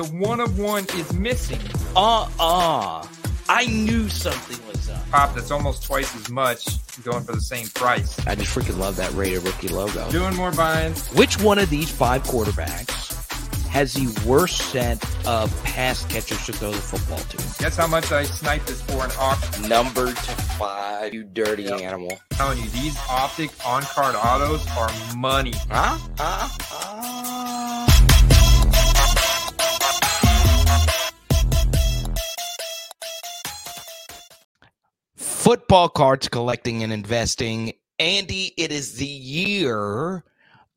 The 0.00 0.06
one 0.16 0.40
of 0.40 0.58
one 0.58 0.84
is 0.94 1.12
missing. 1.12 1.60
Uh 1.94 2.26
uh 2.40 3.06
I 3.50 3.66
knew 3.66 4.08
something 4.08 4.56
was 4.66 4.88
up. 4.88 5.10
Pop 5.10 5.34
that's 5.34 5.50
almost 5.50 5.82
twice 5.82 6.16
as 6.16 6.30
much 6.30 6.64
going 7.04 7.22
for 7.22 7.32
the 7.32 7.40
same 7.42 7.66
price. 7.68 8.18
I 8.26 8.34
just 8.34 8.56
freaking 8.56 8.78
love 8.78 8.96
that 8.96 9.12
rated 9.12 9.42
rookie 9.42 9.68
logo. 9.68 10.10
Doing 10.10 10.34
more 10.36 10.52
buy-ins. 10.52 11.06
Which 11.08 11.38
one 11.42 11.58
of 11.58 11.68
these 11.68 11.90
five 11.90 12.22
quarterbacks 12.22 13.08
has 13.68 13.92
the 13.92 14.08
worst 14.26 14.56
set 14.72 14.96
of 15.26 15.52
pass 15.64 16.06
catchers 16.06 16.46
to 16.46 16.52
throw 16.54 16.70
the 16.70 16.78
football 16.78 17.18
to? 17.18 17.36
Guess 17.62 17.76
how 17.76 17.86
much 17.86 18.10
I 18.10 18.24
sniped 18.24 18.68
this 18.68 18.80
for 18.80 19.04
an 19.04 19.10
auction? 19.18 19.68
Number 19.68 20.06
to 20.06 20.32
five, 20.56 21.12
you 21.12 21.24
dirty 21.24 21.64
Yep. 21.64 21.80
animal. 21.82 22.12
I'm 22.30 22.36
telling 22.38 22.58
you, 22.58 22.70
these 22.70 22.96
optic 23.10 23.50
on-card 23.66 24.16
autos 24.16 24.66
are 24.78 24.90
money. 25.14 25.52
Huh? 25.70 25.98
Huh? 26.18 26.48
Huh? 26.62 27.39
Football 35.50 35.88
cards 35.88 36.28
collecting 36.28 36.84
and 36.84 36.92
investing. 36.92 37.72
Andy, 37.98 38.54
it 38.56 38.70
is 38.70 38.94
the 38.94 39.04
year 39.04 40.22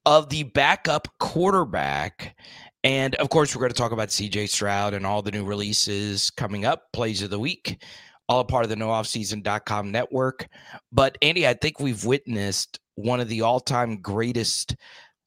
of 0.08 0.30
the 0.30 0.41
backup 0.45 1.08
quarterback. 1.20 2.36
And 2.84 3.14
of 3.17 3.30
course, 3.30 3.55
we're 3.55 3.59
going 3.59 3.72
to 3.72 3.78
talk 3.78 3.91
about 3.91 4.08
CJ 4.08 4.50
Stroud 4.50 4.95
and 4.95 5.05
all 5.05 5.22
the 5.22 5.30
new 5.30 5.45
releases 5.45 6.31
coming 6.31 6.66
up, 6.66 6.91
plays 6.91 7.22
of 7.22 7.30
the 7.30 7.38
week, 7.38 7.84
all 8.28 8.40
a 8.40 8.45
part 8.45 8.64
of 8.64 8.72
the 8.72 8.75
nooffseason.com 8.75 9.92
network. 9.92 10.47
But 10.92 11.19
Andy, 11.22 11.47
I 11.47 11.53
think 11.53 11.80
we've 11.80 12.03
witnessed 12.03 12.80
one 12.95 13.19
of 13.19 13.28
the 13.28 13.42
all 13.42 13.59
time 13.59 14.02
greatest 14.02 14.75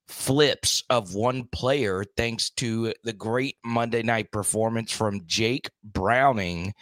flips 0.09 0.83
of 0.91 1.15
one 1.15 1.45
player 1.53 2.03
thanks 2.17 2.51
to 2.51 2.93
the 3.05 3.13
great 3.13 3.59
Monday 3.65 4.03
night 4.03 4.33
performance 4.33 4.91
from 4.91 5.23
Jake 5.25 5.71
Browning. 5.85 6.75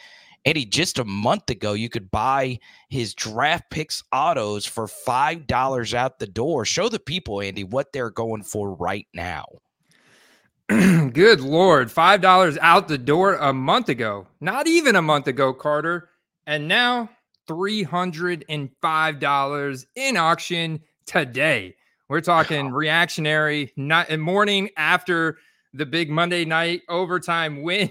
Eddie, 0.45 0.67
just 0.67 0.99
a 0.99 1.05
month 1.05 1.49
ago, 1.49 1.73
you 1.73 1.89
could 1.89 2.11
buy 2.11 2.59
his 2.91 3.15
draft 3.15 3.71
picks 3.71 4.03
autos 4.13 4.67
for 4.67 4.87
$5 4.87 5.95
out 5.95 6.19
the 6.19 6.27
door. 6.27 6.65
Show 6.65 6.89
the 6.89 6.99
people, 6.99 7.41
Andy, 7.41 7.65
what 7.65 7.93
they're 7.93 8.11
going 8.11 8.43
for 8.43 8.75
right 8.75 9.07
now. 9.15 9.47
Good 10.69 11.41
lord, 11.41 11.93
five 11.93 12.23
dollars 12.23 12.57
out 12.63 12.89
the 12.89 12.97
door 12.97 13.35
a 13.35 13.53
month 13.53 13.91
ago. 13.91 14.27
Not 14.41 14.67
even 14.67 14.97
a 14.97 15.03
month 15.03 15.27
ago, 15.27 15.53
Carter. 15.53 16.09
And 16.47 16.67
now 16.67 17.11
three 17.47 17.83
hundred 17.83 18.47
and 18.49 18.71
five 18.81 19.21
dollars 19.21 19.87
in 19.95 20.17
auction 20.17 20.81
today. 21.05 21.77
We're 22.09 22.23
talking 22.23 22.71
reactionary 22.71 23.73
not 23.77 24.19
morning 24.19 24.71
after 24.79 25.37
the 25.75 25.85
big 25.85 26.09
Monday 26.09 26.47
night 26.47 26.81
overtime 26.89 27.63
win. 27.63 27.91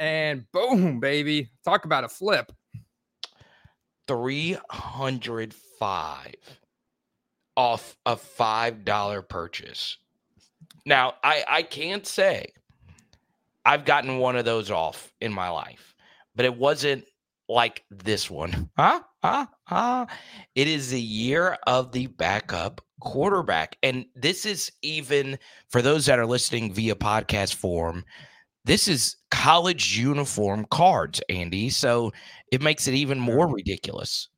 And 0.00 0.50
boom, 0.50 0.98
baby. 0.98 1.50
Talk 1.62 1.84
about 1.84 2.02
a 2.04 2.08
flip. 2.08 2.50
305 4.08 6.34
off 7.56 7.96
a 8.06 8.16
$5 8.16 9.28
purchase. 9.28 9.98
Now, 10.86 11.14
I, 11.22 11.44
I 11.46 11.62
can't 11.62 12.06
say 12.06 12.46
I've 13.66 13.84
gotten 13.84 14.16
one 14.18 14.36
of 14.36 14.46
those 14.46 14.70
off 14.70 15.12
in 15.20 15.34
my 15.34 15.50
life, 15.50 15.94
but 16.34 16.46
it 16.46 16.56
wasn't 16.56 17.04
like 17.48 17.84
this 17.90 18.30
one. 18.30 18.70
Huh? 18.78 19.02
Huh? 19.22 19.46
Huh? 19.64 20.06
It 20.54 20.66
is 20.66 20.90
the 20.90 21.00
year 21.00 21.58
of 21.66 21.92
the 21.92 22.06
backup 22.06 22.80
quarterback. 23.00 23.76
And 23.82 24.06
this 24.14 24.46
is 24.46 24.72
even 24.80 25.38
for 25.68 25.82
those 25.82 26.06
that 26.06 26.18
are 26.18 26.26
listening 26.26 26.72
via 26.72 26.94
podcast 26.94 27.54
form, 27.54 28.04
this 28.64 28.88
is 28.88 29.16
college 29.30 29.96
uniform 29.96 30.66
cards, 30.70 31.20
Andy. 31.28 31.70
So 31.70 32.12
it 32.52 32.62
makes 32.62 32.86
it 32.86 32.94
even 32.94 33.18
more 33.18 33.48
ridiculous. 33.48 34.28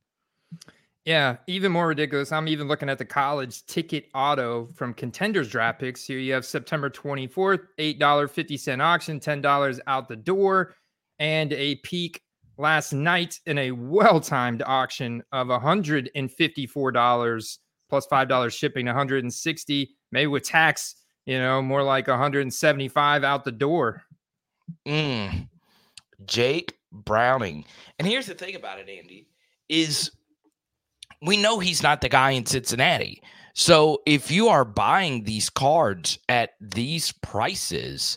Yeah, 1.05 1.39
even 1.49 1.73
more 1.73 1.89
ridiculous. 1.89 2.31
I'm 2.31 2.47
even 2.47 2.69
looking 2.69 2.89
at 2.89 2.99
the 2.99 3.05
college 3.05 3.67
ticket 3.67 4.07
auto 4.15 4.69
from 4.77 4.95
contenders 4.95 5.49
draft 5.49 5.81
picks. 5.81 6.07
Here 6.07 6.21
you 6.21 6.33
have 6.33 6.47
September 6.47 6.89
24th, 6.89 7.67
$8.50 7.79 8.81
auction, 8.81 9.19
$10 9.19 9.81
out 9.89 10.09
the 10.09 10.15
door, 10.15 10.77
and 11.19 11.53
a 11.53 11.75
peak 11.77 12.21
last 12.57 12.93
night 12.93 13.41
in 13.47 13.59
a 13.59 13.73
well 13.73 14.21
timed 14.21 14.63
auction 14.65 15.25
of 15.33 15.49
$154 15.49 17.59
plus 17.89 18.07
$5 18.07 18.57
shipping, 18.57 18.87
160 18.87 19.97
maybe 20.13 20.29
with 20.29 20.45
tax, 20.45 20.95
you 21.27 21.39
know, 21.39 21.61
more 21.61 21.83
like 21.83 22.07
175 22.07 23.25
out 23.25 23.45
the 23.45 23.51
door. 23.51 24.05
Mm. 24.87 25.49
Jake 26.27 26.75
Browning. 26.93 27.65
And 27.99 28.07
here's 28.07 28.27
the 28.27 28.35
thing 28.35 28.55
about 28.55 28.79
it, 28.79 28.89
Andy, 28.89 29.27
is 29.69 30.11
we 31.23 31.37
know 31.37 31.59
he's 31.59 31.83
not 31.83 32.01
the 32.01 32.09
guy 32.09 32.33
in 32.33 32.47
Cincinnati. 32.47 33.23
So 33.55 34.03
if 34.07 34.31
you 34.31 34.49
are 34.49 34.65
buying 34.65 35.25
these 35.25 35.51
cards 35.51 36.19
at 36.29 36.51
these 36.61 37.13
prices, 37.13 38.17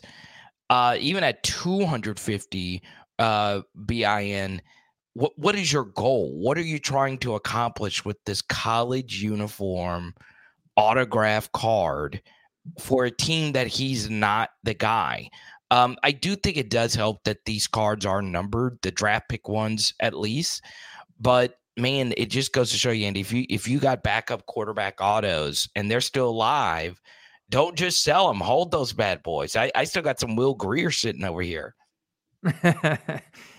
uh, 0.70 0.96
even 0.98 1.22
at 1.24 1.42
250 1.42 2.82
uh, 3.18 3.60
BIN, 3.84 4.62
what 5.14 5.32
what 5.38 5.54
is 5.54 5.72
your 5.72 5.84
goal? 5.84 6.36
What 6.38 6.58
are 6.58 6.62
you 6.62 6.78
trying 6.78 7.18
to 7.18 7.34
accomplish 7.34 8.04
with 8.04 8.22
this 8.24 8.42
college 8.42 9.22
uniform 9.22 10.14
autograph 10.76 11.50
card 11.52 12.20
for 12.78 13.04
a 13.04 13.10
team 13.10 13.52
that 13.52 13.66
he's 13.66 14.10
not 14.10 14.50
the 14.62 14.74
guy? 14.74 15.30
Um, 15.70 15.96
I 16.02 16.12
do 16.12 16.36
think 16.36 16.56
it 16.56 16.70
does 16.70 16.94
help 16.94 17.24
that 17.24 17.44
these 17.44 17.66
cards 17.66 18.06
are 18.06 18.22
numbered, 18.22 18.78
the 18.82 18.90
draft 18.90 19.28
pick 19.28 19.48
ones 19.48 19.94
at 20.00 20.14
least. 20.14 20.62
But 21.18 21.58
man, 21.76 22.14
it 22.16 22.26
just 22.26 22.52
goes 22.52 22.70
to 22.70 22.76
show 22.76 22.90
you, 22.90 23.06
Andy, 23.06 23.20
if 23.20 23.32
you 23.32 23.44
if 23.48 23.68
you 23.68 23.78
got 23.78 24.02
backup 24.02 24.46
quarterback 24.46 25.00
autos 25.00 25.68
and 25.74 25.90
they're 25.90 26.00
still 26.00 26.28
alive, 26.28 27.00
don't 27.50 27.76
just 27.76 28.02
sell 28.02 28.28
them. 28.28 28.40
Hold 28.40 28.70
those 28.70 28.92
bad 28.92 29.22
boys. 29.22 29.56
I, 29.56 29.70
I 29.74 29.84
still 29.84 30.02
got 30.02 30.20
some 30.20 30.36
Will 30.36 30.54
Grier 30.54 30.90
sitting 30.90 31.24
over 31.24 31.42
here. 31.42 31.74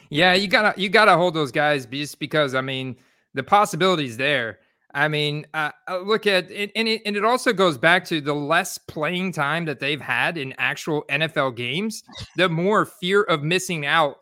yeah, 0.09 0.33
you 0.33 0.47
gotta 0.47 0.79
you 0.79 0.89
gotta 0.89 1.15
hold 1.15 1.33
those 1.33 1.51
guys 1.51 1.85
just 1.85 2.19
because 2.19 2.55
I 2.55 2.61
mean 2.61 2.95
the 3.33 3.43
possibilities 3.43 4.17
there. 4.17 4.59
I 4.97 5.07
mean, 5.07 5.45
uh, 5.53 5.69
uh, 5.87 5.99
look 5.99 6.25
at 6.25 6.49
it, 6.49 6.71
and 6.75 6.87
it, 6.87 7.03
and 7.05 7.15
it 7.15 7.23
also 7.23 7.53
goes 7.53 7.77
back 7.77 8.03
to 8.05 8.19
the 8.19 8.33
less 8.33 8.79
playing 8.79 9.31
time 9.31 9.65
that 9.65 9.79
they've 9.79 10.01
had 10.01 10.39
in 10.39 10.55
actual 10.57 11.05
NFL 11.07 11.55
games, 11.55 12.03
the 12.35 12.49
more 12.49 12.83
fear 12.83 13.21
of 13.21 13.43
missing 13.43 13.85
out 13.85 14.17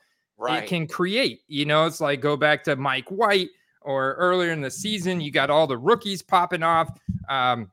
it 0.63 0.67
can 0.67 0.85
create. 0.85 1.39
You 1.47 1.63
know, 1.63 1.85
it's 1.85 2.01
like 2.01 2.19
go 2.19 2.35
back 2.35 2.61
to 2.65 2.75
Mike 2.75 3.09
White 3.09 3.51
or 3.83 4.15
earlier 4.15 4.51
in 4.51 4.59
the 4.59 4.69
season, 4.69 5.21
you 5.21 5.31
got 5.31 5.49
all 5.49 5.65
the 5.65 5.77
rookies 5.77 6.21
popping 6.21 6.63
off. 6.63 6.89
Um, 7.29 7.71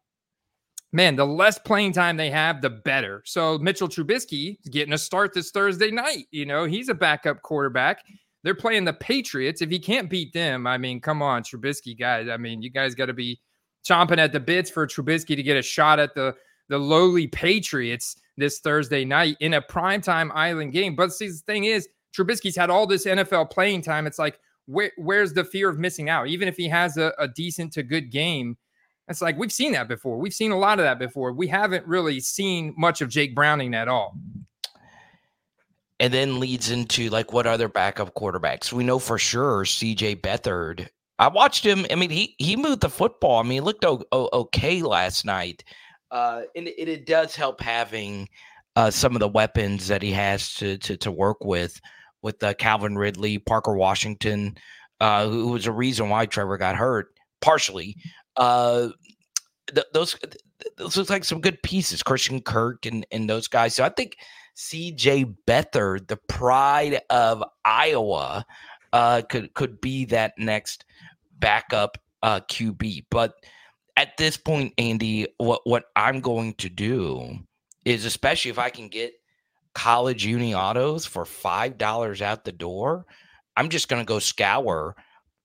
man, 0.92 1.16
the 1.16 1.26
less 1.26 1.58
playing 1.58 1.92
time 1.94 2.16
they 2.16 2.30
have, 2.30 2.60
the 2.60 2.70
better. 2.70 3.22
So 3.24 3.58
Mitchell 3.58 3.88
Trubisky 3.88 4.58
is 4.62 4.68
getting 4.70 4.92
a 4.92 4.98
start 4.98 5.34
this 5.34 5.50
Thursday 5.50 5.90
night. 5.90 6.26
You 6.30 6.46
know, 6.46 6.66
he's 6.66 6.88
a 6.88 6.94
backup 6.94 7.42
quarterback. 7.42 8.04
They're 8.44 8.54
playing 8.54 8.84
the 8.84 8.92
Patriots. 8.92 9.62
If 9.62 9.70
he 9.70 9.78
can't 9.78 10.10
beat 10.10 10.32
them, 10.32 10.66
I 10.66 10.78
mean, 10.78 11.00
come 11.00 11.22
on, 11.22 11.42
Trubisky 11.42 11.98
guys. 11.98 12.28
I 12.28 12.36
mean, 12.36 12.62
you 12.62 12.70
guys 12.70 12.94
got 12.94 13.06
to 13.06 13.12
be 13.12 13.40
chomping 13.84 14.18
at 14.18 14.32
the 14.32 14.40
bits 14.40 14.70
for 14.70 14.86
Trubisky 14.86 15.36
to 15.36 15.42
get 15.42 15.56
a 15.56 15.62
shot 15.62 15.98
at 15.98 16.14
the 16.14 16.34
the 16.68 16.78
lowly 16.78 17.26
Patriots 17.26 18.16
this 18.36 18.60
Thursday 18.60 19.04
night 19.04 19.36
in 19.40 19.54
a 19.54 19.62
primetime 19.62 20.30
island 20.32 20.72
game. 20.72 20.96
But 20.96 21.12
see, 21.12 21.28
the 21.28 21.34
thing 21.46 21.64
is, 21.64 21.88
Trubisky's 22.16 22.56
had 22.56 22.70
all 22.70 22.86
this 22.86 23.04
NFL 23.04 23.50
playing 23.50 23.82
time. 23.82 24.06
It's 24.06 24.18
like, 24.18 24.38
where, 24.66 24.92
where's 24.96 25.32
the 25.32 25.44
fear 25.44 25.68
of 25.68 25.78
missing 25.78 26.08
out? 26.08 26.28
Even 26.28 26.48
if 26.48 26.56
he 26.56 26.68
has 26.68 26.96
a, 26.96 27.12
a 27.18 27.28
decent 27.28 27.72
to 27.74 27.82
good 27.82 28.10
game, 28.10 28.56
it's 29.08 29.20
like 29.20 29.36
we've 29.36 29.52
seen 29.52 29.72
that 29.72 29.88
before. 29.88 30.16
We've 30.16 30.32
seen 30.32 30.52
a 30.52 30.58
lot 30.58 30.78
of 30.78 30.84
that 30.84 30.98
before. 30.98 31.32
We 31.32 31.48
haven't 31.48 31.86
really 31.86 32.20
seen 32.20 32.74
much 32.78 33.00
of 33.00 33.08
Jake 33.08 33.34
Browning 33.34 33.74
at 33.74 33.88
all. 33.88 34.16
And 36.02 36.12
then 36.12 36.40
leads 36.40 36.68
into 36.68 37.08
like 37.10 37.32
what 37.32 37.46
other 37.46 37.68
backup 37.68 38.12
quarterbacks 38.16 38.72
we 38.72 38.82
know 38.82 38.98
for 38.98 39.18
sure 39.18 39.62
CJ 39.64 40.20
Beathard. 40.20 40.88
I 41.20 41.28
watched 41.28 41.64
him. 41.64 41.86
I 41.92 41.94
mean, 41.94 42.10
he 42.10 42.34
he 42.38 42.56
moved 42.56 42.80
the 42.80 42.90
football. 42.90 43.38
I 43.38 43.44
mean, 43.44 43.52
he 43.52 43.60
looked 43.60 43.84
o- 43.84 44.04
o- 44.10 44.28
okay 44.32 44.82
last 44.82 45.24
night. 45.24 45.62
Uh, 46.10 46.42
and 46.56 46.66
it, 46.66 46.88
it 46.88 47.06
does 47.06 47.36
help 47.36 47.60
having 47.60 48.28
uh, 48.74 48.90
some 48.90 49.14
of 49.14 49.20
the 49.20 49.28
weapons 49.28 49.86
that 49.86 50.02
he 50.02 50.10
has 50.10 50.54
to 50.56 50.76
to, 50.78 50.96
to 50.96 51.12
work 51.12 51.44
with, 51.44 51.80
with 52.20 52.42
uh, 52.42 52.52
Calvin 52.54 52.98
Ridley, 52.98 53.38
Parker 53.38 53.74
Washington, 53.76 54.56
uh, 54.98 55.28
who 55.28 55.50
was 55.50 55.68
a 55.68 55.72
reason 55.72 56.08
why 56.08 56.26
Trevor 56.26 56.58
got 56.58 56.74
hurt 56.74 57.14
partially. 57.40 57.96
Uh, 58.36 58.88
th- 59.72 59.86
those 59.94 60.16
those 60.78 60.96
look 60.96 61.10
like 61.10 61.22
some 61.22 61.40
good 61.40 61.62
pieces, 61.62 62.02
Christian 62.02 62.40
Kirk 62.40 62.86
and 62.86 63.06
and 63.12 63.30
those 63.30 63.46
guys. 63.46 63.76
So 63.76 63.84
I 63.84 63.88
think 63.88 64.16
CJ 64.56 65.36
Beathard, 65.46 66.08
the 66.08 66.18
pride 66.28 67.00
of 67.10 67.42
Iowa, 67.64 68.44
uh, 68.92 69.22
could 69.28 69.54
could 69.54 69.80
be 69.80 70.04
that 70.06 70.34
next 70.38 70.84
backup 71.38 71.98
uh, 72.22 72.40
QB. 72.40 73.06
But 73.10 73.34
at 73.96 74.16
this 74.16 74.36
point, 74.36 74.74
Andy, 74.78 75.26
what 75.38 75.62
what 75.64 75.84
I'm 75.96 76.20
going 76.20 76.54
to 76.54 76.68
do 76.68 77.38
is, 77.84 78.04
especially 78.04 78.50
if 78.50 78.58
I 78.58 78.70
can 78.70 78.88
get 78.88 79.12
college 79.74 80.24
uni 80.24 80.54
autos 80.54 81.06
for 81.06 81.24
$5 81.24 82.20
out 82.20 82.44
the 82.44 82.52
door, 82.52 83.06
I'm 83.56 83.68
just 83.70 83.88
going 83.88 84.02
to 84.02 84.06
go 84.06 84.18
scour 84.18 84.94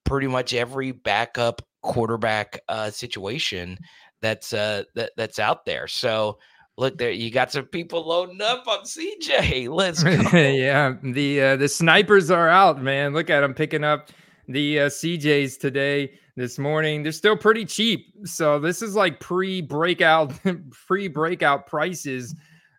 pretty 0.04 0.28
much 0.28 0.54
every 0.54 0.92
backup 0.92 1.62
quarterback 1.82 2.60
uh, 2.68 2.90
situation 2.90 3.78
that's 4.22 4.54
uh, 4.54 4.84
that, 4.96 5.12
that's 5.16 5.40
out 5.40 5.66
there. 5.66 5.88
So 5.88 6.40
look 6.78 6.98
there, 6.98 7.12
you 7.12 7.32
got 7.32 7.52
some 7.52 7.66
people 7.66 8.08
loading 8.08 8.42
up 8.42 8.68
on 8.68 8.84
CJ. 8.84 9.70
Let's 9.70 10.04
go. 10.04 10.12
yeah, 10.12 10.96
the 11.04 11.42
uh, 11.42 11.56
the 11.58 11.68
snipers 11.68 12.32
are 12.32 12.50
out, 12.50 12.82
man. 12.82 13.14
Look 13.14 13.30
at 13.30 13.42
them 13.42 13.54
picking 13.54 13.84
up 13.84 14.10
the 14.48 14.82
uh, 14.82 14.86
CJs 14.88 15.60
today 15.60 16.14
this 16.36 16.58
morning. 16.58 17.04
They're 17.04 17.12
still 17.12 17.36
pretty 17.36 17.66
cheap. 17.66 18.14
So 18.26 18.60
this 18.60 18.82
is 18.82 18.96
like 18.96 19.20
pre-breakout 19.20 20.34
pre-breakout 20.88 21.66
prices 21.66 22.36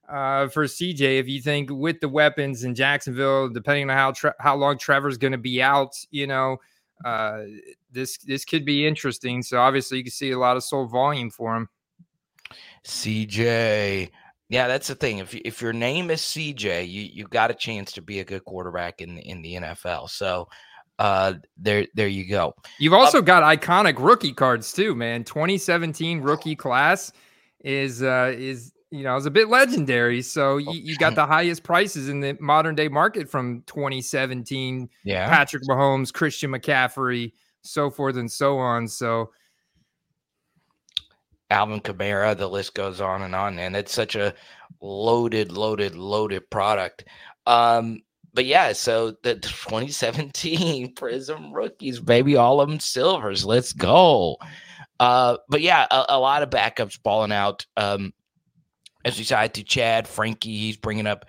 uh, 0.08 0.48
for 0.48 0.64
CJ. 0.64 1.18
If 1.18 1.28
you 1.28 1.42
think 1.42 1.70
with 1.70 2.00
the 2.00 2.08
weapons 2.08 2.64
in 2.64 2.74
Jacksonville, 2.74 3.48
depending 3.48 3.90
on 3.90 3.96
how 3.96 4.12
tre- 4.12 4.32
how 4.38 4.56
long 4.56 4.78
Trevor's 4.78 5.18
going 5.18 5.32
to 5.32 5.38
be 5.38 5.60
out, 5.60 5.94
you 6.10 6.26
know, 6.26 6.56
uh, 7.04 7.42
this 7.90 8.16
this 8.18 8.44
could 8.44 8.64
be 8.64 8.86
interesting. 8.86 9.42
So 9.42 9.58
obviously, 9.58 9.98
you 9.98 10.04
can 10.04 10.12
see 10.12 10.30
a 10.30 10.38
lot 10.38 10.56
of 10.56 10.64
sold 10.64 10.90
volume 10.90 11.30
for 11.30 11.56
him. 11.56 11.68
CJ. 12.84 14.10
Yeah, 14.48 14.66
that's 14.66 14.88
the 14.88 14.94
thing. 14.94 15.18
If 15.18 15.34
if 15.34 15.60
your 15.60 15.72
name 15.72 16.10
is 16.10 16.20
CJ, 16.20 16.88
you 16.88 17.02
you 17.02 17.26
got 17.28 17.50
a 17.50 17.54
chance 17.54 17.92
to 17.92 18.02
be 18.02 18.20
a 18.20 18.24
good 18.24 18.44
quarterback 18.44 19.00
in 19.00 19.18
in 19.18 19.42
the 19.42 19.54
NFL. 19.54 20.10
So 20.10 20.48
uh 20.98 21.34
there 21.56 21.86
there 21.94 22.08
you 22.08 22.28
go 22.28 22.52
you've 22.80 22.92
also 22.92 23.18
uh, 23.18 23.20
got 23.20 23.44
iconic 23.44 23.94
rookie 24.00 24.32
cards 24.32 24.72
too 24.72 24.96
man 24.96 25.22
2017 25.22 26.20
rookie 26.20 26.56
class 26.56 27.12
is 27.60 28.02
uh 28.02 28.34
is 28.36 28.72
you 28.90 29.02
know, 29.02 29.16
it's 29.16 29.26
a 29.26 29.30
bit 29.30 29.48
legendary. 29.48 30.22
So 30.22 30.56
you, 30.56 30.72
you 30.72 30.96
got 30.96 31.14
the 31.14 31.26
highest 31.26 31.62
prices 31.62 32.08
in 32.08 32.20
the 32.20 32.36
modern 32.40 32.74
day 32.74 32.88
market 32.88 33.28
from 33.28 33.62
2017. 33.66 34.88
Yeah. 35.04 35.28
Patrick 35.28 35.64
Mahomes, 35.64 36.12
Christian 36.12 36.52
McCaffrey, 36.52 37.32
so 37.62 37.90
forth 37.90 38.16
and 38.16 38.30
so 38.30 38.58
on. 38.58 38.88
So 38.88 39.30
Alvin 41.50 41.80
Kamara, 41.80 42.36
the 42.36 42.48
list 42.48 42.74
goes 42.74 43.00
on 43.00 43.22
and 43.22 43.34
on. 43.34 43.58
And 43.58 43.76
it's 43.76 43.92
such 43.92 44.14
a 44.14 44.34
loaded, 44.80 45.52
loaded, 45.52 45.94
loaded 45.94 46.48
product. 46.50 47.04
Um, 47.46 48.00
but 48.34 48.44
yeah, 48.44 48.72
so 48.72 49.16
the 49.22 49.34
2017 49.40 50.94
Prism 50.96 51.52
rookies, 51.52 52.00
baby, 52.00 52.36
all 52.36 52.60
of 52.60 52.68
them 52.68 52.80
silvers. 52.80 53.44
Let's 53.44 53.72
go. 53.72 54.36
Uh, 55.00 55.38
but 55.48 55.60
yeah, 55.60 55.86
a, 55.90 56.04
a 56.10 56.18
lot 56.18 56.42
of 56.42 56.50
backups 56.50 57.00
balling 57.02 57.32
out. 57.32 57.64
Um, 57.76 58.12
as 59.04 59.16
we 59.16 59.24
said 59.24 59.54
to 59.54 59.64
Chad, 59.64 60.08
Frankie, 60.08 60.56
he's 60.56 60.76
bringing 60.76 61.06
up 61.06 61.24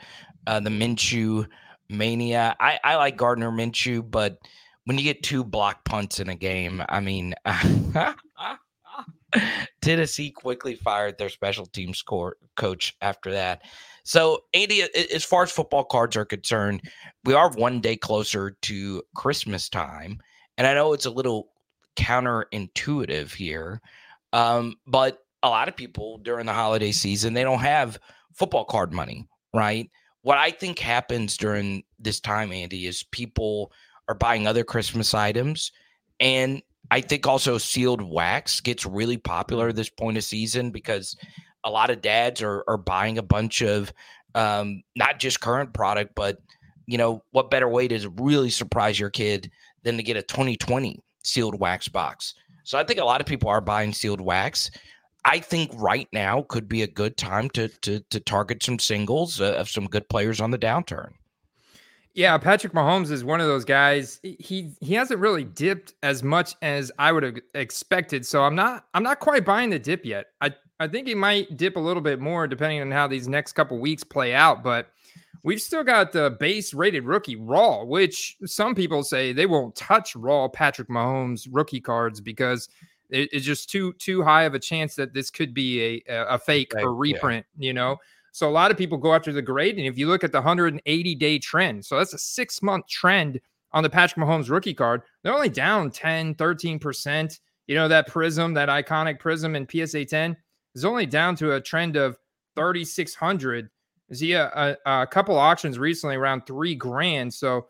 uh, 0.47 0.59
the 0.59 0.69
Minshew 0.69 1.47
mania. 1.87 2.55
I, 2.59 2.79
I 2.83 2.95
like 2.95 3.17
Gardner 3.17 3.51
Minshew, 3.51 4.09
but 4.09 4.37
when 4.85 4.97
you 4.97 5.03
get 5.03 5.23
two 5.23 5.43
block 5.43 5.85
punts 5.85 6.19
in 6.19 6.29
a 6.29 6.35
game, 6.35 6.83
I 6.89 6.99
mean, 6.99 7.35
Tennessee 9.81 10.31
quickly 10.31 10.75
fired 10.75 11.17
their 11.17 11.29
special 11.29 11.65
teams 11.65 12.03
coach 12.55 12.95
after 13.01 13.31
that. 13.31 13.61
So, 14.03 14.39
Andy, 14.53 14.83
as 15.13 15.23
far 15.23 15.43
as 15.43 15.51
football 15.51 15.83
cards 15.83 16.15
are 16.15 16.25
concerned, 16.25 16.81
we 17.25 17.33
are 17.33 17.51
one 17.51 17.79
day 17.79 17.95
closer 17.95 18.51
to 18.61 19.03
Christmas 19.15 19.69
time. 19.69 20.19
And 20.57 20.65
I 20.65 20.73
know 20.73 20.93
it's 20.93 21.05
a 21.05 21.11
little 21.11 21.49
counterintuitive 21.95 23.33
here, 23.33 23.81
um, 24.33 24.75
but 24.87 25.19
a 25.43 25.49
lot 25.49 25.67
of 25.67 25.75
people 25.75 26.17
during 26.19 26.45
the 26.45 26.53
holiday 26.53 26.91
season, 26.91 27.33
they 27.33 27.43
don't 27.43 27.59
have 27.59 27.99
football 28.33 28.65
card 28.65 28.93
money, 28.93 29.27
right? 29.53 29.89
What 30.21 30.37
I 30.37 30.51
think 30.51 30.79
happens 30.79 31.37
during 31.37 31.83
this 31.97 32.19
time, 32.19 32.51
Andy, 32.51 32.87
is 32.87 33.03
people 33.03 33.71
are 34.07 34.15
buying 34.15 34.47
other 34.47 34.63
Christmas 34.63 35.13
items. 35.13 35.71
And 36.19 36.61
I 36.91 37.01
think 37.01 37.27
also 37.27 37.57
sealed 37.57 38.01
wax 38.01 38.61
gets 38.61 38.85
really 38.85 39.17
popular 39.17 39.71
this 39.71 39.89
point 39.89 40.17
of 40.17 40.23
season 40.23 40.71
because 40.71 41.15
a 41.63 41.69
lot 41.69 41.89
of 41.89 42.01
dads 42.01 42.41
are, 42.41 42.63
are 42.67 42.77
buying 42.77 43.17
a 43.17 43.23
bunch 43.23 43.61
of 43.61 43.93
um, 44.35 44.83
not 44.95 45.19
just 45.19 45.41
current 45.41 45.73
product, 45.73 46.13
but 46.15 46.37
you 46.87 46.97
know, 46.97 47.23
what 47.31 47.51
better 47.51 47.69
way 47.69 47.87
to 47.87 48.09
really 48.17 48.49
surprise 48.49 48.99
your 48.99 49.11
kid 49.11 49.51
than 49.83 49.97
to 49.97 50.03
get 50.03 50.17
a 50.17 50.23
2020 50.23 50.99
sealed 51.23 51.59
wax 51.59 51.87
box? 51.87 52.33
So 52.63 52.77
I 52.77 52.83
think 52.83 52.99
a 52.99 53.05
lot 53.05 53.21
of 53.21 53.27
people 53.27 53.49
are 53.49 53.61
buying 53.61 53.93
sealed 53.93 54.21
wax. 54.21 54.71
I 55.25 55.39
think 55.39 55.71
right 55.75 56.07
now 56.13 56.45
could 56.49 56.67
be 56.67 56.81
a 56.81 56.87
good 56.87 57.17
time 57.17 57.49
to 57.51 57.67
to 57.67 57.99
to 58.09 58.19
target 58.19 58.63
some 58.63 58.79
singles 58.79 59.41
uh, 59.41 59.53
of 59.53 59.69
some 59.69 59.85
good 59.85 60.07
players 60.09 60.39
on 60.39 60.51
the 60.51 60.57
downturn. 60.57 61.11
Yeah, 62.15 62.37
Patrick 62.37 62.73
Mahomes 62.73 63.11
is 63.11 63.23
one 63.23 63.39
of 63.39 63.47
those 63.47 63.65
guys. 63.65 64.19
He 64.23 64.75
he 64.81 64.93
hasn't 64.93 65.19
really 65.19 65.43
dipped 65.43 65.93
as 66.03 66.23
much 66.23 66.55
as 66.61 66.91
I 66.97 67.11
would 67.11 67.23
have 67.23 67.37
expected. 67.53 68.25
So 68.25 68.43
I'm 68.43 68.55
not 68.55 68.85
I'm 68.93 69.03
not 69.03 69.19
quite 69.19 69.45
buying 69.45 69.69
the 69.69 69.79
dip 69.79 70.05
yet. 70.05 70.27
I 70.41 70.53
I 70.79 70.87
think 70.87 71.07
he 71.07 71.15
might 71.15 71.55
dip 71.55 71.75
a 71.75 71.79
little 71.79 72.01
bit 72.01 72.19
more 72.19 72.47
depending 72.47 72.81
on 72.81 72.91
how 72.91 73.07
these 73.07 73.27
next 73.27 73.53
couple 73.53 73.77
weeks 73.79 74.03
play 74.03 74.33
out, 74.33 74.63
but 74.63 74.89
we've 75.43 75.61
still 75.61 75.83
got 75.83 76.11
the 76.11 76.35
base 76.39 76.73
rated 76.73 77.05
rookie 77.05 77.35
raw, 77.35 77.83
which 77.83 78.37
some 78.45 78.73
people 78.73 79.03
say 79.03 79.31
they 79.31 79.45
won't 79.45 79.75
touch 79.75 80.15
raw 80.15 80.47
Patrick 80.47 80.89
Mahomes 80.89 81.47
rookie 81.51 81.81
cards 81.81 82.19
because 82.19 82.69
it's 83.11 83.45
just 83.45 83.69
too 83.69 83.93
too 83.93 84.23
high 84.23 84.43
of 84.43 84.53
a 84.53 84.59
chance 84.59 84.95
that 84.95 85.13
this 85.13 85.29
could 85.29 85.53
be 85.53 86.03
a 86.07 86.25
a 86.27 86.39
fake 86.39 86.73
or 86.75 86.93
reprint. 86.93 87.45
Yeah. 87.57 87.67
You 87.67 87.73
know. 87.73 87.97
So 88.31 88.47
a 88.47 88.51
lot 88.51 88.71
of 88.71 88.77
people 88.77 88.97
go 88.97 89.13
after 89.13 89.31
the 89.31 89.41
grade, 89.41 89.77
and 89.77 89.87
if 89.87 89.97
you 89.97 90.07
look 90.07 90.23
at 90.23 90.31
the 90.31 90.39
180 90.39 91.15
day 91.15 91.39
trend, 91.39 91.85
so 91.85 91.97
that's 91.97 92.13
a 92.13 92.17
six 92.17 92.61
month 92.61 92.87
trend 92.87 93.39
on 93.71 93.83
the 93.83 93.89
Patrick 93.89 94.25
Mahomes 94.25 94.49
rookie 94.49 94.73
card. 94.73 95.03
They're 95.23 95.33
only 95.33 95.49
down 95.49 95.91
10, 95.91 96.35
13 96.35 96.79
percent. 96.79 97.39
You 97.67 97.75
know 97.75 97.87
that 97.87 98.07
prism, 98.07 98.53
that 98.55 98.69
iconic 98.69 99.19
prism 99.19 99.55
in 99.55 99.67
PSA 99.69 100.05
10 100.05 100.35
is 100.75 100.85
only 100.85 101.05
down 101.05 101.35
to 101.37 101.53
a 101.53 101.61
trend 101.61 101.95
of 101.95 102.17
3,600. 102.55 103.69
See 104.11 104.33
a, 104.33 104.75
a, 104.85 105.03
a 105.03 105.07
couple 105.07 105.37
auctions 105.37 105.77
recently 105.77 106.15
around 106.15 106.47
three 106.47 106.73
grand. 106.73 107.31
So 107.31 107.67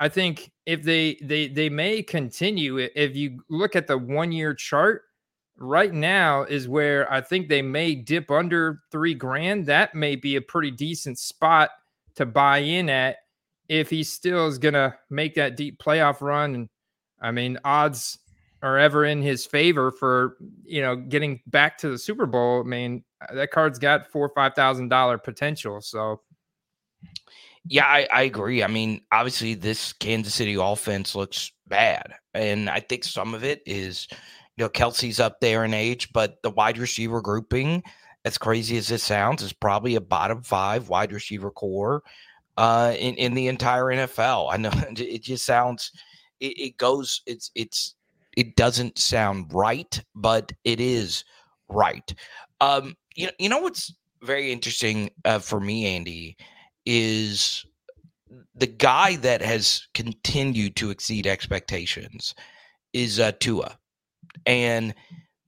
I 0.00 0.08
think 0.08 0.50
if 0.66 0.82
they 0.82 1.18
they 1.22 1.48
they 1.48 1.68
may 1.68 2.02
continue 2.02 2.78
if 2.78 3.16
you 3.16 3.42
look 3.48 3.76
at 3.76 3.86
the 3.86 3.96
one 3.96 4.32
year 4.32 4.54
chart 4.54 5.02
right 5.58 5.92
now 5.92 6.42
is 6.42 6.68
where 6.68 7.10
I 7.12 7.20
think 7.20 7.48
they 7.48 7.62
may 7.62 7.94
dip 7.94 8.30
under 8.30 8.80
three 8.90 9.14
grand. 9.14 9.66
That 9.66 9.94
may 9.94 10.16
be 10.16 10.36
a 10.36 10.42
pretty 10.42 10.70
decent 10.70 11.18
spot 11.18 11.70
to 12.16 12.26
buy 12.26 12.58
in 12.58 12.88
at 12.88 13.16
if 13.68 13.90
he 13.90 14.02
still 14.02 14.46
is 14.46 14.58
gonna 14.58 14.96
make 15.10 15.34
that 15.34 15.56
deep 15.56 15.78
playoff 15.78 16.20
run. 16.20 16.54
And 16.54 16.68
I 17.20 17.30
mean, 17.30 17.58
odds 17.64 18.18
are 18.62 18.78
ever 18.78 19.04
in 19.04 19.22
his 19.22 19.46
favor 19.46 19.90
for 19.90 20.36
you 20.64 20.80
know 20.80 20.96
getting 20.96 21.40
back 21.46 21.78
to 21.78 21.90
the 21.90 21.98
Super 21.98 22.26
Bowl. 22.26 22.60
I 22.60 22.64
mean, 22.68 23.04
uh, 23.20 23.34
that 23.34 23.50
card's 23.50 23.78
got 23.78 24.10
four 24.10 24.26
or 24.26 24.32
five 24.34 24.54
thousand 24.54 24.88
dollar 24.88 25.18
potential. 25.18 25.80
So 25.80 26.20
yeah, 27.66 27.84
I, 27.84 28.08
I 28.12 28.22
agree. 28.22 28.62
I 28.62 28.66
mean, 28.66 29.02
obviously, 29.12 29.54
this 29.54 29.92
Kansas 29.92 30.34
City 30.34 30.54
offense 30.54 31.14
looks 31.14 31.52
bad. 31.66 32.14
And 32.32 32.70
I 32.70 32.80
think 32.80 33.04
some 33.04 33.34
of 33.34 33.44
it 33.44 33.62
is, 33.66 34.08
you 34.58 34.64
know, 34.64 34.68
Kelce's 34.68 35.20
up 35.20 35.40
there 35.40 35.64
in 35.64 35.72
age, 35.72 36.12
but 36.12 36.42
the 36.42 36.50
wide 36.50 36.78
receiver 36.78 37.20
grouping, 37.20 37.80
as 38.24 38.38
crazy 38.38 38.76
as 38.76 38.88
this 38.88 39.04
sounds, 39.04 39.40
is 39.40 39.52
probably 39.52 39.94
a 39.94 40.00
bottom 40.00 40.42
five 40.42 40.88
wide 40.88 41.12
receiver 41.12 41.52
core 41.52 42.02
uh, 42.56 42.92
in, 42.98 43.14
in 43.14 43.34
the 43.34 43.46
entire 43.46 43.84
NFL. 43.84 44.52
I 44.52 44.56
know 44.56 44.72
it 44.96 45.22
just 45.22 45.46
sounds, 45.46 45.92
it, 46.40 46.58
it 46.58 46.76
goes, 46.76 47.22
it's, 47.24 47.52
it's, 47.54 47.94
it 48.36 48.56
doesn't 48.56 48.98
sound 48.98 49.52
right, 49.54 50.02
but 50.16 50.52
it 50.64 50.80
is 50.80 51.22
right. 51.68 52.12
Um, 52.60 52.96
you 53.14 53.26
know, 53.26 53.32
you 53.38 53.48
know 53.48 53.58
what's 53.58 53.94
very 54.22 54.50
interesting 54.50 55.10
uh, 55.24 55.38
for 55.38 55.60
me, 55.60 55.86
Andy, 55.86 56.36
is 56.84 57.64
the 58.56 58.66
guy 58.66 59.14
that 59.16 59.40
has 59.40 59.86
continued 59.94 60.74
to 60.76 60.90
exceed 60.90 61.28
expectations 61.28 62.34
is 62.92 63.20
uh, 63.20 63.32
Tua, 63.38 63.78
and 64.46 64.94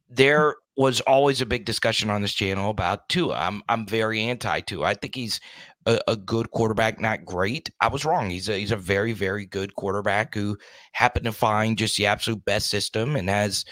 there 0.09 0.56
was 0.76 1.00
always 1.02 1.40
a 1.40 1.47
big 1.47 1.64
discussion 1.64 2.11
on 2.11 2.23
this 2.23 2.32
channel 2.32 2.70
about 2.70 3.09
Tua. 3.09 3.35
I'm 3.35 3.62
I'm 3.68 3.87
very 3.87 4.23
anti 4.23 4.61
Tua. 4.61 4.87
I 4.87 4.94
think 4.94 5.14
he's 5.14 5.40
a, 5.87 6.00
a, 6.09 6.16
good 6.16 6.50
quarterback, 6.50 7.00
not 7.00 7.25
great. 7.25 7.70
I 7.80 7.88
was 7.88 8.04
wrong. 8.04 8.30
He's 8.30 8.49
a 8.49 8.56
he's 8.59 8.73
a 8.73 8.76
very 8.76 9.12
very 9.12 9.47
good 9.47 9.75
quarterback 9.76 10.35
who 10.35 10.56
happened 10.92 11.26
to 11.26 11.32
find 11.32 11.78
just 11.78 11.97
the 11.97 12.06
absolute 12.06 12.44
best 12.44 12.68
system 12.70 13.16
and 13.16 13.28
has 13.28 13.64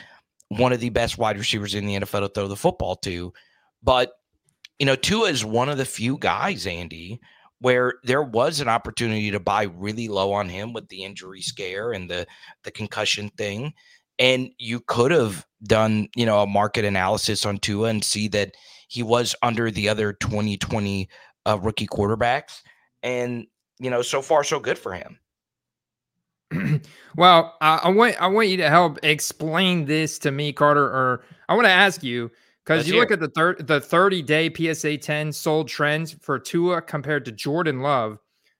one 0.48 0.72
of 0.72 0.80
the 0.80 0.90
best 0.90 1.18
wide 1.18 1.38
receivers 1.38 1.74
in 1.74 1.86
the 1.86 1.96
NFL 1.96 2.20
to 2.20 2.28
throw 2.28 2.48
the 2.48 2.56
football 2.56 2.96
to. 2.96 3.32
But 3.82 4.12
you 4.78 4.86
know, 4.86 4.96
Tua 4.96 5.30
is 5.30 5.44
one 5.44 5.68
of 5.68 5.78
the 5.78 5.84
few 5.84 6.18
guys, 6.18 6.66
Andy, 6.66 7.20
where 7.60 7.94
there 8.04 8.22
was 8.22 8.60
an 8.60 8.68
opportunity 8.68 9.30
to 9.30 9.40
buy 9.40 9.64
really 9.64 10.08
low 10.08 10.32
on 10.32 10.48
him 10.48 10.72
with 10.72 10.88
the 10.88 11.04
injury 11.04 11.40
scare 11.40 11.92
and 11.92 12.10
the 12.10 12.26
the 12.64 12.70
concussion 12.70 13.30
thing 13.30 13.72
and 14.18 14.50
you 14.58 14.80
could 14.80 15.10
have 15.10 15.46
done 15.64 16.08
you 16.14 16.26
know 16.26 16.40
a 16.40 16.46
market 16.46 16.84
analysis 16.84 17.44
on 17.44 17.58
Tua 17.58 17.88
and 17.88 18.04
see 18.04 18.28
that 18.28 18.54
he 18.88 19.02
was 19.02 19.34
under 19.42 19.70
the 19.70 19.88
other 19.88 20.12
2020 20.14 21.08
uh, 21.46 21.58
rookie 21.60 21.86
quarterbacks, 21.86 22.62
and 23.02 23.46
you 23.78 23.90
know, 23.90 24.02
so 24.02 24.22
far 24.22 24.44
so 24.44 24.58
good 24.58 24.78
for 24.78 24.92
him. 24.92 25.18
well, 27.16 27.56
I, 27.60 27.76
I, 27.84 27.88
want 27.90 28.20
I 28.20 28.26
want 28.26 28.48
you 28.48 28.56
to 28.58 28.70
help 28.70 28.98
explain 29.02 29.84
this 29.84 30.18
to 30.20 30.30
me, 30.30 30.52
Carter, 30.52 30.84
or 30.84 31.24
I 31.48 31.54
want 31.54 31.66
to 31.66 31.72
ask 31.72 32.02
you 32.02 32.30
because 32.64 32.88
you 32.88 32.98
look 32.98 33.10
at 33.10 33.20
the 33.20 33.28
thir- 33.28 33.56
the 33.60 33.80
30 33.80 34.22
day 34.22 34.52
PSA 34.52 34.98
10 34.98 35.32
sold 35.32 35.68
trends 35.68 36.16
for 36.20 36.38
Tua 36.38 36.82
compared 36.82 37.24
to 37.26 37.32
Jordan 37.32 37.80
Love. 37.80 38.18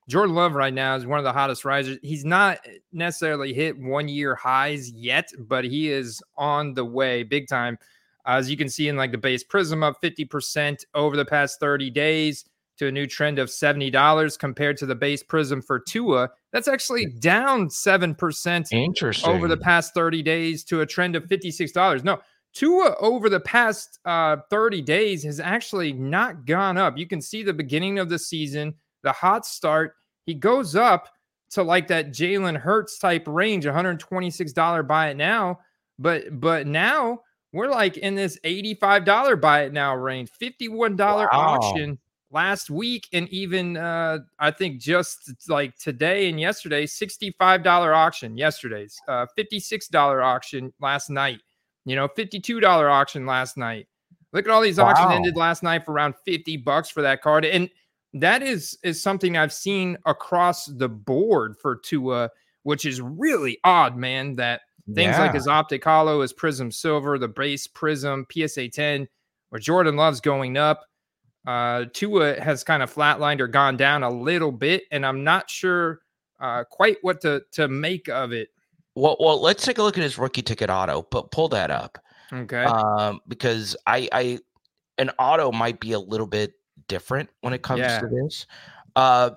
Jordan 0.08 0.34
Love 0.34 0.54
right 0.54 0.72
now 0.72 0.96
is 0.96 1.06
one 1.06 1.18
of 1.18 1.24
the 1.24 1.32
hottest 1.32 1.64
risers. 1.64 1.98
He's 2.02 2.24
not 2.24 2.58
necessarily 2.92 3.52
hit 3.52 3.78
one 3.78 4.08
year 4.08 4.34
highs 4.34 4.90
yet, 4.90 5.30
but 5.38 5.64
he 5.64 5.90
is 5.90 6.22
on 6.36 6.74
the 6.74 6.84
way 6.84 7.22
big 7.22 7.46
time. 7.46 7.78
As 8.26 8.50
you 8.50 8.56
can 8.56 8.68
see 8.68 8.88
in 8.88 8.96
like 8.96 9.12
the 9.12 9.18
base 9.18 9.44
prism 9.44 9.82
up 9.82 10.02
50% 10.02 10.84
over 10.94 11.16
the 11.16 11.24
past 11.24 11.60
30 11.60 11.90
days 11.90 12.44
to 12.78 12.86
a 12.86 12.92
new 12.92 13.06
trend 13.06 13.38
of 13.38 13.48
$70 13.48 14.38
compared 14.38 14.76
to 14.78 14.86
the 14.86 14.94
base 14.94 15.22
prism 15.22 15.60
for 15.60 15.78
Tua. 15.78 16.30
That's 16.52 16.68
actually 16.68 17.06
down 17.06 17.68
7% 17.68 18.72
Interesting. 18.72 19.30
over 19.30 19.48
the 19.48 19.56
past 19.56 19.94
30 19.94 20.22
days 20.22 20.64
to 20.64 20.80
a 20.80 20.86
trend 20.86 21.16
of 21.16 21.24
$56. 21.24 22.04
No, 22.04 22.18
Tua 22.54 22.96
over 23.00 23.28
the 23.28 23.40
past 23.40 23.98
uh, 24.04 24.38
30 24.48 24.82
days 24.82 25.24
has 25.24 25.40
actually 25.40 25.92
not 25.92 26.46
gone 26.46 26.78
up. 26.78 26.96
You 26.96 27.06
can 27.06 27.20
see 27.20 27.42
the 27.42 27.52
beginning 27.52 27.98
of 27.98 28.08
the 28.08 28.18
season, 28.18 28.74
the 29.02 29.12
hot 29.12 29.44
start. 29.44 29.94
He 30.28 30.34
goes 30.34 30.76
up 30.76 31.08
to 31.52 31.62
like 31.62 31.88
that 31.88 32.10
Jalen 32.10 32.58
Hurts 32.58 32.98
type 32.98 33.24
range, 33.26 33.64
$126 33.64 34.86
buy 34.86 35.08
it 35.08 35.16
now. 35.16 35.60
But 35.98 36.38
but 36.38 36.66
now 36.66 37.22
we're 37.54 37.70
like 37.70 37.96
in 37.96 38.14
this 38.14 38.38
$85 38.44 39.40
buy 39.40 39.62
it 39.62 39.72
now 39.72 39.96
range, 39.96 40.28
$51 40.38 40.98
wow. 40.98 41.28
auction 41.32 41.98
last 42.30 42.68
week 42.68 43.08
and 43.14 43.26
even 43.30 43.78
uh 43.78 44.18
i 44.38 44.50
think 44.50 44.78
just 44.78 45.32
like 45.48 45.74
today 45.78 46.28
and 46.28 46.38
yesterday 46.38 46.84
$65 46.84 47.96
auction 47.96 48.36
yesterday's 48.36 49.00
uh 49.08 49.24
$56 49.38 50.22
auction 50.22 50.70
last 50.78 51.08
night 51.08 51.40
you 51.86 51.96
know 51.96 52.06
52 52.06 52.60
dollar 52.60 52.90
auction 52.90 53.24
last 53.24 53.56
night 53.56 53.86
look 54.34 54.44
at 54.44 54.50
all 54.50 54.60
these 54.60 54.76
wow. 54.76 54.88
auctions 54.88 55.10
ended 55.10 55.38
last 55.38 55.62
night 55.62 55.86
for 55.86 55.92
around 55.92 56.16
50 56.26 56.58
bucks 56.58 56.90
for 56.90 57.00
that 57.00 57.22
card 57.22 57.46
and 57.46 57.70
that 58.14 58.42
is 58.42 58.78
is 58.82 59.02
something 59.02 59.36
i've 59.36 59.52
seen 59.52 59.96
across 60.06 60.66
the 60.66 60.88
board 60.88 61.56
for 61.60 61.76
Tua 61.76 62.30
which 62.62 62.84
is 62.84 63.00
really 63.00 63.58
odd 63.64 63.96
man 63.96 64.36
that 64.36 64.62
things 64.94 65.16
yeah. 65.16 65.22
like 65.22 65.34
his 65.34 65.46
optic 65.46 65.84
hollow 65.84 66.22
his 66.22 66.32
prism 66.32 66.70
silver 66.70 67.18
the 67.18 67.28
base 67.28 67.66
prism 67.66 68.26
psa 68.30 68.68
10 68.68 69.06
where 69.50 69.58
jordan 69.58 69.96
loves 69.96 70.20
going 70.20 70.56
up 70.56 70.86
uh 71.46 71.84
tua 71.92 72.40
has 72.40 72.64
kind 72.64 72.82
of 72.82 72.92
flatlined 72.92 73.40
or 73.40 73.48
gone 73.48 73.76
down 73.76 74.02
a 74.02 74.10
little 74.10 74.52
bit 74.52 74.84
and 74.90 75.04
i'm 75.04 75.22
not 75.22 75.50
sure 75.50 76.00
uh 76.40 76.64
quite 76.70 76.96
what 77.02 77.20
to 77.20 77.42
to 77.52 77.68
make 77.68 78.08
of 78.08 78.32
it 78.32 78.48
well, 78.98 79.16
well, 79.20 79.40
let's 79.40 79.64
take 79.64 79.78
a 79.78 79.82
look 79.82 79.96
at 79.96 80.02
his 80.02 80.18
rookie 80.18 80.42
ticket 80.42 80.70
auto. 80.70 81.06
But 81.10 81.30
pull 81.30 81.48
that 81.50 81.70
up, 81.70 81.98
okay? 82.32 82.64
Um, 82.64 83.20
because 83.28 83.76
I, 83.86 84.08
I, 84.10 84.38
an 84.98 85.10
auto 85.20 85.52
might 85.52 85.78
be 85.78 85.92
a 85.92 86.00
little 86.00 86.26
bit 86.26 86.54
different 86.88 87.30
when 87.40 87.52
it 87.52 87.62
comes 87.62 87.80
yeah. 87.80 88.00
to 88.00 88.08
this. 88.08 88.46
Uh, 88.96 89.30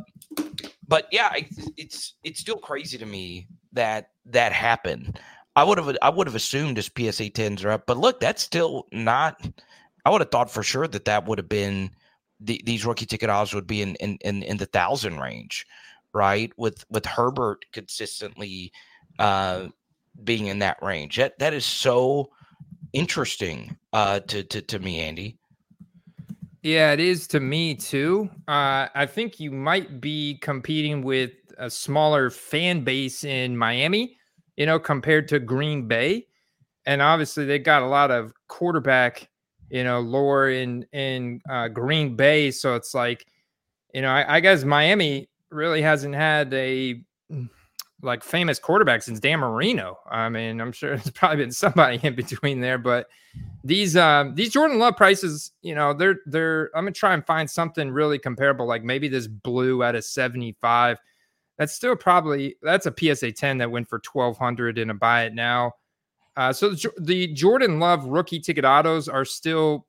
but 0.88 1.08
yeah, 1.12 1.32
it's 1.78 2.16
it's 2.24 2.40
still 2.40 2.58
crazy 2.58 2.98
to 2.98 3.06
me 3.06 3.48
that 3.74 4.10
that 4.26 4.52
happened. 4.52 5.20
I 5.56 5.64
would 5.64 5.78
have 5.78 5.98
I 6.02 6.10
would 6.10 6.28
have 6.28 6.36
assumed 6.36 6.78
his 6.78 6.90
PSA 6.98 7.30
tens 7.32 7.64
are 7.64 7.72
up, 7.72 7.86
but 7.86 7.98
look, 7.98 8.20
that's 8.20 8.42
still 8.42 8.88
not. 8.92 9.46
I 10.06 10.10
would 10.10 10.22
have 10.22 10.32
thought 10.32 10.50
for 10.50 10.64
sure 10.64 10.88
that 10.88 11.06
that 11.06 11.26
would 11.28 11.38
have 11.38 11.50
been 11.50 11.92
the, 12.40 12.62
these 12.66 12.86
rookie 12.86 13.06
ticket 13.06 13.30
odds 13.30 13.54
would 13.54 13.68
be 13.68 13.82
in, 13.82 13.96
in 13.96 14.18
in 14.22 14.44
in 14.44 14.58
the 14.58 14.66
thousand 14.66 15.20
range, 15.20 15.66
right? 16.14 16.52
With 16.58 16.86
with 16.90 17.06
Herbert 17.06 17.66
consistently 17.72 18.72
uh, 19.20 19.68
being 20.24 20.48
in 20.48 20.60
that 20.60 20.82
range. 20.82 21.18
That 21.18 21.38
that 21.40 21.54
is 21.54 21.66
so 21.66 22.32
interesting 22.94 23.78
uh, 23.94 24.22
to, 24.22 24.44
to 24.44 24.62
to 24.62 24.80
me, 24.80 25.00
Andy. 25.00 25.38
Yeah, 26.64 26.92
it 26.92 27.00
is 27.00 27.26
to 27.28 27.40
me 27.40 27.74
too. 27.74 28.30
Uh, 28.48 28.88
I 28.94 29.08
think 29.08 29.40
you 29.40 29.52
might 29.52 30.00
be 30.00 30.38
competing 30.42 31.02
with 31.02 31.32
a 31.58 31.70
smaller 31.70 32.30
fan 32.30 32.84
base 32.84 33.24
in 33.24 33.58
Miami, 33.58 34.18
you 34.58 34.68
know, 34.68 34.80
compared 34.80 35.28
to 35.30 35.40
Green 35.40 35.88
Bay, 35.88 36.28
and 36.86 37.02
obviously 37.02 37.46
they 37.46 37.58
got 37.58 37.82
a 37.82 37.88
lot 37.88 38.12
of 38.12 38.34
quarterback, 38.48 39.28
you 39.70 39.84
know, 39.84 40.00
lore 40.02 40.50
in 40.50 40.86
in 40.94 41.42
uh, 41.50 41.68
Green 41.68 42.16
Bay. 42.16 42.52
So 42.52 42.76
it's 42.76 42.94
like, 42.94 43.26
you 43.94 44.02
know, 44.02 44.10
I, 44.10 44.38
I 44.38 44.40
guess 44.40 44.64
Miami 44.64 45.30
really 45.50 45.82
hasn't 45.82 46.14
had 46.16 46.54
a 46.54 47.02
like 48.04 48.24
famous 48.24 48.60
quarterback 48.60 49.04
since 49.04 49.20
Dan 49.20 49.40
Marino. 49.40 49.98
I 50.10 50.30
mean, 50.30 50.60
I'm 50.60 50.72
sure 50.72 50.90
there's 50.98 51.12
probably 51.12 51.38
been 51.38 51.52
somebody 51.52 52.00
in 52.02 52.16
between 52.16 52.62
there, 52.62 52.78
but 52.78 53.08
these 53.64 53.96
um 53.96 54.36
these 54.36 54.52
Jordan 54.52 54.80
Love 54.80 54.98
prices, 54.98 55.52
you 55.62 55.76
know, 55.76 55.94
they're 55.94 56.20
they're 56.26 56.70
I'm 56.76 56.86
gonna 56.86 56.92
try 56.92 57.14
and 57.14 57.26
find 57.26 57.50
something 57.50 57.92
really 57.92 58.20
comparable, 58.20 58.66
like 58.66 58.84
maybe 58.84 59.08
this 59.08 59.28
blue 59.28 59.84
at 59.84 59.96
a 59.96 60.02
75. 60.02 60.98
That's 61.58 61.74
still 61.74 61.96
probably 61.96 62.56
that's 62.62 62.88
a 62.88 62.94
PSA 62.98 63.34
10 63.34 63.60
that 63.60 63.72
went 63.72 63.88
for 63.88 64.02
1200 64.12 64.78
in 64.78 64.90
a 64.90 64.94
buy 64.94 65.24
it 65.24 65.34
now. 65.34 65.74
Uh, 66.38 66.54
so 66.54 66.70
the, 66.70 66.92
the 67.00 67.28
Jordan 67.34 67.80
Love 67.80 68.06
rookie 68.06 68.40
ticket 68.40 68.66
autos 68.66 69.08
are 69.10 69.26
still 69.26 69.86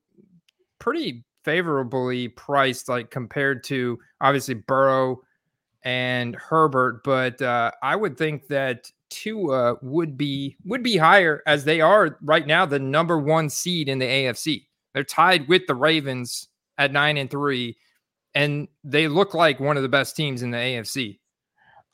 pretty 0.79 1.23
favorably 1.43 2.27
priced, 2.27 2.89
like 2.89 3.09
compared 3.09 3.63
to 3.65 3.97
obviously 4.21 4.53
Burrow 4.53 5.21
and 5.83 6.35
Herbert, 6.35 7.03
but 7.03 7.41
uh, 7.41 7.71
I 7.81 7.95
would 7.95 8.17
think 8.17 8.47
that 8.47 8.91
Tua 9.09 9.75
would 9.81 10.17
be 10.17 10.57
would 10.65 10.81
be 10.81 10.97
higher 10.97 11.43
as 11.45 11.65
they 11.65 11.81
are 11.81 12.17
right 12.21 12.47
now 12.47 12.65
the 12.65 12.79
number 12.79 13.19
one 13.19 13.49
seed 13.49 13.89
in 13.89 13.99
the 13.99 14.05
AFC. 14.05 14.65
They're 14.93 15.03
tied 15.03 15.47
with 15.47 15.67
the 15.67 15.75
Ravens 15.75 16.47
at 16.77 16.91
nine 16.91 17.17
and 17.17 17.29
three, 17.29 17.77
and 18.33 18.67
they 18.83 19.07
look 19.07 19.33
like 19.33 19.59
one 19.59 19.77
of 19.77 19.83
the 19.83 19.89
best 19.89 20.15
teams 20.15 20.41
in 20.41 20.51
the 20.51 20.57
AFC. 20.57 21.19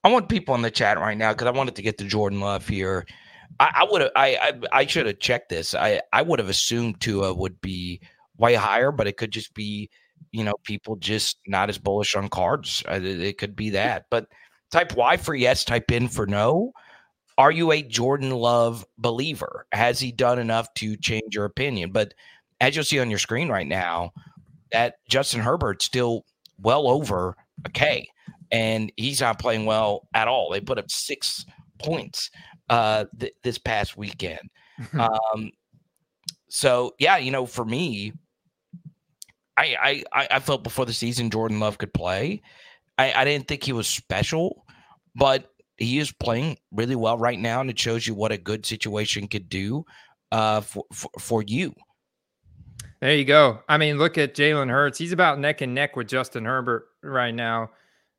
I 0.04 0.10
want 0.10 0.30
people 0.30 0.56
in 0.56 0.62
the 0.62 0.72
chat 0.72 0.98
right 0.98 1.18
now 1.18 1.34
because 1.34 1.48
I 1.48 1.52
wanted 1.52 1.76
to 1.76 1.82
get 1.82 1.98
to 1.98 2.06
Jordan 2.06 2.40
Love 2.40 2.68
here. 2.68 3.06
I, 3.60 3.72
I 3.76 3.88
would 3.90 4.04
I 4.16 4.38
I, 4.42 4.54
I 4.72 4.86
should 4.86 5.08
have 5.08 5.20
checked 5.20 5.50
this. 5.50 5.74
I 5.74 6.02
I 6.14 6.22
would 6.22 6.40
have 6.40 6.50
assumed 6.50 7.02
Tua 7.02 7.34
would 7.34 7.60
be 7.60 8.02
way 8.38 8.56
higher, 8.56 8.92
but 8.92 9.08
it 9.08 9.18
could 9.18 9.32
just 9.32 9.54
be 9.54 9.90
you 10.32 10.44
know, 10.44 10.56
people 10.64 10.96
just 10.96 11.38
not 11.48 11.70
as 11.70 11.78
bullish 11.78 12.16
on 12.16 12.30
cards. 12.30 12.84
Uh, 12.90 13.00
it 13.02 13.38
could 13.38 13.56
be 13.56 13.72
that. 13.72 14.06
But 14.10 14.28
type 14.72 14.96
Y 14.96 15.18
for 15.18 15.36
yes, 15.36 15.64
type 15.64 15.92
in 15.92 16.08
for 16.08 16.26
no. 16.28 16.72
Are 17.38 17.52
you 17.52 17.72
a 17.72 17.82
Jordan 17.82 18.32
Love 18.32 18.86
believer? 18.98 19.66
Has 19.72 20.00
he 20.00 20.12
done 20.12 20.40
enough 20.40 20.74
to 20.76 20.98
change 20.98 21.36
your 21.36 21.46
opinion? 21.46 21.92
But 21.92 22.14
as 22.60 22.76
you'll 22.76 22.84
see 22.84 23.00
on 23.00 23.10
your 23.10 23.20
screen 23.20 23.50
right 23.50 23.68
now, 23.68 24.12
that 24.72 24.96
Justin 25.08 25.40
Herbert's 25.40 25.86
still 25.86 26.26
well 26.60 26.88
over 26.88 27.36
a 27.66 27.70
K, 27.70 28.08
and 28.52 28.92
he's 28.98 29.22
not 29.22 29.40
playing 29.40 29.66
well 29.66 30.08
at 30.14 30.28
all. 30.28 30.50
They 30.52 30.62
put 30.62 30.78
up 30.78 30.92
six 30.92 31.46
points 31.80 32.30
uh, 32.70 33.06
th- 33.18 33.34
this 33.44 33.58
past 33.58 33.98
weekend. 33.98 34.50
um, 34.94 35.52
so 36.50 36.94
yeah, 37.00 37.18
you 37.18 37.32
know, 37.32 37.46
for 37.46 37.64
me, 37.64 38.14
I, 39.60 40.04
I 40.14 40.28
I 40.32 40.40
felt 40.40 40.64
before 40.64 40.86
the 40.86 40.94
season 40.94 41.30
Jordan 41.30 41.60
Love 41.60 41.78
could 41.78 41.94
play. 41.94 42.42
I, 42.98 43.14
I 43.14 43.26
didn't 43.26 43.48
think 43.48 43.64
he 43.64 43.74
was 43.74 43.88
special, 43.88 44.66
but 45.16 45.52
he 45.78 46.00
is 46.00 46.12
playing 46.12 46.58
really 46.72 46.96
well 46.96 47.18
right 47.18 47.40
now, 47.40 47.62
and 47.62 47.70
it 47.70 47.80
shows 47.80 48.06
you 48.06 48.14
what 48.14 48.32
a 48.32 48.38
good 48.38 48.66
situation 48.66 49.28
could 49.28 49.50
do 49.50 49.86
uh, 50.32 50.62
for, 50.62 50.84
for, 50.94 51.10
for 51.20 51.42
you. 51.42 51.74
There 53.00 53.16
you 53.16 53.24
go. 53.24 53.60
I 53.70 53.78
mean, 53.78 53.98
look 53.98 54.18
at 54.18 54.36
Jalen 54.36 54.70
Hurts. 54.70 54.98
He's 54.98 55.14
about 55.14 55.40
neck 55.40 55.62
and 55.62 55.74
neck 55.74 55.96
with 55.96 56.08
Justin 56.08 56.44
Herbert 56.44 56.88
right 57.02 57.34
now. 57.34 57.72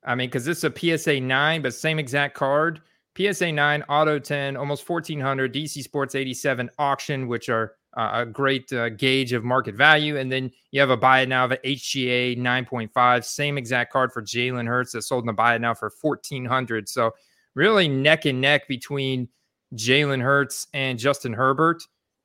I 0.04 0.14
mean, 0.14 0.28
because 0.28 0.47
this 0.47 0.64
is 0.64 0.64
a 0.64 0.99
PSA 0.99 1.20
9, 1.20 1.62
but 1.62 1.75
same 1.75 1.99
exact 1.99 2.35
card. 2.35 2.80
PSA 3.18 3.52
9, 3.52 3.82
Auto 3.82 4.18
10, 4.18 4.56
almost 4.56 4.88
1400, 4.88 5.52
DC 5.52 5.82
Sports 5.82 6.14
87 6.14 6.70
auction, 6.78 7.28
which 7.28 7.50
are 7.50 7.75
a 7.94 8.25
great 8.25 8.73
uh, 8.73 8.88
gauge 8.90 9.32
of 9.32 9.44
market 9.44 9.75
value. 9.75 10.16
And 10.16 10.30
then 10.30 10.50
you 10.70 10.80
have 10.80 10.90
a 10.90 10.97
buy 10.97 11.20
it 11.20 11.28
now 11.28 11.44
of 11.44 11.52
an 11.52 11.59
HGA 11.64 12.38
9.5, 12.38 13.25
same 13.25 13.59
exact 13.59 13.92
card 13.92 14.12
for 14.12 14.23
Jalen 14.23 14.66
Hurts 14.66 14.92
that 14.92 15.02
sold 15.02 15.25
in 15.25 15.26
the 15.26 15.32
buy 15.32 15.56
it 15.56 15.61
now 15.61 15.75
for 15.75 15.90
1400. 16.00 16.88
So 16.88 17.12
really 17.54 17.88
neck 17.88 18.26
and 18.26 18.40
neck 18.40 18.68
between 18.68 19.28
Jalen 19.75 20.23
Hurts 20.23 20.68
and 20.73 20.99
Justin 20.99 21.32
Herbert 21.32 21.82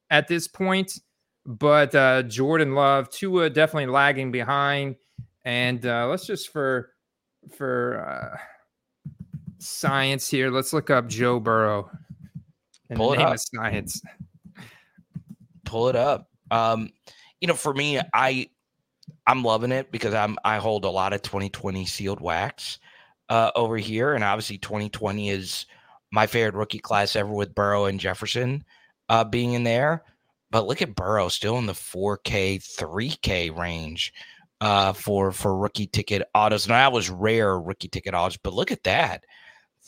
at 0.10 0.28
this 0.28 0.48
point. 0.48 1.00
But 1.48 1.94
uh, 1.94 2.24
Jordan 2.24 2.74
Love, 2.74 3.10
Tua 3.10 3.50
definitely 3.50 3.92
lagging 3.92 4.32
behind. 4.32 4.96
And 5.44 5.86
uh, 5.86 6.08
let's 6.08 6.26
just 6.26 6.52
for 6.52 6.92
for 7.56 8.04
uh, 8.04 8.38
science 9.60 10.28
here, 10.28 10.50
let's 10.50 10.74
look 10.74 10.90
up 10.90 11.08
Joe 11.08 11.40
Burrow. 11.40 11.92
In 12.90 12.98
Pull 12.98 13.12
the 13.12 13.18
name 13.18 13.28
of 13.28 13.40
science 13.40 14.02
pull 15.66 15.90
it 15.90 15.96
up. 15.96 16.30
Um, 16.52 16.92
you 17.42 17.48
know, 17.48 17.54
for 17.54 17.74
me, 17.74 18.00
I 18.14 18.50
I'm 19.28 19.44
loving 19.44 19.72
it 19.72 19.92
because 19.92 20.14
I'm 20.14 20.38
I 20.44 20.58
hold 20.58 20.86
a 20.86 20.90
lot 20.90 21.14
of 21.14 21.22
2020 21.22 21.86
sealed 21.86 22.22
wax 22.22 22.80
uh, 23.30 23.52
over 23.56 23.78
here, 23.78 24.14
and 24.14 24.24
obviously 24.24 24.58
2020 24.58 25.30
is 25.30 25.66
my 26.12 26.28
favorite 26.28 26.58
rookie 26.58 26.80
class 26.80 27.16
ever 27.16 27.32
with 27.32 27.56
Burrow 27.56 27.86
and 27.86 28.00
Jefferson 28.00 28.64
uh, 29.10 29.24
being 29.24 29.54
in 29.54 29.64
there. 29.64 30.04
But 30.52 30.68
look 30.68 30.82
at 30.82 30.96
Burrow 30.96 31.28
still 31.28 31.58
in 31.58 31.66
the 31.66 31.74
4K, 31.74 32.58
3K 32.58 33.58
range 33.58 34.14
uh, 34.62 34.94
for 34.94 35.32
for 35.32 35.58
rookie 35.58 35.88
ticket 35.88 36.28
autos. 36.34 36.68
Now 36.68 36.76
that 36.76 36.94
was 36.94 37.10
rare 37.10 37.60
rookie 37.60 37.90
ticket 37.90 38.14
autos, 38.14 38.38
but 38.38 38.54
look 38.54 38.72
at 38.72 38.84
that 38.84 39.24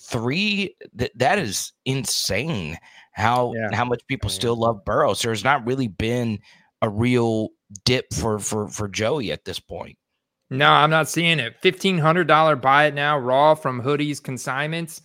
three. 0.07 0.75
Th- 0.97 1.11
that 1.15 1.39
is 1.39 1.73
insane. 1.85 2.77
How 3.13 3.53
yeah. 3.55 3.75
how 3.75 3.85
much 3.85 4.05
people 4.07 4.29
still 4.29 4.55
love 4.55 4.85
Burrow. 4.85 5.13
So 5.13 5.27
there's 5.27 5.43
not 5.43 5.65
really 5.65 5.87
been 5.87 6.39
a 6.81 6.89
real 6.89 7.49
dip 7.85 8.13
for 8.13 8.39
for 8.39 8.67
for 8.67 8.87
Joey 8.87 9.31
at 9.31 9.45
this 9.45 9.59
point. 9.59 9.97
No, 10.49 10.69
I'm 10.69 10.89
not 10.89 11.09
seeing 11.09 11.39
it. 11.39 11.55
Fifteen 11.61 11.97
hundred 11.97 12.27
dollar 12.27 12.55
buy 12.55 12.85
it 12.85 12.93
now 12.93 13.17
raw 13.17 13.55
from 13.55 13.81
hoodies 13.81 14.21
consignments. 14.21 15.01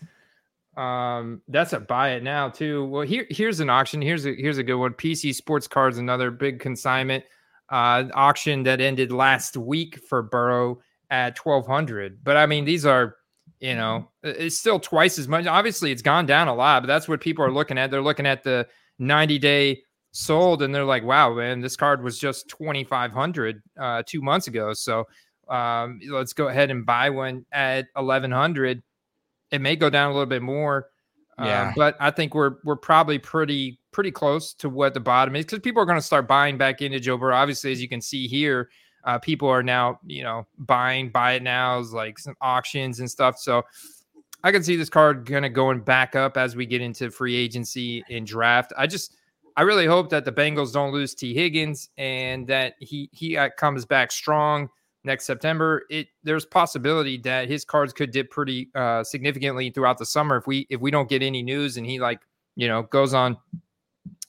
Um, 0.77 1.43
that's 1.49 1.73
a 1.73 1.81
buy 1.81 2.13
it 2.13 2.23
now 2.23 2.49
too. 2.49 2.85
Well, 2.87 3.07
here 3.07 3.27
here's 3.31 3.61
an 3.61 3.69
auction. 3.69 4.01
Here's 4.01 4.25
a 4.25 4.35
here's 4.35 4.59
a 4.59 4.63
good 4.63 4.77
one. 4.77 4.95
PC 4.95 5.35
Sports 5.35 5.67
Cards, 5.67 5.99
another 5.99 6.31
big 6.31 6.61
consignment 6.61 7.25
uh, 7.71 8.05
auction 8.15 8.63
that 8.65 8.81
ended 8.81 9.11
last 9.11 9.57
week 9.57 9.99
for 10.09 10.23
Burrow 10.23 10.81
at 11.11 11.35
twelve 11.35 11.67
hundred. 11.67 12.23
But 12.23 12.37
I 12.37 12.47
mean, 12.47 12.65
these 12.65 12.87
are 12.87 13.17
you 13.63 13.77
know 13.77 14.11
it's 14.23 14.59
still 14.59 14.81
twice 14.81 15.19
as 15.19 15.29
much. 15.29 15.47
Obviously, 15.47 15.93
it's 15.93 16.03
gone 16.03 16.27
down 16.27 16.49
a 16.49 16.55
lot, 16.55 16.83
but 16.83 16.89
that's 16.89 17.09
what 17.09 17.21
people 17.21 17.45
are 17.45 17.53
looking 17.53 17.79
at. 17.79 17.91
They're 17.91 18.03
looking 18.03 18.27
at 18.27 18.43
the 18.43 18.67
ninety 18.99 19.39
day 19.39 19.83
sold 20.13 20.61
and 20.61 20.75
they're 20.75 20.85
like 20.85 21.03
wow 21.03 21.33
man 21.33 21.63
this 21.63 21.75
card 21.75 22.03
was 22.03 22.19
just 22.19 22.47
2500 22.51 23.63
uh 23.81 24.03
two 24.07 24.21
months 24.21 24.47
ago. 24.47 24.75
So 24.75 25.07
um 25.49 26.01
let's 26.11 26.33
go 26.33 26.49
ahead 26.49 26.71
and 26.71 26.85
buy 26.85 27.09
one 27.11 27.47
at 27.51 27.87
1100 27.95 28.83
it 29.51 29.61
may 29.61 29.77
go 29.77 29.91
down 29.91 30.11
a 30.11 30.13
little 30.13 30.27
bit 30.27 30.43
more 30.43 30.89
uh, 31.39 31.45
yeah. 31.45 31.69
um, 31.69 31.75
but 31.77 31.97
i 31.99 32.13
think 32.13 32.33
we're 32.33 32.57
we're 32.63 32.77
probably 32.77 33.19
pretty 33.19 33.81
pretty 33.91 34.13
close 34.13 34.55
to 34.55 34.69
what 34.69 34.95
the 34.95 35.01
bottom 35.01 35.35
is 35.35 35.45
because 35.45 35.59
people 35.59 35.83
are 35.83 35.87
going 35.87 35.99
to 35.99 36.05
start 36.05 36.29
buying 36.29 36.57
back 36.57 36.81
into 36.81 37.01
joe 37.01 37.17
burrow. 37.17 37.35
Obviously 37.35 37.73
as 37.73 37.83
you 37.83 37.89
can 37.89 38.01
see 38.01 38.29
here 38.29 38.71
uh, 39.05 39.19
people 39.19 39.49
are 39.49 39.63
now 39.63 39.99
you 40.07 40.23
know 40.23 40.47
buying 40.59 41.11
buy 41.11 41.33
it 41.33 41.43
nows 41.43 41.93
like 41.93 42.19
some 42.19 42.37
auctions 42.41 43.01
and 43.01 43.11
stuff. 43.11 43.39
So 43.39 43.63
i 44.45 44.51
can 44.51 44.63
see 44.65 44.75
this 44.75 44.91
card 44.91 45.25
kind 45.25 45.47
of 45.47 45.53
going 45.53 45.81
back 45.81 46.17
up 46.17 46.37
as 46.37 46.57
we 46.57 46.67
get 46.67 46.81
into 46.81 47.11
free 47.11 47.37
agency 47.37 48.05
and 48.11 48.27
draft. 48.27 48.73
I 48.77 48.87
just 48.87 49.17
I 49.57 49.63
really 49.63 49.87
hope 49.87 50.09
that 50.11 50.25
the 50.25 50.33
Bengals 50.33 50.73
don't 50.73 50.93
lose 50.93 51.15
Tee 51.15 51.35
Higgins 51.35 51.91
and 51.97 52.47
that 52.47 52.75
he 52.79 53.09
he 53.13 53.37
uh, 53.37 53.51
comes 53.57 53.85
back 53.85 54.11
strong 54.11 54.69
next 55.05 55.27
September. 55.27 55.85
It 55.91 56.09
there's 56.23 56.45
possibility 56.45 57.19
that 57.19 57.49
his 57.49 57.65
cards 57.65 57.93
could 57.93 58.11
dip 58.11 58.31
pretty 58.31 58.71
uh, 58.75 59.05
significantly 59.05 59.71
throughout 59.71 59.99
the 59.99 60.07
summer 60.07 60.37
if 60.37 60.47
we 60.47 60.67
if 60.71 60.81
we 60.81 60.91
don't 60.91 61.09
get 61.09 61.23
any 61.23 61.43
news 61.43 61.77
and 61.77 61.87
he 61.87 62.01
like 62.01 62.21
you 62.57 62.69
know 62.69 62.85
goes 62.85 63.15
on 63.15 63.37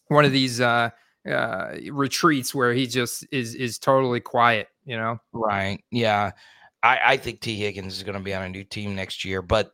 one 0.08 0.26
of 0.26 0.32
these 0.32 0.62
uh, 0.62 0.90
uh, 1.30 1.76
retreats 1.92 2.54
where 2.54 2.74
he 2.74 2.88
just 2.88 3.26
is 3.32 3.56
is 3.56 3.80
totally 3.80 4.20
quiet. 4.20 4.68
You 4.86 4.98
know, 4.98 5.20
right? 5.32 5.84
Yeah, 5.92 6.32
I 6.82 7.00
I 7.04 7.18
think 7.18 7.42
Tee 7.42 7.58
Higgins 7.58 7.96
is 7.96 8.04
going 8.04 8.18
to 8.18 8.24
be 8.24 8.34
on 8.34 8.44
a 8.44 8.50
new 8.50 8.64
team 8.64 8.96
next 8.96 9.26
year, 9.26 9.42
but 9.42 9.72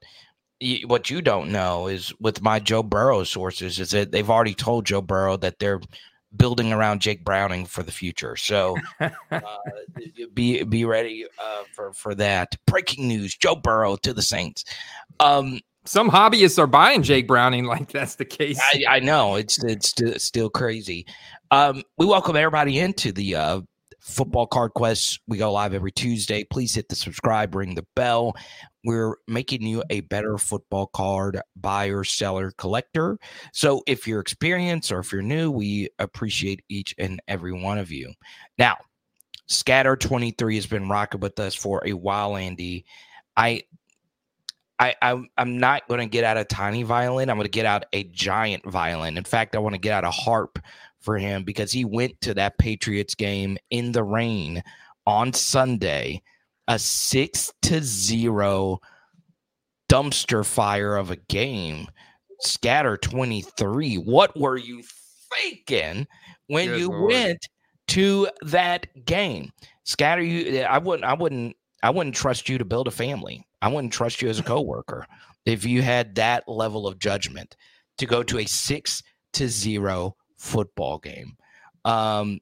what 0.85 1.09
you 1.09 1.21
don't 1.21 1.51
know 1.51 1.87
is 1.87 2.13
with 2.19 2.41
my 2.41 2.59
Joe 2.59 2.83
Burrow 2.83 3.23
sources 3.23 3.79
is 3.79 3.91
that 3.91 4.11
they've 4.11 4.29
already 4.29 4.53
told 4.53 4.85
Joe 4.85 5.01
Burrow 5.01 5.37
that 5.37 5.59
they're 5.59 5.79
building 6.35 6.73
around 6.73 7.01
Jake 7.01 7.23
Browning 7.23 7.65
for 7.65 7.81
the 7.81 7.91
future. 7.91 8.35
So 8.35 8.77
uh, 8.99 9.39
be 10.33 10.63
be 10.63 10.85
ready 10.85 11.25
uh, 11.41 11.63
for 11.73 11.93
for 11.93 12.15
that. 12.15 12.55
Breaking 12.65 13.07
news: 13.07 13.35
Joe 13.35 13.55
Burrow 13.55 13.95
to 13.97 14.13
the 14.13 14.21
Saints. 14.21 14.65
Um, 15.19 15.59
Some 15.89 16.11
hobbyists 16.11 16.59
are 16.59 16.67
buying 16.67 17.01
Jake 17.01 17.27
Browning 17.27 17.65
like 17.65 17.91
that's 17.91 18.13
the 18.13 18.23
case. 18.23 18.59
I, 18.61 18.97
I 18.97 18.99
know 18.99 19.37
it's 19.37 19.57
it's 19.63 19.95
still 20.23 20.47
crazy. 20.47 21.07
Um, 21.49 21.81
we 21.97 22.05
welcome 22.05 22.35
everybody 22.35 22.77
into 22.77 23.11
the 23.11 23.33
uh, 23.33 23.61
Football 23.99 24.45
Card 24.45 24.75
Quest. 24.75 25.19
We 25.25 25.39
go 25.39 25.51
live 25.51 25.73
every 25.73 25.91
Tuesday. 25.91 26.43
Please 26.43 26.75
hit 26.75 26.89
the 26.89 26.95
subscribe, 26.95 27.55
ring 27.55 27.73
the 27.73 27.87
bell. 27.95 28.35
We're 28.83 29.15
making 29.27 29.63
you 29.63 29.83
a 29.89 30.01
better 30.01 30.37
football 30.37 30.91
card 30.93 31.41
buyer, 31.55 32.03
seller, 32.03 32.51
collector. 32.59 33.17
So 33.51 33.81
if 33.87 34.07
you're 34.07 34.21
experienced 34.21 34.91
or 34.91 34.99
if 34.99 35.11
you're 35.11 35.23
new, 35.23 35.49
we 35.49 35.89
appreciate 35.97 36.63
each 36.69 36.93
and 36.99 37.19
every 37.27 37.51
one 37.51 37.79
of 37.79 37.91
you. 37.91 38.13
Now, 38.59 38.77
Scatter 39.47 39.95
23 39.95 40.53
has 40.53 40.67
been 40.67 40.87
rocking 40.87 41.21
with 41.21 41.39
us 41.39 41.55
for 41.55 41.81
a 41.83 41.93
while, 41.93 42.37
Andy. 42.37 42.85
I 43.35 43.63
I, 44.79 44.95
I 45.01 45.21
I'm 45.37 45.57
not 45.57 45.87
going 45.87 45.99
to 45.99 46.05
get 46.05 46.23
out 46.23 46.37
a 46.37 46.45
tiny 46.45 46.83
violin. 46.83 47.29
I'm 47.29 47.37
going 47.37 47.45
to 47.45 47.49
get 47.51 47.65
out 47.65 47.85
a 47.93 48.03
giant 48.05 48.65
violin. 48.65 49.17
In 49.17 49.23
fact, 49.25 49.55
I 49.55 49.59
want 49.59 49.75
to 49.75 49.81
get 49.81 49.93
out 49.93 50.05
a 50.05 50.11
harp 50.11 50.59
for 50.99 51.17
him 51.17 51.43
because 51.43 51.71
he 51.71 51.85
went 51.85 52.19
to 52.21 52.33
that 52.35 52.57
Patriots 52.57 53.15
game 53.15 53.57
in 53.69 53.91
the 53.91 54.03
rain 54.03 54.63
on 55.05 55.33
Sunday, 55.33 56.21
a 56.67 56.79
six 56.79 57.51
to 57.63 57.81
zero 57.81 58.79
dumpster 59.89 60.45
fire 60.45 60.95
of 60.95 61.11
a 61.11 61.15
game. 61.15 61.87
Scatter 62.41 62.95
23. 62.97 63.95
What 63.95 64.37
were 64.39 64.57
you 64.57 64.81
thinking 65.33 66.07
when 66.47 66.67
Good 66.67 66.79
you 66.79 66.89
Lord. 66.89 67.11
went 67.11 67.49
to 67.89 68.29
that 68.43 68.87
game? 69.05 69.51
Scatter 69.83 70.21
you 70.21 70.61
I 70.61 70.77
wouldn't 70.77 71.03
I 71.03 71.13
wouldn't 71.15 71.55
I 71.83 71.89
wouldn't 71.89 72.15
trust 72.15 72.47
you 72.47 72.57
to 72.57 72.65
build 72.65 72.87
a 72.87 72.91
family. 72.91 73.45
I 73.61 73.67
wouldn't 73.67 73.93
trust 73.93 74.21
you 74.21 74.29
as 74.29 74.39
a 74.39 74.43
coworker 74.43 75.05
if 75.45 75.65
you 75.65 75.81
had 75.81 76.15
that 76.15 76.47
level 76.47 76.87
of 76.87 76.99
judgment 76.99 77.55
to 77.97 78.05
go 78.05 78.23
to 78.23 78.39
a 78.39 78.45
6 78.45 79.03
to 79.33 79.47
0 79.47 80.15
football 80.37 80.97
game. 80.99 81.35
Um, 81.85 82.39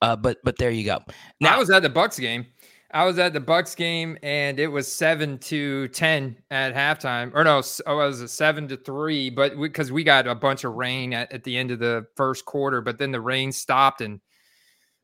uh, 0.00 0.16
but 0.16 0.38
but 0.44 0.58
there 0.58 0.70
you 0.70 0.84
go. 0.84 1.00
Now 1.40 1.56
I 1.56 1.58
was 1.58 1.70
at 1.70 1.82
the 1.82 1.88
Bucks 1.88 2.18
game. 2.18 2.46
I 2.94 3.06
was 3.06 3.18
at 3.18 3.32
the 3.32 3.40
Bucks 3.40 3.74
game, 3.74 4.18
and 4.22 4.60
it 4.60 4.66
was 4.66 4.90
seven 4.90 5.38
to 5.38 5.88
ten 5.88 6.36
at 6.50 6.74
halftime, 6.74 7.32
or 7.34 7.42
no, 7.42 7.62
oh, 7.86 8.00
it 8.00 8.06
was 8.06 8.20
a 8.20 8.28
seven 8.28 8.68
to 8.68 8.76
three. 8.76 9.30
But 9.30 9.58
because 9.58 9.90
we, 9.90 9.96
we, 9.96 10.04
got 10.04 10.26
a 10.26 10.34
bunch 10.34 10.64
of 10.64 10.74
rain 10.74 11.14
at, 11.14 11.32
at 11.32 11.42
the 11.42 11.56
end 11.56 11.70
of 11.70 11.78
the 11.78 12.06
first 12.16 12.44
quarter, 12.44 12.82
but 12.82 12.98
then 12.98 13.10
the 13.10 13.20
rain 13.20 13.50
stopped, 13.50 14.02
and 14.02 14.20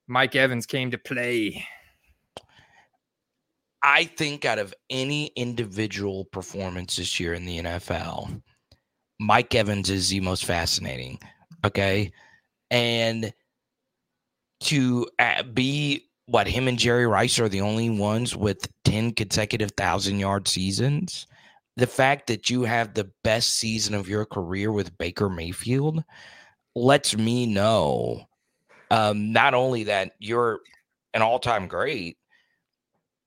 Mike 0.07 0.37
Evans 0.37 0.66
came 0.66 0.90
to 0.90 0.99
play. 0.99 1.64
I 3.82 4.04
think 4.04 4.44
out 4.44 4.58
of 4.58 4.74
any 4.90 5.26
individual 5.36 6.24
performance 6.26 6.96
this 6.96 7.20
year 7.20 7.34
in 7.34 7.46
the 7.46 7.58
NFL, 7.58 8.42
Mike 9.20 9.54
Evans 9.54 9.90
is 9.90 10.08
the 10.08 10.20
most 10.20 10.44
fascinating. 10.44 11.18
Okay. 11.64 12.12
And 12.70 13.32
to 14.60 15.08
uh, 15.18 15.42
be 15.42 16.08
what 16.26 16.46
him 16.46 16.68
and 16.68 16.78
Jerry 16.78 17.06
Rice 17.06 17.38
are 17.38 17.48
the 17.48 17.62
only 17.62 17.88
ones 17.88 18.36
with 18.36 18.68
10 18.84 19.12
consecutive 19.12 19.72
thousand 19.72 20.18
yard 20.18 20.46
seasons. 20.46 21.26
The 21.76 21.86
fact 21.86 22.26
that 22.26 22.50
you 22.50 22.62
have 22.62 22.92
the 22.92 23.10
best 23.24 23.54
season 23.54 23.94
of 23.94 24.08
your 24.08 24.26
career 24.26 24.70
with 24.70 24.96
Baker 24.98 25.30
Mayfield 25.30 26.04
lets 26.74 27.16
me 27.16 27.46
know 27.46 28.26
um, 28.90 29.32
not 29.32 29.54
only 29.54 29.84
that 29.84 30.12
you're 30.18 30.60
an 31.14 31.22
all 31.22 31.38
time 31.38 31.66
great, 31.66 32.17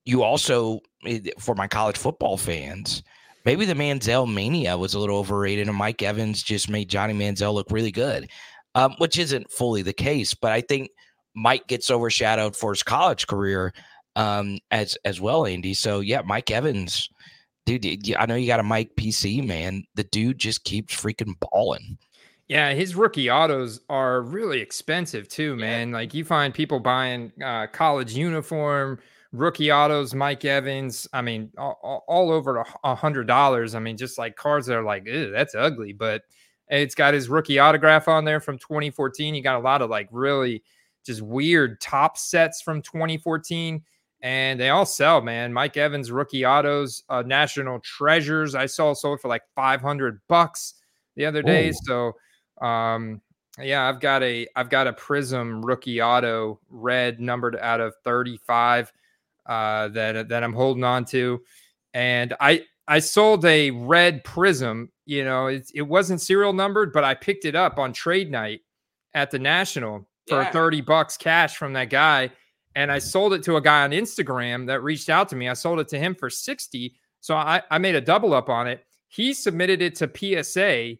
you 0.05 0.23
also, 0.23 0.79
eh, 1.05 1.19
for 1.39 1.55
my 1.55 1.67
college 1.67 1.97
football 1.97 2.37
fans, 2.37 3.03
maybe 3.45 3.65
the 3.65 3.73
Manziel 3.73 4.31
mania 4.31 4.77
was 4.77 4.93
a 4.93 4.99
little 4.99 5.17
overrated, 5.17 5.67
and 5.67 5.77
Mike 5.77 6.01
Evans 6.01 6.43
just 6.43 6.69
made 6.69 6.89
Johnny 6.89 7.13
Manziel 7.13 7.53
look 7.53 7.71
really 7.71 7.91
good, 7.91 8.29
um, 8.75 8.95
which 8.97 9.17
isn't 9.17 9.51
fully 9.51 9.81
the 9.81 9.93
case. 9.93 10.33
But 10.33 10.51
I 10.51 10.61
think 10.61 10.89
Mike 11.35 11.67
gets 11.67 11.89
overshadowed 11.89 12.55
for 12.55 12.71
his 12.71 12.83
college 12.83 13.27
career 13.27 13.73
um, 14.15 14.59
as 14.71 14.97
as 15.05 15.21
well, 15.21 15.45
Andy. 15.45 15.73
So 15.73 15.99
yeah, 15.99 16.21
Mike 16.25 16.51
Evans, 16.51 17.09
dude. 17.65 17.85
I 18.17 18.25
know 18.25 18.35
you 18.35 18.47
got 18.47 18.59
a 18.59 18.63
Mike 18.63 18.91
PC, 18.97 19.45
man. 19.45 19.83
The 19.95 20.03
dude 20.03 20.39
just 20.39 20.63
keeps 20.63 20.95
freaking 20.95 21.35
balling. 21.39 21.97
Yeah, 22.47 22.73
his 22.73 22.95
rookie 22.95 23.29
autos 23.29 23.79
are 23.89 24.21
really 24.21 24.59
expensive 24.59 25.29
too, 25.29 25.55
man. 25.55 25.89
Yeah. 25.89 25.95
Like 25.95 26.13
you 26.13 26.25
find 26.25 26.53
people 26.53 26.81
buying 26.81 27.31
uh, 27.41 27.67
college 27.67 28.13
uniform 28.13 28.99
rookie 29.31 29.71
autos, 29.71 30.13
Mike 30.13 30.45
Evans. 30.45 31.07
I 31.13 31.21
mean, 31.21 31.51
all, 31.57 32.03
all 32.07 32.31
over 32.31 32.65
a 32.83 32.95
hundred 32.95 33.27
dollars. 33.27 33.75
I 33.75 33.79
mean, 33.79 33.97
just 33.97 34.17
like 34.17 34.35
cars 34.35 34.65
that 34.65 34.77
are 34.77 34.83
like, 34.83 35.05
that's 35.05 35.55
ugly, 35.55 35.93
but 35.93 36.23
it's 36.67 36.95
got 36.95 37.13
his 37.13 37.29
rookie 37.29 37.59
autograph 37.59 38.07
on 38.07 38.25
there 38.25 38.39
from 38.39 38.57
2014. 38.57 39.35
You 39.35 39.43
got 39.43 39.57
a 39.57 39.63
lot 39.63 39.81
of 39.81 39.89
like 39.89 40.07
really 40.11 40.63
just 41.05 41.21
weird 41.21 41.81
Topps 41.81 42.29
sets 42.29 42.61
from 42.61 42.81
2014 42.81 43.83
and 44.21 44.59
they 44.59 44.69
all 44.69 44.85
sell, 44.85 45.19
man. 45.21 45.51
Mike 45.51 45.77
Evans 45.77 46.11
rookie 46.11 46.45
autos, 46.45 47.03
uh, 47.09 47.23
national 47.25 47.79
treasures. 47.79 48.53
I 48.55 48.67
saw 48.67 48.93
sold 48.93 49.19
for 49.19 49.27
like 49.27 49.41
500 49.55 50.21
bucks 50.27 50.75
the 51.15 51.25
other 51.25 51.41
day. 51.41 51.69
Ooh. 51.69 51.73
So, 51.83 52.13
um, 52.65 53.21
Yeah, 53.59 53.89
I've 53.89 53.99
got 53.99 54.23
a 54.23 54.47
I've 54.55 54.69
got 54.69 54.87
a 54.87 54.93
Prism 54.93 55.65
rookie 55.65 56.01
auto 56.01 56.59
red 56.69 57.19
numbered 57.19 57.57
out 57.57 57.81
of 57.81 57.95
35 58.03 58.91
uh, 59.51 59.89
that 59.89 60.29
that 60.29 60.43
I'm 60.45 60.53
holding 60.53 60.85
on 60.85 61.03
to, 61.05 61.41
and 61.93 62.33
I 62.39 62.63
I 62.87 62.99
sold 62.99 63.43
a 63.43 63.71
red 63.71 64.23
Prism. 64.23 64.89
You 65.05 65.25
know, 65.25 65.47
it 65.47 65.69
it 65.75 65.81
wasn't 65.81 66.21
serial 66.21 66.53
numbered, 66.53 66.93
but 66.93 67.03
I 67.03 67.15
picked 67.15 67.43
it 67.43 67.53
up 67.53 67.77
on 67.77 67.91
trade 67.91 68.31
night 68.31 68.61
at 69.13 69.29
the 69.29 69.39
National 69.39 70.07
for 70.29 70.43
yeah. 70.43 70.51
30 70.51 70.81
bucks 70.81 71.17
cash 71.17 71.57
from 71.57 71.73
that 71.73 71.89
guy, 71.89 72.31
and 72.75 72.89
I 72.89 72.99
sold 72.99 73.33
it 73.33 73.43
to 73.43 73.57
a 73.57 73.61
guy 73.61 73.83
on 73.83 73.91
Instagram 73.91 74.67
that 74.67 74.83
reached 74.83 75.09
out 75.09 75.27
to 75.29 75.35
me. 75.35 75.49
I 75.49 75.53
sold 75.53 75.81
it 75.81 75.89
to 75.89 75.99
him 75.99 76.15
for 76.15 76.29
60, 76.29 76.95
so 77.19 77.35
I 77.35 77.61
I 77.69 77.77
made 77.77 77.95
a 77.95 78.01
double 78.01 78.33
up 78.33 78.47
on 78.47 78.67
it. 78.67 78.85
He 79.09 79.33
submitted 79.33 79.81
it 79.81 79.95
to 79.95 80.09
PSA. 80.43 80.95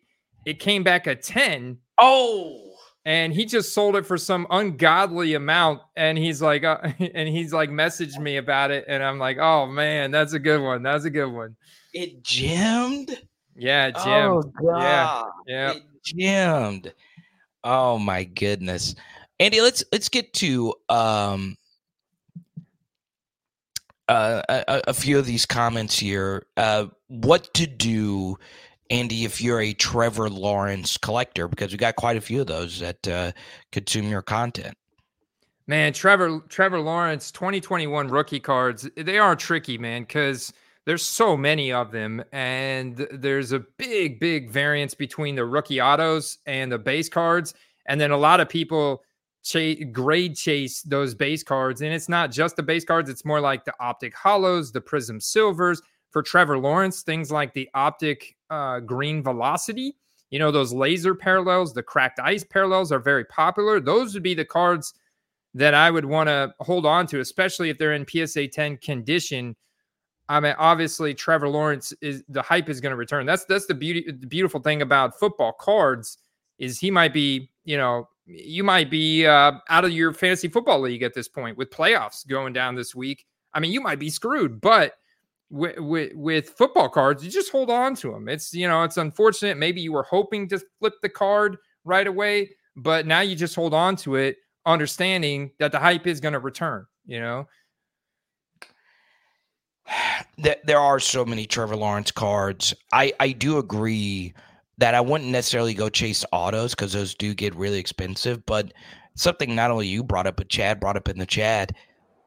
It 0.46 0.60
came 0.60 0.84
back 0.84 1.08
a 1.08 1.16
10. 1.16 1.78
Oh 2.00 2.71
and 3.06 3.34
he 3.34 3.46
just 3.46 3.74
sold 3.74 3.96
it 3.96 4.06
for 4.06 4.18
some 4.18 4.46
ungodly 4.52 5.34
amount 5.34 5.82
and 5.96 6.18
he's 6.18 6.42
like 6.42 6.64
uh, 6.64 6.78
and 7.14 7.28
he's 7.28 7.54
like 7.54 7.70
messaged 7.70 8.20
me 8.20 8.38
about 8.38 8.72
it 8.72 8.86
and 8.88 9.04
i'm 9.04 9.18
like 9.18 9.38
oh 9.40 9.66
man 9.66 10.12
that's 10.12 10.34
a 10.34 10.40
good 10.40 10.62
one 10.62 10.84
that's 10.84 11.06
a 11.06 11.10
good 11.10 11.32
one. 11.32 11.56
It 11.94 12.24
jammed 12.24 13.20
yeah 13.56 13.92
jammed 13.92 14.46
oh, 14.46 14.64
God. 14.64 14.82
yeah 14.82 15.24
yeah. 15.48 15.72
It 15.74 15.84
jammed 16.04 16.94
oh 17.64 17.98
my 17.98 18.24
goodness. 18.24 18.96
Andy 19.40 19.62
let's 19.62 19.84
let's 19.92 20.10
get 20.10 20.34
to 20.36 20.74
um 20.90 21.58
uh, 24.08 24.42
a, 24.50 24.82
a 24.90 24.94
few 24.94 25.18
of 25.18 25.26
these 25.26 25.46
comments 25.46 25.98
here. 25.98 26.46
Uh 26.58 26.88
what 27.08 27.54
to 27.54 27.66
do 27.66 28.38
Andy, 28.92 29.24
if 29.24 29.40
you're 29.40 29.62
a 29.62 29.72
Trevor 29.74 30.30
Lawrence 30.30 30.98
collector, 30.98 31.48
because 31.48 31.72
we 31.72 31.78
got 31.78 31.96
quite 31.96 32.18
a 32.18 32.22
few 32.22 32.42
of 32.42 32.48
those 32.48 32.82
that 32.82 33.08
uh, 33.08 33.32
consume 33.72 34.10
your 34.10 34.22
content. 34.22 34.76
Man, 35.66 35.94
Trevor 35.94 36.42
Trevor 36.50 36.82
Lawrence 36.82 37.32
2021 37.32 38.10
rookie 38.10 38.42
cards, 38.42 38.90
they 38.98 39.18
are 39.18 39.38
tricky, 39.38 39.78
man, 39.78 40.02
because 40.02 40.52
there's 40.86 41.06
so 41.06 41.38
many 41.38 41.72
of 41.72 41.92
them, 41.92 42.22
and 42.34 43.08
there's 43.14 43.54
a 43.54 43.60
big, 43.78 44.20
big 44.20 44.52
variance 44.52 44.94
between 44.94 45.36
the 45.36 45.46
rookie 45.46 45.80
autos 45.80 46.40
and 46.46 46.70
the 46.70 46.78
base 46.78 47.08
cards. 47.08 47.54
And 47.86 48.02
then 48.02 48.12
a 48.12 48.18
lot 48.18 48.42
of 48.42 48.50
people 48.50 49.04
grade 49.94 50.36
chase 50.36 50.82
those 50.82 51.16
base 51.16 51.44
cards, 51.44 51.82
and 51.82 51.94
it's 51.94 52.10
not 52.10 52.30
just 52.30 52.58
the 52.58 52.64
base 52.64 52.84
cards; 52.84 53.10
it's 53.10 53.24
more 53.24 53.40
like 53.40 53.64
the 53.64 53.74
optic 53.80 54.14
hollows, 54.14 54.74
the 54.74 54.82
prism 54.82 55.22
silvers. 55.22 55.82
For 56.10 56.22
Trevor 56.22 56.58
Lawrence, 56.58 57.04
things 57.04 57.32
like 57.32 57.54
the 57.54 57.70
optic 57.74 58.36
uh, 58.52 58.82
green 58.82 59.24
velocity. 59.24 59.96
You 60.30 60.40
know, 60.40 60.52
those 60.52 60.72
laser 60.72 61.16
parallels, 61.16 61.74
the 61.74 61.84
cracked 61.84 62.20
ice 62.20 62.44
parallels 62.44 62.92
are 62.92 63.00
very 63.00 63.26
popular. 63.26 63.80
Those 63.80 64.14
would 64.14 64.24
be 64.24 64.34
the 64.34 64.46
cards 64.46 64.94
that 65.54 65.74
I 65.74 65.92
would 65.92 66.06
want 66.06 66.28
to 66.28 66.54
hold 66.60 66.86
on 66.86 67.08
to, 67.08 67.20
especially 67.20 67.70
if 67.70 67.78
they're 67.78 67.94
in 67.94 68.06
PSA 68.08 68.48
10 68.48 68.78
condition. 68.78 69.56
I 70.30 70.40
mean, 70.40 70.56
obviously, 70.58 71.14
Trevor 71.14 71.50
Lawrence 71.50 71.94
is 72.02 72.24
the 72.30 72.42
hype 72.42 72.70
is 72.70 72.80
going 72.80 72.92
to 72.92 72.96
return. 72.96 73.26
That's 73.26 73.44
that's 73.46 73.66
the 73.66 73.74
beauty, 73.74 74.06
the 74.10 74.28
beautiful 74.28 74.62
thing 74.62 74.82
about 74.82 75.20
football 75.20 75.52
cards 75.52 76.20
is 76.58 76.80
he 76.80 76.92
might 76.92 77.14
be, 77.14 77.50
you 77.66 77.76
know, 77.76 78.08
you 78.26 78.64
might 78.64 78.90
be 78.90 79.26
uh, 79.26 79.54
out 79.70 79.84
of 79.84 79.92
your 79.92 80.14
fantasy 80.14 80.48
football 80.48 80.80
league 80.80 81.04
at 81.04 81.14
this 81.14 81.28
point 81.28 81.58
with 81.58 81.70
playoffs 81.70 82.26
going 82.26 82.54
down 82.54 82.76
this 82.76 82.96
week. 82.96 83.26
I 83.54 83.60
mean, 83.60 83.72
you 83.74 83.82
might 83.82 84.00
be 84.00 84.10
screwed, 84.10 84.62
but 84.62 84.94
with, 85.52 85.78
with, 85.80 86.14
with 86.16 86.50
football 86.50 86.90
cards, 86.90 87.24
you 87.24 87.30
just 87.30 87.52
hold 87.52 87.70
on 87.70 87.94
to 87.96 88.12
them. 88.12 88.30
It's 88.30 88.54
you 88.54 88.68
know 88.68 88.84
it's 88.84 88.98
unfortunate. 88.98 89.58
Maybe 89.58 89.82
you 89.82 89.92
were 89.92 90.04
hoping 90.04 90.48
to 90.50 90.62
flip 90.80 90.94
the 91.02 91.10
card 91.10 91.58
right 91.84 92.08
away, 92.08 92.52
but 92.76 93.06
now 93.06 93.20
you 93.20 93.36
just 93.36 93.56
hold 93.56 93.74
on 93.74 93.96
to 93.98 94.16
it, 94.16 94.38
understanding 94.66 95.52
that 95.60 95.72
the 95.72 95.80
hype 95.80 96.08
is 96.08 96.20
going 96.20 96.34
to 96.34 96.40
return. 96.40 96.86
You 97.06 97.20
know. 97.20 97.48
There 100.64 100.80
are 100.80 101.00
so 101.00 101.24
many 101.24 101.46
Trevor 101.46 101.76
Lawrence 101.76 102.10
cards. 102.10 102.74
I 102.94 103.14
I 103.20 103.32
do 103.32 103.60
agree 103.60 104.34
that 104.80 104.96
I 104.96 105.02
wouldn't 105.02 105.30
necessarily 105.30 105.76
go 105.76 105.90
chase 105.90 106.26
autos 106.32 106.74
because 106.74 106.94
those 106.94 107.14
do 107.14 107.36
get 107.36 107.54
really 107.54 107.78
expensive. 107.78 108.44
But 108.48 108.74
something 109.14 109.54
not 109.54 109.70
only 109.70 109.86
you 109.88 110.04
brought 110.04 110.26
up, 110.26 110.38
but 110.38 110.50
Chad 110.50 110.80
brought 110.80 110.98
up 110.98 111.10
in 111.10 111.20
the 111.20 111.28
chat 111.28 111.74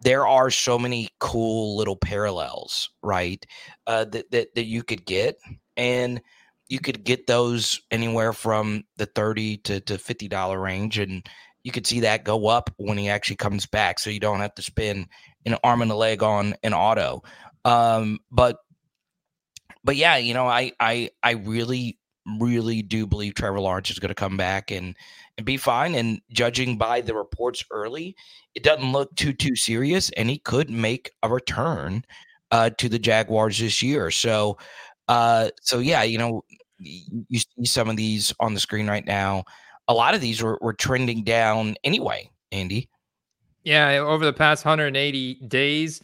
there 0.05 0.27
are 0.27 0.51
so 0.51 0.79
many 0.79 1.09
cool 1.19 1.77
little 1.77 1.97
parallels, 1.97 2.91
right? 3.03 3.45
Uh, 3.87 4.05
that, 4.05 4.31
that 4.31 4.55
that 4.55 4.65
you 4.65 4.83
could 4.83 5.05
get, 5.07 5.39
and 5.77 6.21
you 6.69 6.79
could 6.79 7.05
get 7.05 7.27
those 7.27 7.81
anywhere 7.91 8.33
from 8.35 8.85
the 8.99 9.07
thirty 9.07 9.57
to 9.59 9.81
to 9.81 9.99
fifty 9.99 10.29
dollar 10.29 10.61
range, 10.61 10.99
and 10.99 11.27
you 11.65 11.73
could 11.73 11.87
see 11.87 12.01
that 12.01 12.25
go 12.25 12.47
up 12.47 12.71
when 12.77 12.99
he 12.99 13.09
actually 13.09 13.37
comes 13.37 13.67
back, 13.67 13.99
so 13.99 14.11
you 14.11 14.21
don't 14.21 14.41
have 14.41 14.55
to 14.55 14.63
spend 14.63 15.07
an 15.47 15.57
arm 15.65 15.81
and 15.81 15.91
a 15.91 15.97
leg 15.97 16.23
on 16.23 16.55
an 16.63 16.75
auto. 16.75 17.23
Um, 17.65 18.19
but 18.31 18.59
but 19.83 19.97
yeah, 19.97 20.19
you 20.19 20.35
know, 20.35 20.47
I 20.47 20.73
I 20.79 21.11
I 21.23 21.33
really 21.33 21.99
really 22.41 22.83
do 22.83 23.07
believe 23.07 23.35
Trevor 23.35 23.61
Lawrence 23.61 23.91
is 23.91 23.99
going 23.99 24.09
to 24.09 24.15
come 24.15 24.37
back 24.37 24.71
and 24.71 24.97
and 25.37 25.45
be 25.45 25.57
fine. 25.57 25.95
And 25.95 26.21
judging 26.31 26.79
by 26.79 27.01
the 27.01 27.15
reports 27.15 27.65
early, 27.71 28.17
it 28.55 28.63
doesn't 28.63 28.93
look 28.93 29.15
too 29.17 29.33
too 29.33 29.57
serious, 29.57 30.11
and 30.17 30.31
he 30.31 30.39
could 30.39 30.71
make 30.71 31.11
a 31.23 31.29
return 31.29 32.05
uh, 32.51 32.71
to 32.79 32.89
the 32.89 32.99
Jaguars 32.99 33.59
this 33.59 33.83
year. 33.83 34.11
So, 34.11 34.59
uh, 35.09 35.51
so 35.61 35.79
yeah, 35.79 36.03
you 36.03 36.19
know, 36.19 36.45
you 36.79 37.39
see 37.39 37.65
some 37.65 37.89
of 37.89 37.97
these 37.97 38.33
on 38.41 38.55
the 38.55 38.61
screen 38.61 38.87
right 38.89 39.07
now. 39.07 39.45
A 39.89 39.95
lot 39.95 40.15
of 40.15 40.21
these 40.21 40.43
were, 40.43 40.59
were 40.63 40.73
trending 40.73 41.25
down 41.25 41.77
anyway, 41.85 42.31
Andy. 42.53 42.89
Yeah, 43.65 43.97
over 43.99 44.25
the 44.25 44.33
past 44.33 44.65
180 44.65 45.35
days, 45.49 46.03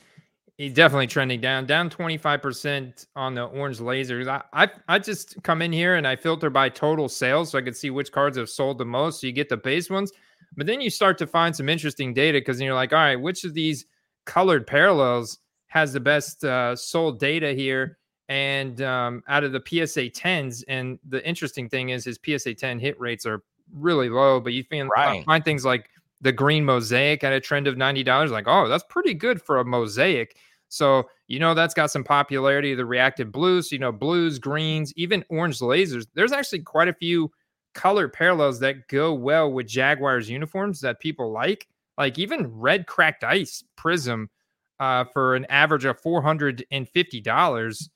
He's 0.60 0.74
definitely 0.74 1.06
trending 1.06 1.40
down, 1.40 1.64
down 1.64 1.88
25% 1.88 3.06
on 3.16 3.34
the 3.34 3.44
orange 3.44 3.78
lasers. 3.78 4.28
I, 4.28 4.42
I, 4.52 4.68
I 4.88 4.98
just 4.98 5.42
come 5.42 5.62
in 5.62 5.72
here 5.72 5.94
and 5.94 6.06
I 6.06 6.16
filter 6.16 6.50
by 6.50 6.68
total 6.68 7.08
sales 7.08 7.50
so 7.50 7.58
I 7.58 7.62
can 7.62 7.72
see 7.72 7.88
which 7.88 8.12
cards 8.12 8.36
have 8.36 8.50
sold 8.50 8.76
the 8.76 8.84
most. 8.84 9.22
So 9.22 9.26
you 9.26 9.32
get 9.32 9.48
the 9.48 9.56
base 9.56 9.88
ones, 9.88 10.12
but 10.58 10.66
then 10.66 10.82
you 10.82 10.90
start 10.90 11.16
to 11.16 11.26
find 11.26 11.56
some 11.56 11.70
interesting 11.70 12.12
data 12.12 12.40
because 12.40 12.60
you're 12.60 12.74
like, 12.74 12.92
all 12.92 12.98
right, 12.98 13.16
which 13.18 13.44
of 13.44 13.54
these 13.54 13.86
colored 14.26 14.66
parallels 14.66 15.38
has 15.68 15.94
the 15.94 16.00
best 16.00 16.44
uh, 16.44 16.76
sold 16.76 17.18
data 17.18 17.54
here? 17.54 17.96
And 18.28 18.82
um, 18.82 19.22
out 19.28 19.44
of 19.44 19.52
the 19.52 19.62
PSA 19.66 20.10
10s, 20.10 20.62
and 20.68 20.98
the 21.08 21.26
interesting 21.26 21.70
thing 21.70 21.88
is 21.88 22.04
his 22.04 22.18
PSA 22.22 22.52
10 22.52 22.78
hit 22.78 23.00
rates 23.00 23.24
are 23.24 23.42
really 23.72 24.10
low, 24.10 24.40
but 24.40 24.52
you 24.52 24.62
find, 24.64 24.90
right. 24.94 25.24
find 25.24 25.42
things 25.42 25.64
like 25.64 25.88
the 26.20 26.32
green 26.32 26.66
mosaic 26.66 27.24
at 27.24 27.32
a 27.32 27.40
trend 27.40 27.66
of 27.66 27.76
$90. 27.76 28.30
Like, 28.30 28.44
oh, 28.46 28.68
that's 28.68 28.84
pretty 28.90 29.14
good 29.14 29.40
for 29.40 29.58
a 29.58 29.64
mosaic. 29.64 30.36
So, 30.70 31.08
you 31.26 31.38
know, 31.40 31.52
that's 31.52 31.74
got 31.74 31.90
some 31.90 32.04
popularity. 32.04 32.74
The 32.74 32.86
reactive 32.86 33.30
blues, 33.30 33.70
you 33.70 33.78
know, 33.78 33.92
blues, 33.92 34.38
greens, 34.38 34.92
even 34.96 35.24
orange 35.28 35.58
lasers. 35.58 36.06
There's 36.14 36.32
actually 36.32 36.60
quite 36.60 36.88
a 36.88 36.94
few 36.94 37.30
color 37.74 38.08
parallels 38.08 38.60
that 38.60 38.88
go 38.88 39.12
well 39.12 39.52
with 39.52 39.66
Jaguars 39.66 40.30
uniforms 40.30 40.80
that 40.80 41.00
people 41.00 41.32
like. 41.32 41.66
Like 41.98 42.18
even 42.18 42.46
red 42.46 42.86
cracked 42.86 43.24
ice 43.24 43.62
prism 43.76 44.30
uh, 44.78 45.04
for 45.12 45.34
an 45.34 45.44
average 45.46 45.84
of 45.84 46.00
$450 46.00 47.88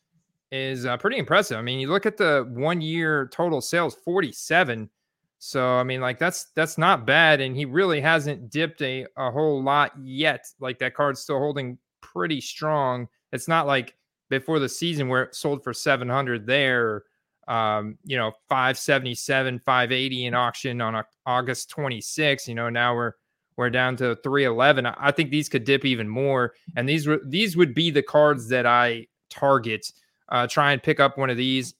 is 0.50 0.86
uh, 0.86 0.96
pretty 0.96 1.18
impressive. 1.18 1.56
I 1.56 1.62
mean, 1.62 1.78
you 1.78 1.88
look 1.88 2.06
at 2.06 2.16
the 2.16 2.44
one 2.50 2.80
year 2.80 3.28
total 3.32 3.60
sales, 3.60 3.94
47. 4.04 4.90
So 5.38 5.74
I 5.74 5.84
mean, 5.84 6.00
like 6.00 6.18
that's 6.18 6.46
that's 6.56 6.78
not 6.78 7.06
bad, 7.06 7.42
and 7.42 7.54
he 7.54 7.66
really 7.66 8.00
hasn't 8.00 8.48
dipped 8.48 8.80
a, 8.80 9.04
a 9.18 9.30
whole 9.30 9.62
lot 9.62 9.92
yet. 10.02 10.46
Like 10.58 10.78
that 10.78 10.94
card's 10.94 11.20
still 11.20 11.38
holding 11.38 11.76
pretty 12.14 12.40
strong. 12.40 13.08
It's 13.32 13.48
not 13.48 13.66
like 13.66 13.96
before 14.30 14.58
the 14.58 14.68
season 14.68 15.08
where 15.08 15.24
it 15.24 15.34
sold 15.34 15.62
for 15.62 15.72
700 15.72 16.46
there, 16.46 17.04
um, 17.48 17.98
you 18.04 18.16
know, 18.16 18.32
577, 18.48 19.60
580 19.60 20.26
in 20.26 20.34
auction 20.34 20.80
on 20.80 21.02
August 21.26 21.70
26. 21.70 22.48
You 22.48 22.54
know, 22.54 22.70
now 22.70 22.94
we're 22.94 23.12
we're 23.56 23.70
down 23.70 23.96
to 23.96 24.16
311. 24.16 24.86
I 24.86 25.10
think 25.12 25.30
these 25.30 25.48
could 25.48 25.64
dip 25.64 25.84
even 25.84 26.08
more, 26.08 26.54
and 26.76 26.88
these 26.88 27.06
were 27.06 27.20
these 27.24 27.56
would 27.56 27.74
be 27.74 27.90
the 27.90 28.02
cards 28.02 28.48
that 28.48 28.66
I 28.66 29.06
target. 29.30 29.86
Uh, 30.30 30.46
try 30.46 30.72
and 30.72 30.82
pick 30.82 31.00
up 31.00 31.18
one 31.18 31.30
of 31.30 31.36
these. 31.36 31.74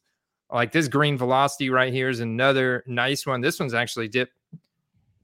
Like 0.53 0.70
this 0.70 0.87
green 0.87 1.16
velocity 1.16 1.70
right 1.70 1.92
here 1.92 2.11
is 2.11 2.20
another 2.20 2.85
nice 2.87 3.27
one. 3.27 3.40
This 3.40 3.59
one's 3.59 3.75
actually 3.75 4.09
dipped 4.09 4.34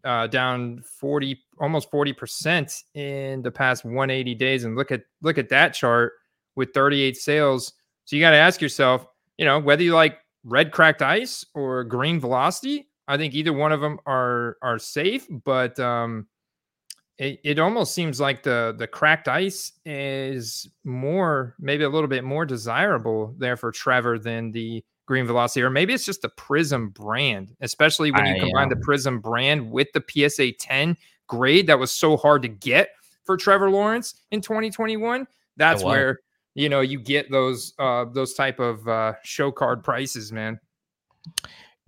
uh, 0.05 0.27
down 0.27 0.83
40 0.83 1.39
almost 1.61 1.91
40% 1.91 2.83
in 2.95 3.43
the 3.43 3.51
past 3.51 3.85
180 3.85 4.35
days. 4.35 4.65
And 4.65 4.77
look 4.77 4.91
at 4.91 5.03
look 5.23 5.39
at 5.39 5.49
that 5.51 5.75
chart 5.75 6.15
with 6.57 6.73
38 6.73 7.17
sales. 7.17 7.73
So 8.05 8.17
you 8.17 8.23
got 8.23 8.31
to 8.31 8.37
ask 8.37 8.61
yourself 8.61 9.07
you 9.41 9.47
know 9.47 9.59
whether 9.59 9.83
you 9.83 9.95
like 9.95 10.19
red 10.45 10.71
cracked 10.71 11.03
ice 11.03 11.45
or 11.55 11.83
green 11.83 12.21
velocity 12.21 12.87
i 13.09 13.17
think 13.17 13.35
either 13.35 13.55
one 13.55 13.73
of 13.73 13.81
them 13.81 13.99
are 14.07 14.59
are 14.63 14.79
safe 14.79 15.27
but 15.45 15.81
um 15.81 16.27
it, 17.19 17.41
it 17.43 17.59
almost 17.59 17.95
seems 17.95 18.21
like 18.21 18.43
the 18.43 18.75
the 18.79 18.87
cracked 18.87 19.29
ice 19.29 19.73
is 19.87 20.69
more 20.85 21.57
maybe 21.59 21.85
a 21.85 21.89
little 21.89 22.09
bit 22.09 22.23
more 22.23 22.45
desirable 22.45 23.35
there 23.39 23.57
for 23.57 23.73
trevor 23.73 24.19
than 24.19 24.53
the 24.53 24.85
green 25.11 25.27
velocity, 25.27 25.61
or 25.61 25.71
maybe 25.71 25.93
it's 25.93 26.05
just 26.07 26.23
the 26.23 26.29
Prism 26.29 26.91
brand, 26.91 27.53
especially 27.61 28.13
when 28.13 28.27
you 28.27 28.35
I 28.35 28.39
combine 28.39 28.69
the 28.69 28.77
Prism 28.77 29.19
brand 29.19 29.69
with 29.69 29.89
the 29.93 30.05
PSA 30.09 30.53
10 30.53 30.97
grade 31.27 31.67
that 31.67 31.81
was 31.81 31.91
so 31.91 32.17
hard 32.17 32.43
to 32.43 32.49
get 32.49 32.91
for 33.25 33.37
Trevor 33.37 33.73
Lawrence 33.73 34.23
in 34.31 34.41
2021. 34.41 35.27
That's 35.57 35.83
where 35.83 36.21
you 36.55 36.69
know 36.69 36.81
you 36.81 37.01
get 37.01 37.29
those 37.29 37.75
uh 37.81 38.05
those 38.05 38.35
type 38.35 38.61
of 38.61 38.87
uh 38.87 39.15
show 39.25 39.51
card 39.51 39.83
prices, 39.83 40.31
man. 40.31 40.61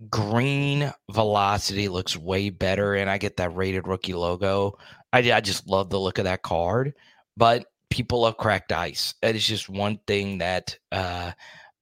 Green 0.09 0.91
velocity 1.09 1.87
looks 1.87 2.17
way 2.17 2.49
better, 2.49 2.95
and 2.95 3.09
I 3.09 3.17
get 3.17 3.37
that 3.37 3.55
rated 3.55 3.87
rookie 3.87 4.13
logo. 4.13 4.77
I, 5.13 5.19
I 5.31 5.39
just 5.39 5.65
love 5.65 5.89
the 5.89 5.99
look 5.99 6.17
of 6.17 6.25
that 6.25 6.41
card, 6.41 6.93
but 7.37 7.67
people 7.89 8.19
love 8.21 8.35
cracked 8.35 8.73
ice. 8.73 9.15
That 9.21 9.33
is 9.33 9.47
just 9.47 9.69
one 9.69 9.97
thing 10.07 10.39
that 10.39 10.77
uh 10.91 11.31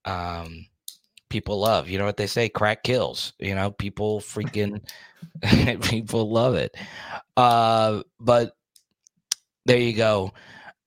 um 0.05 0.67
people 1.31 1.59
love. 1.59 1.89
You 1.89 1.97
know 1.97 2.05
what 2.05 2.17
they 2.17 2.27
say? 2.27 2.49
Crack 2.49 2.83
kills. 2.83 3.33
You 3.39 3.55
know, 3.55 3.71
people 3.71 4.19
freaking 4.19 4.81
people 5.81 6.29
love 6.29 6.55
it. 6.55 6.75
Uh, 7.35 8.03
but 8.19 8.55
there 9.65 9.79
you 9.79 9.93
go. 9.93 10.33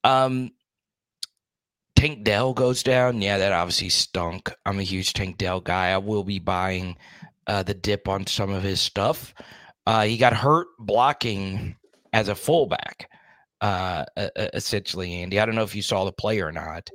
Um, 0.04 0.50
Tank 1.96 2.24
Dell 2.24 2.52
goes 2.54 2.82
down. 2.82 3.22
Yeah, 3.22 3.38
that 3.38 3.52
obviously 3.52 3.88
stunk. 3.88 4.52
I'm 4.66 4.78
a 4.78 4.82
huge 4.82 5.12
Tank 5.12 5.38
Dell 5.38 5.60
guy. 5.60 5.90
I 5.90 5.98
will 5.98 6.24
be 6.24 6.38
buying 6.38 6.96
uh, 7.46 7.62
the 7.62 7.74
dip 7.74 8.08
on 8.08 8.26
some 8.26 8.50
of 8.50 8.62
his 8.62 8.80
stuff. 8.80 9.34
Uh, 9.86 10.04
he 10.04 10.16
got 10.16 10.32
hurt 10.32 10.68
blocking 10.78 11.76
as 12.12 12.28
a 12.28 12.34
fullback, 12.34 13.08
uh, 13.60 14.04
essentially, 14.54 15.14
Andy. 15.14 15.38
I 15.38 15.46
don't 15.46 15.54
know 15.54 15.62
if 15.62 15.74
you 15.74 15.82
saw 15.82 16.04
the 16.04 16.12
play 16.12 16.40
or 16.40 16.52
not. 16.52 16.88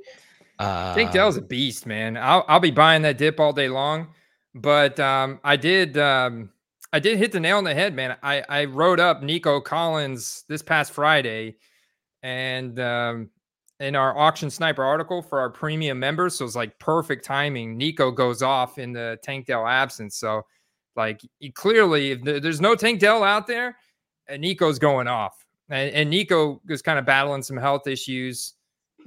Uh, 0.60 0.94
Tank 0.94 1.12
Dell's 1.12 1.38
a 1.38 1.42
beast, 1.42 1.86
man. 1.86 2.16
I'll, 2.16 2.44
I'll 2.46 2.60
be 2.60 2.70
buying 2.70 3.02
that 3.02 3.16
dip 3.16 3.40
all 3.40 3.52
day 3.52 3.68
long. 3.68 4.08
But 4.54 5.00
um, 5.00 5.40
I 5.42 5.56
did 5.56 5.96
um, 5.96 6.50
I 6.92 6.98
did 6.98 7.18
hit 7.18 7.32
the 7.32 7.40
nail 7.40 7.58
on 7.58 7.64
the 7.64 7.74
head, 7.74 7.94
man. 7.94 8.16
I, 8.22 8.42
I 8.48 8.64
wrote 8.64 9.00
up 9.00 9.22
Nico 9.22 9.60
Collins 9.60 10.44
this 10.48 10.60
past 10.60 10.92
Friday 10.92 11.56
and 12.22 12.78
um, 12.80 13.30
in 13.78 13.94
our 13.94 14.16
auction 14.18 14.50
sniper 14.50 14.82
article 14.82 15.22
for 15.22 15.38
our 15.38 15.50
premium 15.50 15.98
members. 15.98 16.36
So 16.36 16.44
it's 16.44 16.56
like 16.56 16.78
perfect 16.78 17.24
timing. 17.24 17.78
Nico 17.78 18.10
goes 18.10 18.42
off 18.42 18.78
in 18.78 18.92
the 18.92 19.18
Tank 19.22 19.46
Dell 19.46 19.66
absence. 19.66 20.16
So, 20.16 20.42
like, 20.96 21.20
clearly, 21.54 22.10
if 22.10 22.22
there's 22.22 22.60
no 22.60 22.74
Tank 22.74 23.00
Dell 23.00 23.22
out 23.22 23.46
there, 23.46 23.76
uh, 24.28 24.36
Nico's 24.36 24.78
going 24.78 25.06
off. 25.06 25.46
And, 25.70 25.90
and 25.94 26.10
Nico 26.10 26.60
is 26.68 26.82
kind 26.82 26.98
of 26.98 27.06
battling 27.06 27.42
some 27.42 27.56
health 27.56 27.86
issues. 27.86 28.54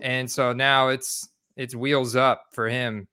And 0.01 0.31
so 0.31 0.53
now 0.53 0.87
it's 0.87 1.29
it's 1.55 1.75
wheels 1.75 2.15
up 2.15 2.45
for 2.51 2.67
him. 2.67 3.07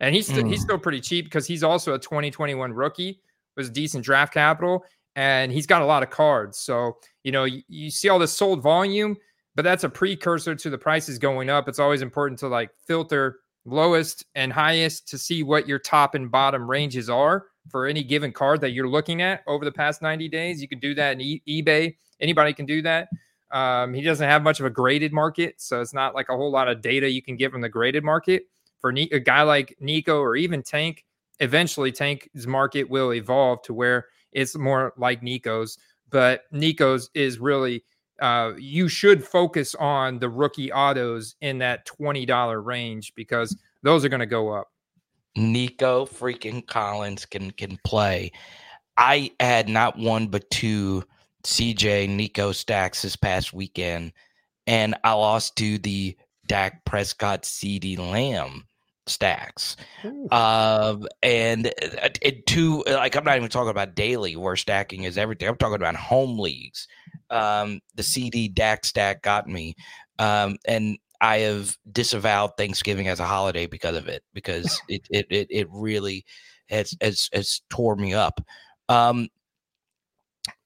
And 0.00 0.14
he's 0.14 0.26
st- 0.26 0.46
mm. 0.46 0.50
he's 0.50 0.62
still 0.62 0.78
pretty 0.78 1.00
cheap 1.00 1.26
because 1.26 1.46
he's 1.46 1.62
also 1.62 1.94
a 1.94 1.98
2021 1.98 2.72
rookie, 2.72 3.20
was 3.56 3.70
decent 3.70 4.04
draft 4.04 4.34
capital, 4.34 4.84
and 5.14 5.52
he's 5.52 5.66
got 5.66 5.82
a 5.82 5.86
lot 5.86 6.02
of 6.02 6.10
cards. 6.10 6.58
So 6.58 6.96
you 7.24 7.32
know 7.32 7.44
you, 7.44 7.62
you 7.68 7.90
see 7.90 8.08
all 8.08 8.18
this 8.18 8.32
sold 8.32 8.62
volume, 8.62 9.16
but 9.54 9.62
that's 9.62 9.84
a 9.84 9.88
precursor 9.88 10.54
to 10.54 10.70
the 10.70 10.78
prices 10.78 11.18
going 11.18 11.50
up. 11.50 11.68
It's 11.68 11.78
always 11.78 12.02
important 12.02 12.40
to 12.40 12.48
like 12.48 12.70
filter 12.86 13.38
lowest 13.64 14.24
and 14.34 14.52
highest 14.52 15.08
to 15.08 15.18
see 15.18 15.42
what 15.42 15.68
your 15.68 15.78
top 15.78 16.14
and 16.14 16.30
bottom 16.30 16.68
ranges 16.68 17.08
are 17.08 17.46
for 17.70 17.86
any 17.86 18.02
given 18.02 18.32
card 18.32 18.60
that 18.60 18.70
you're 18.70 18.88
looking 18.88 19.22
at 19.22 19.42
over 19.46 19.64
the 19.64 19.72
past 19.72 20.02
90 20.02 20.28
days. 20.28 20.60
You 20.60 20.68
can 20.68 20.80
do 20.80 20.94
that 20.94 21.12
in 21.12 21.20
e- 21.20 21.42
eBay. 21.48 21.94
Anybody 22.20 22.52
can 22.52 22.66
do 22.66 22.82
that. 22.82 23.08
Um, 23.52 23.92
he 23.92 24.02
doesn't 24.02 24.28
have 24.28 24.42
much 24.42 24.60
of 24.60 24.66
a 24.66 24.70
graded 24.70 25.12
market, 25.12 25.60
so 25.60 25.80
it's 25.80 25.92
not 25.92 26.14
like 26.14 26.28
a 26.30 26.36
whole 26.36 26.50
lot 26.50 26.68
of 26.68 26.80
data 26.80 27.10
you 27.10 27.22
can 27.22 27.36
get 27.36 27.52
from 27.52 27.60
the 27.60 27.68
graded 27.68 28.02
market. 28.02 28.44
For 28.80 28.90
a 28.90 29.20
guy 29.20 29.42
like 29.42 29.76
Nico 29.78 30.18
or 30.18 30.34
even 30.34 30.62
Tank, 30.62 31.04
eventually 31.38 31.92
Tank's 31.92 32.46
market 32.46 32.88
will 32.88 33.12
evolve 33.12 33.62
to 33.62 33.74
where 33.74 34.06
it's 34.32 34.56
more 34.56 34.92
like 34.96 35.22
Nico's. 35.22 35.78
But 36.10 36.42
Nico's 36.50 37.10
is 37.14 37.38
really 37.38 37.84
uh, 38.20 38.52
you 38.56 38.88
should 38.88 39.24
focus 39.24 39.74
on 39.76 40.18
the 40.18 40.28
rookie 40.28 40.72
autos 40.72 41.36
in 41.40 41.58
that 41.58 41.84
twenty 41.86 42.26
dollar 42.26 42.60
range 42.60 43.12
because 43.14 43.56
those 43.82 44.04
are 44.04 44.08
going 44.08 44.20
to 44.20 44.26
go 44.26 44.50
up. 44.50 44.68
Nico 45.36 46.06
freaking 46.06 46.66
Collins 46.66 47.24
can 47.26 47.50
can 47.52 47.78
play. 47.84 48.32
I 48.96 49.32
had 49.40 49.68
not 49.68 49.98
one 49.98 50.28
but 50.28 50.48
two 50.50 51.04
CJ 51.44 52.08
Nico 52.08 52.52
stacks 52.52 53.02
this 53.02 53.16
past 53.16 53.52
weekend, 53.52 54.12
and 54.66 54.94
I 55.04 55.12
lost 55.12 55.56
to 55.56 55.78
the 55.78 56.16
Dak 56.46 56.84
Prescott 56.84 57.42
CeeDee 57.42 57.98
Lamb 57.98 58.66
stacks. 59.06 59.76
Uh, 60.30 60.96
and 61.22 61.72
it, 61.76 62.46
two, 62.46 62.84
like, 62.86 63.16
I'm 63.16 63.24
not 63.24 63.36
even 63.36 63.48
talking 63.48 63.70
about 63.70 63.94
daily 63.94 64.36
where 64.36 64.56
stacking 64.56 65.04
is 65.04 65.18
everything. 65.18 65.48
I'm 65.48 65.56
talking 65.56 65.76
about 65.76 65.96
home 65.96 66.38
leagues. 66.38 66.86
Um, 67.30 67.80
the 67.94 68.02
CeeDee 68.02 68.54
Dak 68.54 68.84
stack 68.84 69.22
got 69.22 69.48
me. 69.48 69.74
Um, 70.18 70.56
and 70.66 70.98
I 71.20 71.38
have 71.38 71.76
disavowed 71.90 72.56
Thanksgiving 72.56 73.08
as 73.08 73.20
a 73.20 73.26
holiday 73.26 73.66
because 73.66 73.96
of 73.96 74.08
it, 74.08 74.22
because 74.34 74.80
it, 74.88 75.06
it, 75.10 75.26
it, 75.30 75.46
it 75.50 75.68
really 75.70 76.24
has, 76.68 76.94
has, 77.00 77.28
has 77.32 77.62
tore 77.70 77.96
me 77.96 78.14
up. 78.14 78.40
Um, 78.88 79.28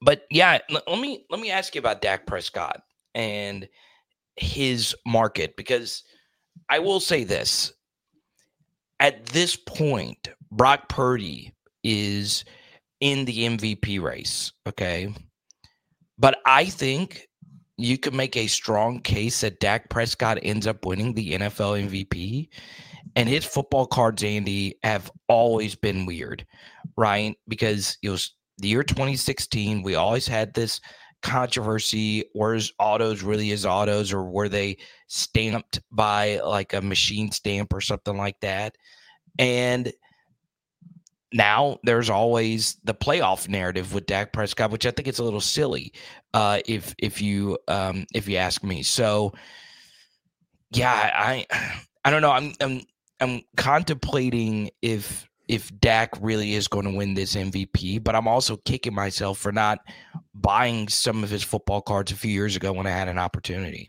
but 0.00 0.22
yeah, 0.30 0.58
let 0.70 0.98
me 0.98 1.24
let 1.30 1.40
me 1.40 1.50
ask 1.50 1.74
you 1.74 1.78
about 1.78 2.02
Dak 2.02 2.26
Prescott 2.26 2.82
and 3.14 3.68
his 4.36 4.94
market 5.06 5.56
because 5.56 6.02
I 6.68 6.78
will 6.78 7.00
say 7.00 7.24
this. 7.24 7.72
At 8.98 9.26
this 9.26 9.56
point, 9.56 10.28
Brock 10.50 10.88
Purdy 10.88 11.54
is 11.84 12.44
in 13.00 13.26
the 13.26 13.46
MVP 13.46 14.00
race, 14.00 14.52
okay? 14.66 15.12
But 16.18 16.38
I 16.46 16.64
think 16.64 17.28
you 17.76 17.98
could 17.98 18.14
make 18.14 18.36
a 18.36 18.46
strong 18.46 19.00
case 19.00 19.42
that 19.42 19.60
Dak 19.60 19.90
Prescott 19.90 20.38
ends 20.42 20.66
up 20.66 20.86
winning 20.86 21.12
the 21.12 21.32
NFL 21.32 21.88
MVP. 21.88 22.48
And 23.16 23.28
his 23.28 23.44
football 23.44 23.86
cards, 23.86 24.22
Andy, 24.22 24.78
have 24.82 25.10
always 25.28 25.74
been 25.74 26.06
weird, 26.06 26.46
right? 26.96 27.36
Because 27.48 27.98
it 28.02 28.10
was 28.10 28.34
the 28.58 28.68
year 28.68 28.82
2016, 28.82 29.82
we 29.82 29.94
always 29.94 30.26
had 30.26 30.54
this 30.54 30.80
controversy 31.22 32.24
where's 32.34 32.72
autos 32.78 33.22
really 33.22 33.50
is 33.50 33.66
autos 33.66 34.12
or 34.12 34.22
were 34.24 34.48
they 34.48 34.76
stamped 35.08 35.80
by 35.90 36.38
like 36.44 36.74
a 36.74 36.80
machine 36.80 37.32
stamp 37.32 37.72
or 37.72 37.80
something 37.80 38.16
like 38.16 38.38
that 38.40 38.76
and 39.38 39.92
now 41.32 41.78
there's 41.82 42.08
always 42.08 42.76
the 42.84 42.94
playoff 42.94 43.48
narrative 43.48 43.92
with 43.92 44.06
Dak 44.06 44.32
Prescott, 44.32 44.70
which 44.70 44.86
I 44.86 44.90
think 44.90 45.08
it's 45.08 45.18
a 45.18 45.24
little 45.24 45.40
silly, 45.40 45.92
uh, 46.34 46.60
if 46.66 46.94
if 46.98 47.20
you 47.20 47.58
um, 47.68 48.06
if 48.14 48.28
you 48.28 48.36
ask 48.36 48.62
me. 48.62 48.82
So, 48.82 49.32
yeah, 50.70 51.10
I 51.14 51.46
I 52.04 52.10
don't 52.10 52.22
know. 52.22 52.30
I'm 52.30 52.54
I'm 52.60 52.82
I'm 53.20 53.42
contemplating 53.56 54.70
if 54.82 55.28
if 55.48 55.70
Dak 55.80 56.10
really 56.20 56.54
is 56.54 56.68
going 56.68 56.84
to 56.84 56.90
win 56.90 57.14
this 57.14 57.34
MVP, 57.34 58.02
but 58.02 58.14
I'm 58.14 58.26
also 58.26 58.56
kicking 58.58 58.94
myself 58.94 59.38
for 59.38 59.52
not 59.52 59.78
buying 60.34 60.88
some 60.88 61.22
of 61.22 61.30
his 61.30 61.42
football 61.42 61.80
cards 61.80 62.12
a 62.12 62.16
few 62.16 62.30
years 62.30 62.56
ago 62.56 62.72
when 62.72 62.86
I 62.86 62.90
had 62.90 63.08
an 63.08 63.18
opportunity. 63.18 63.88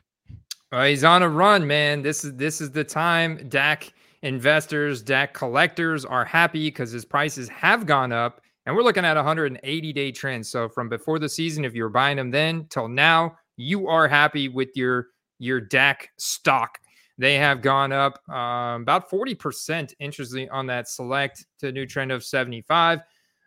Well, 0.72 0.86
he's 0.86 1.04
on 1.04 1.24
a 1.24 1.30
run, 1.30 1.65
man. 1.65 2.02
This 2.02 2.24
is 2.24 2.36
this 2.36 2.62
is 2.62 2.72
the 2.72 2.84
time. 2.84 3.48
Dak 3.50 3.91
investors, 4.22 5.02
Dak 5.02 5.34
collectors 5.34 6.04
are 6.04 6.26
happy 6.26 6.67
because 6.67 6.91
his 6.91 7.06
prices 7.06 7.48
have 7.50 7.86
gone 7.86 8.12
up, 8.12 8.41
and 8.65 8.76
we're 8.76 8.84
looking 8.84 9.06
at 9.06 9.15
180 9.15 9.93
day 9.93 10.12
trend. 10.12 10.46
So 10.46 10.67
from 10.67 10.89
before 10.89 11.20
the 11.20 11.30
season, 11.30 11.63
if 11.63 11.74
you 11.74 11.84
were 11.84 11.89
buying 11.89 12.17
them 12.17 12.32
then 12.32 12.67
till 12.70 12.88
now, 12.88 13.38
you 13.56 13.88
are 13.88 14.08
happy 14.08 14.50
with 14.50 14.70
your 14.76 15.08
your 15.39 15.62
Dak 15.62 16.10
stock 16.17 16.80
they 17.17 17.36
have 17.36 17.62
gone 17.62 17.91
up 17.91 18.27
um, 18.30 18.84
about 18.84 19.10
40%, 19.10 19.93
interestingly, 19.99 20.49
on 20.49 20.67
that 20.67 20.88
select 20.88 21.45
to 21.60 21.67
a 21.67 21.71
new 21.71 21.86
trend 21.86 22.12
of 22.12 22.23
75. 22.23 22.99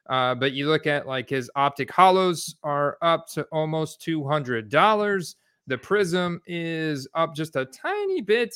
Uh, 0.09 0.35
but 0.35 0.53
you 0.53 0.67
look 0.69 0.89
at 0.89 1.07
like 1.07 1.29
his 1.29 1.49
optic 1.55 1.91
hollows 1.91 2.57
are 2.65 2.99
up 3.01 3.29
to 3.29 3.45
almost 3.53 4.05
$200. 4.05 5.35
The 5.69 5.79
prism 5.79 6.41
is 6.47 7.07
up 7.15 7.35
just 7.35 7.55
a 7.55 7.65
tiny 7.67 8.21
bit 8.21 8.53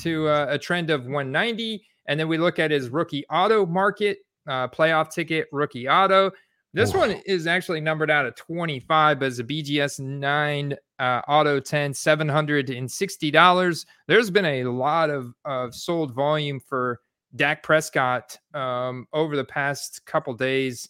to 0.00 0.28
uh, 0.28 0.46
a 0.50 0.58
trend 0.58 0.90
of 0.90 1.02
190. 1.02 1.82
And 2.06 2.20
then 2.20 2.28
we 2.28 2.36
look 2.36 2.58
at 2.58 2.70
his 2.70 2.90
rookie 2.90 3.24
auto 3.30 3.64
market, 3.64 4.18
uh, 4.46 4.68
playoff 4.68 5.10
ticket 5.10 5.46
rookie 5.52 5.88
auto. 5.88 6.32
This 6.72 6.94
one 6.94 7.12
is 7.26 7.48
actually 7.48 7.80
numbered 7.80 8.12
out 8.12 8.26
at 8.26 8.36
25, 8.36 9.18
but 9.18 9.26
as 9.26 9.38
a 9.40 9.44
BGS 9.44 9.98
9 9.98 10.76
uh, 11.00 11.22
Auto 11.26 11.58
10, 11.58 11.92
$760. 11.92 13.86
There's 14.06 14.30
been 14.30 14.44
a 14.44 14.64
lot 14.64 15.10
of, 15.10 15.34
of 15.44 15.74
sold 15.74 16.14
volume 16.14 16.60
for 16.60 17.00
Dak 17.34 17.62
Prescott 17.62 18.38
um, 18.54 19.06
over 19.12 19.34
the 19.34 19.44
past 19.44 20.04
couple 20.04 20.34
days. 20.34 20.88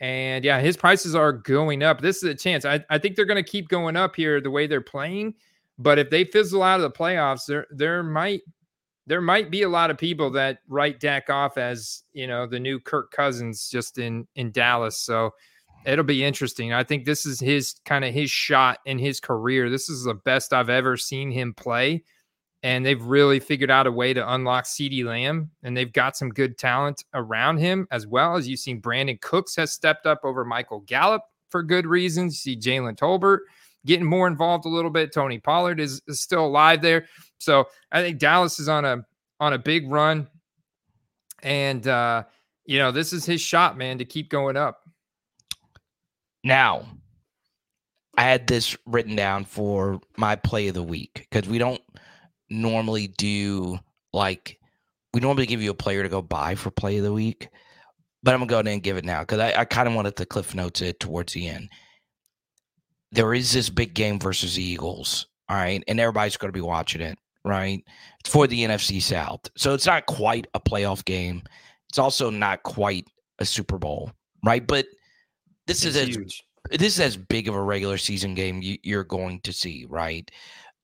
And 0.00 0.44
yeah, 0.44 0.58
his 0.60 0.76
prices 0.76 1.14
are 1.14 1.32
going 1.32 1.82
up. 1.82 2.00
This 2.00 2.16
is 2.16 2.24
a 2.24 2.34
chance. 2.34 2.64
I, 2.64 2.84
I 2.90 2.98
think 2.98 3.14
they're 3.14 3.26
going 3.26 3.44
to 3.44 3.48
keep 3.48 3.68
going 3.68 3.94
up 3.94 4.16
here 4.16 4.40
the 4.40 4.50
way 4.50 4.66
they're 4.66 4.80
playing. 4.80 5.34
But 5.78 5.98
if 5.98 6.10
they 6.10 6.24
fizzle 6.24 6.62
out 6.62 6.80
of 6.80 6.82
the 6.82 6.98
playoffs, 6.98 7.46
there 7.46 7.66
there 7.70 8.02
might 8.02 8.40
there 9.06 9.20
might 9.20 9.50
be 9.50 9.62
a 9.62 9.68
lot 9.68 9.90
of 9.90 9.98
people 9.98 10.30
that 10.30 10.58
write 10.68 11.00
Dak 11.00 11.30
off 11.30 11.56
as 11.56 12.02
you 12.12 12.26
know 12.26 12.46
the 12.46 12.60
new 12.60 12.78
Kirk 12.78 13.10
Cousins 13.10 13.68
just 13.68 13.98
in 13.98 14.26
in 14.34 14.50
Dallas. 14.50 14.98
So 14.98 15.30
it'll 15.84 16.04
be 16.04 16.24
interesting. 16.24 16.72
I 16.72 16.84
think 16.84 17.04
this 17.04 17.26
is 17.26 17.40
his 17.40 17.74
kind 17.84 18.04
of 18.04 18.14
his 18.14 18.30
shot 18.30 18.78
in 18.84 18.98
his 18.98 19.20
career. 19.20 19.70
This 19.70 19.88
is 19.88 20.04
the 20.04 20.14
best 20.14 20.52
I've 20.52 20.70
ever 20.70 20.96
seen 20.96 21.30
him 21.30 21.54
play. 21.54 22.04
And 22.64 22.86
they've 22.86 23.02
really 23.02 23.40
figured 23.40 23.72
out 23.72 23.88
a 23.88 23.92
way 23.92 24.14
to 24.14 24.32
unlock 24.34 24.66
CeeDee 24.66 25.04
Lamb, 25.04 25.50
and 25.64 25.76
they've 25.76 25.92
got 25.92 26.16
some 26.16 26.30
good 26.30 26.56
talent 26.58 27.02
around 27.12 27.58
him 27.58 27.88
as 27.90 28.06
well. 28.06 28.36
As 28.36 28.46
you've 28.46 28.60
seen, 28.60 28.80
Brandin 28.80 29.20
Cooks 29.20 29.56
has 29.56 29.72
stepped 29.72 30.06
up 30.06 30.20
over 30.22 30.44
Michael 30.44 30.78
Gallup 30.80 31.24
for 31.50 31.64
good 31.64 31.86
reasons. 31.86 32.46
You 32.46 32.54
see 32.54 32.60
Jalen 32.60 32.96
Tolbert 32.96 33.40
getting 33.84 34.06
more 34.06 34.28
involved 34.28 34.64
a 34.64 34.68
little 34.68 34.90
bit. 34.90 35.12
Tony 35.12 35.38
Pollard 35.38 35.80
is, 35.80 36.00
is 36.06 36.20
still 36.20 36.46
alive 36.46 36.82
there. 36.82 37.06
So 37.38 37.66
I 37.90 38.00
think 38.00 38.18
Dallas 38.18 38.60
is 38.60 38.68
on 38.68 38.84
a 38.84 39.04
on 39.40 39.52
a 39.52 39.58
big 39.58 39.90
run. 39.90 40.28
And 41.42 41.86
uh, 41.88 42.24
you 42.64 42.78
know, 42.78 42.92
this 42.92 43.12
is 43.12 43.26
his 43.26 43.40
shot, 43.40 43.76
man, 43.76 43.98
to 43.98 44.04
keep 44.04 44.30
going 44.30 44.56
up. 44.56 44.81
Now, 46.44 46.86
I 48.16 48.24
had 48.24 48.46
this 48.46 48.76
written 48.86 49.16
down 49.16 49.44
for 49.44 50.00
my 50.16 50.36
play 50.36 50.68
of 50.68 50.74
the 50.74 50.82
week 50.82 51.26
because 51.30 51.48
we 51.48 51.58
don't 51.58 51.80
normally 52.50 53.08
do 53.08 53.78
like 54.12 54.58
we 55.14 55.20
normally 55.20 55.46
give 55.46 55.62
you 55.62 55.70
a 55.70 55.74
player 55.74 56.02
to 56.02 56.08
go 56.08 56.22
buy 56.22 56.54
for 56.54 56.70
play 56.70 56.98
of 56.98 57.04
the 57.04 57.12
week, 57.12 57.48
but 58.22 58.34
I'm 58.34 58.40
gonna 58.40 58.48
go 58.48 58.56
ahead 58.56 58.68
and 58.68 58.82
give 58.82 58.96
it 58.96 59.04
now 59.04 59.20
because 59.20 59.40
I, 59.40 59.60
I 59.60 59.64
kind 59.64 59.88
of 59.88 59.94
wanted 59.94 60.16
to 60.16 60.26
cliff 60.26 60.54
notes 60.54 60.80
it 60.82 61.00
towards 61.00 61.32
the 61.32 61.48
end. 61.48 61.70
There 63.12 63.34
is 63.34 63.52
this 63.52 63.70
big 63.70 63.94
game 63.94 64.18
versus 64.18 64.56
the 64.56 64.62
Eagles, 64.62 65.26
all 65.48 65.56
right, 65.56 65.82
and 65.86 66.00
everybody's 66.00 66.36
gonna 66.36 66.52
be 66.52 66.60
watching 66.60 67.00
it, 67.00 67.18
right? 67.44 67.82
It's 68.20 68.30
for 68.30 68.46
the 68.46 68.62
NFC 68.64 69.00
South, 69.00 69.40
so 69.56 69.74
it's 69.74 69.86
not 69.86 70.06
quite 70.06 70.46
a 70.54 70.60
playoff 70.60 71.04
game. 71.04 71.42
It's 71.88 71.98
also 71.98 72.30
not 72.30 72.62
quite 72.62 73.06
a 73.38 73.44
Super 73.44 73.78
Bowl, 73.78 74.12
right? 74.44 74.66
But 74.66 74.86
this 75.66 75.84
it's 75.84 75.96
is 75.96 76.16
huge. 76.16 76.44
As, 76.70 76.78
this 76.78 76.94
is 76.94 77.00
as 77.00 77.16
big 77.16 77.48
of 77.48 77.54
a 77.54 77.62
regular 77.62 77.98
season 77.98 78.34
game 78.34 78.62
you, 78.62 78.78
you're 78.82 79.04
going 79.04 79.40
to 79.40 79.52
see, 79.52 79.86
right? 79.88 80.30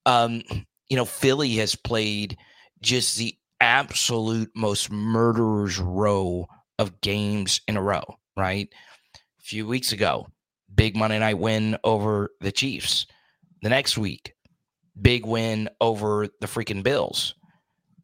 Um, 0.06 0.42
you 0.88 0.96
know, 0.96 1.04
Philly 1.04 1.56
has 1.56 1.74
played 1.74 2.36
just 2.80 3.16
the 3.16 3.36
absolute 3.60 4.50
most 4.54 4.90
murderer's 4.90 5.78
row 5.78 6.46
of 6.78 7.00
games 7.00 7.60
in 7.68 7.76
a 7.76 7.82
row, 7.82 8.04
right? 8.36 8.68
A 9.14 9.42
few 9.42 9.66
weeks 9.66 9.92
ago, 9.92 10.28
big 10.74 10.96
Monday 10.96 11.18
night 11.18 11.38
win 11.38 11.76
over 11.84 12.30
the 12.40 12.52
Chiefs. 12.52 13.06
The 13.62 13.68
next 13.68 13.98
week, 13.98 14.34
big 15.00 15.26
win 15.26 15.68
over 15.80 16.28
the 16.40 16.46
freaking 16.46 16.82
Bills. 16.82 17.34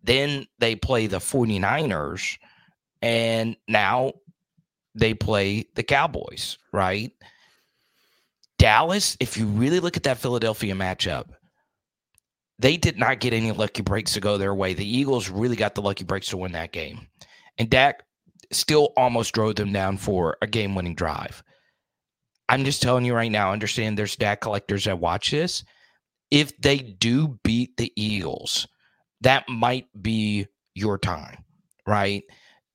Then 0.02 0.46
they 0.58 0.76
play 0.76 1.06
the 1.06 1.18
49ers, 1.18 2.36
and 3.00 3.56
now 3.68 4.12
they 4.94 5.14
play 5.14 5.66
the 5.74 5.82
Cowboys, 5.82 6.58
right? 6.72 7.12
Dallas, 8.58 9.16
if 9.20 9.36
you 9.36 9.46
really 9.46 9.80
look 9.80 9.96
at 9.96 10.04
that 10.04 10.18
Philadelphia 10.18 10.74
matchup, 10.74 11.26
they 12.58 12.76
did 12.76 12.98
not 12.98 13.20
get 13.20 13.32
any 13.32 13.52
lucky 13.52 13.82
breaks 13.82 14.12
to 14.14 14.20
go 14.20 14.38
their 14.38 14.54
way. 14.54 14.74
The 14.74 14.88
Eagles 14.88 15.28
really 15.28 15.56
got 15.56 15.74
the 15.74 15.82
lucky 15.82 16.04
breaks 16.04 16.28
to 16.28 16.36
win 16.36 16.52
that 16.52 16.72
game. 16.72 17.08
And 17.58 17.68
Dak 17.68 18.04
still 18.52 18.92
almost 18.96 19.34
drove 19.34 19.56
them 19.56 19.72
down 19.72 19.96
for 19.98 20.36
a 20.40 20.46
game 20.46 20.74
winning 20.74 20.94
drive. 20.94 21.42
I'm 22.48 22.64
just 22.64 22.82
telling 22.82 23.04
you 23.04 23.14
right 23.14 23.32
now, 23.32 23.52
understand 23.52 23.98
there's 23.98 24.16
Dak 24.16 24.40
collectors 24.40 24.84
that 24.84 24.98
watch 25.00 25.30
this. 25.30 25.64
If 26.30 26.56
they 26.58 26.78
do 26.78 27.38
beat 27.42 27.76
the 27.76 27.92
Eagles, 27.96 28.66
that 29.22 29.48
might 29.48 29.86
be 30.00 30.46
your 30.74 30.98
time, 30.98 31.44
right? 31.86 32.22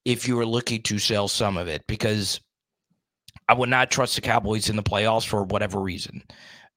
If 0.09 0.27
you 0.27 0.35
were 0.35 0.45
looking 0.45 0.81
to 0.81 0.97
sell 0.97 1.27
some 1.27 1.55
of 1.55 1.67
it 1.67 1.85
because 1.87 2.41
I 3.47 3.53
would 3.53 3.69
not 3.69 3.91
trust 3.91 4.15
the 4.15 4.21
Cowboys 4.21 4.67
in 4.67 4.75
the 4.75 4.81
playoffs 4.81 5.25
for 5.25 5.43
whatever 5.43 5.79
reason. 5.79 6.23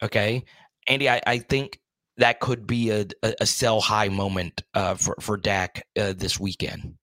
Okay. 0.02 0.44
Andy, 0.86 1.08
I, 1.08 1.22
I 1.26 1.38
think 1.38 1.80
that 2.18 2.40
could 2.40 2.66
be 2.66 2.90
a, 2.90 3.06
a, 3.22 3.46
sell 3.46 3.80
high 3.80 4.10
moment 4.10 4.62
uh, 4.74 4.96
for, 4.96 5.16
for 5.18 5.38
Dak 5.38 5.82
uh, 5.98 6.12
this 6.14 6.38
weekend. 6.38 6.94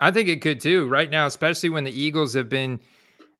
I 0.00 0.10
think 0.10 0.28
it 0.28 0.42
could 0.42 0.60
too, 0.60 0.86
right 0.86 1.08
now, 1.08 1.26
especially 1.26 1.70
when 1.70 1.84
the 1.84 1.98
Eagles 1.98 2.34
have 2.34 2.50
been 2.50 2.80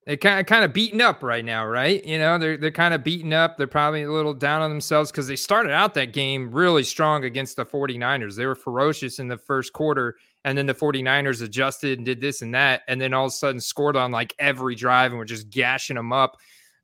they 0.07 0.17
kind 0.17 0.41
of 0.41 0.47
kind 0.47 0.65
of 0.65 0.73
beaten 0.73 1.03
up 1.03 1.23
right 1.23 1.45
now, 1.45 1.67
right? 1.67 2.03
You 2.05 2.19
know, 2.19 2.39
they're 2.39 2.57
they're 2.57 2.71
kind 2.71 2.95
of 2.95 3.05
beaten 3.05 3.33
up. 3.33 3.57
They're 3.57 3.67
probably 3.67 4.03
a 4.03 4.13
little 4.13 4.35
down 4.35 4.63
on 4.63 4.71
themselves 4.71 5.11
because 5.11 5.27
they 5.27 5.37
started 5.37 5.73
out 5.73 5.95
that 5.95 6.13
game 6.13 6.51
really 6.53 6.85
strong 6.85 7.25
against 7.25 7.57
the 7.57 7.67
49ers. 7.67 8.37
They 8.37 8.47
were 8.47 8.55
ferocious 8.55 9.19
in 9.19 9.29
the 9.29 9.39
first 9.39 9.73
quarter, 9.73 10.17
and 10.45 10.57
then 10.57 10.67
the 10.67 10.75
49ers 10.75 11.43
adjusted 11.43 11.99
and 11.99 12.07
did 12.07 12.21
this 12.21 12.43
and 12.43 12.55
that, 12.55 12.83
and 12.89 13.01
then 13.01 13.15
all 13.15 13.27
of 13.27 13.31
a 13.31 13.35
sudden 13.35 13.61
scored 13.61 13.97
on 13.97 14.13
like 14.13 14.35
every 14.39 14.75
drive 14.75 15.13
and 15.13 15.19
were 15.19 15.25
just 15.25 15.51
gashing 15.51 15.97
them 15.97 16.13
up. 16.13 16.37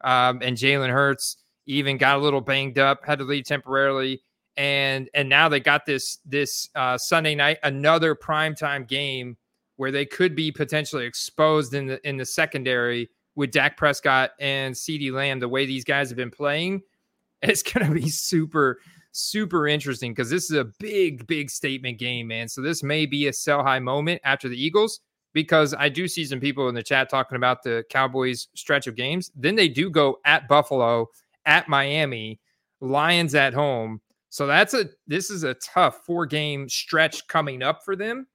Um, 0.03 0.41
and 0.43 0.57
Jalen 0.57 0.91
Hurts 0.91 1.37
even 1.67 1.99
got 1.99 2.17
a 2.17 2.21
little 2.21 2.41
banged 2.41 2.79
up, 2.79 3.05
had 3.05 3.19
to 3.19 3.25
leave 3.25 3.45
temporarily. 3.45 4.23
And 4.57 5.09
and 5.15 5.29
now 5.29 5.49
they 5.49 5.61
got 5.61 5.87
this 5.87 6.19
this 6.25 6.69
uh, 6.75 6.99
Sunday 6.99 7.35
night 7.35 7.59
another 7.63 8.15
primetime 8.15 8.87
game 8.87 9.37
where 9.77 9.91
they 9.91 10.05
could 10.05 10.35
be 10.35 10.51
potentially 10.51 11.07
exposed 11.07 11.73
in 11.75 11.87
the 11.87 12.09
in 12.09 12.17
the 12.17 12.27
secondary 12.27 13.09
with 13.37 13.53
Dak 13.53 13.77
Prescott 13.77 14.33
and 14.41 14.75
CeeDee 14.75 15.13
Lamb. 15.13 15.39
The 15.39 15.49
way 15.49 15.67
these 15.67 15.85
guys 15.85 16.11
have 16.11 16.17
been 16.17 16.31
playing, 16.31 16.83
it's 17.43 17.63
going 17.63 17.87
to 17.87 17.95
be 17.95 18.09
super 18.09 18.81
super 19.13 19.67
interesting 19.67 20.13
because 20.13 20.31
this 20.31 20.51
is 20.51 20.57
a 20.57 20.67
big 20.79 21.27
big 21.27 21.51
statement 21.51 21.99
game, 21.99 22.29
man. 22.29 22.49
So 22.49 22.61
this 22.61 22.83
may 22.83 23.07
be 23.07 23.29
a 23.29 23.33
sell 23.33 23.63
high 23.63 23.79
moment 23.79 24.21
after 24.25 24.49
the 24.49 24.63
Eagles 24.63 25.01
because 25.33 25.75
I 25.75 25.89
do 25.89 26.09
see 26.09 26.25
some 26.25 26.41
people 26.41 26.69
in 26.69 26.75
the 26.75 26.83
chat 26.83 27.09
talking 27.09 27.37
about 27.37 27.63
the 27.63 27.85
Cowboys 27.91 28.49
stretch 28.55 28.87
of 28.87 28.97
games. 28.97 29.31
Then 29.35 29.55
they 29.55 29.69
do 29.69 29.91
go 29.91 30.19
at 30.25 30.49
Buffalo, 30.49 31.09
at 31.47 31.69
Miami, 31.69 32.41
Lions 32.81 33.35
at 33.35 33.55
home. 33.55 34.01
So 34.31 34.47
that's 34.47 34.75
a 34.75 34.87
this 35.07 35.31
is 35.31 35.45
a 35.45 35.55
tough 35.55 36.05
four 36.07 36.25
game 36.27 36.69
stretch 36.69 37.27
coming 37.27 37.63
up 37.63 37.85
for 37.85 37.97
them. 37.97 38.27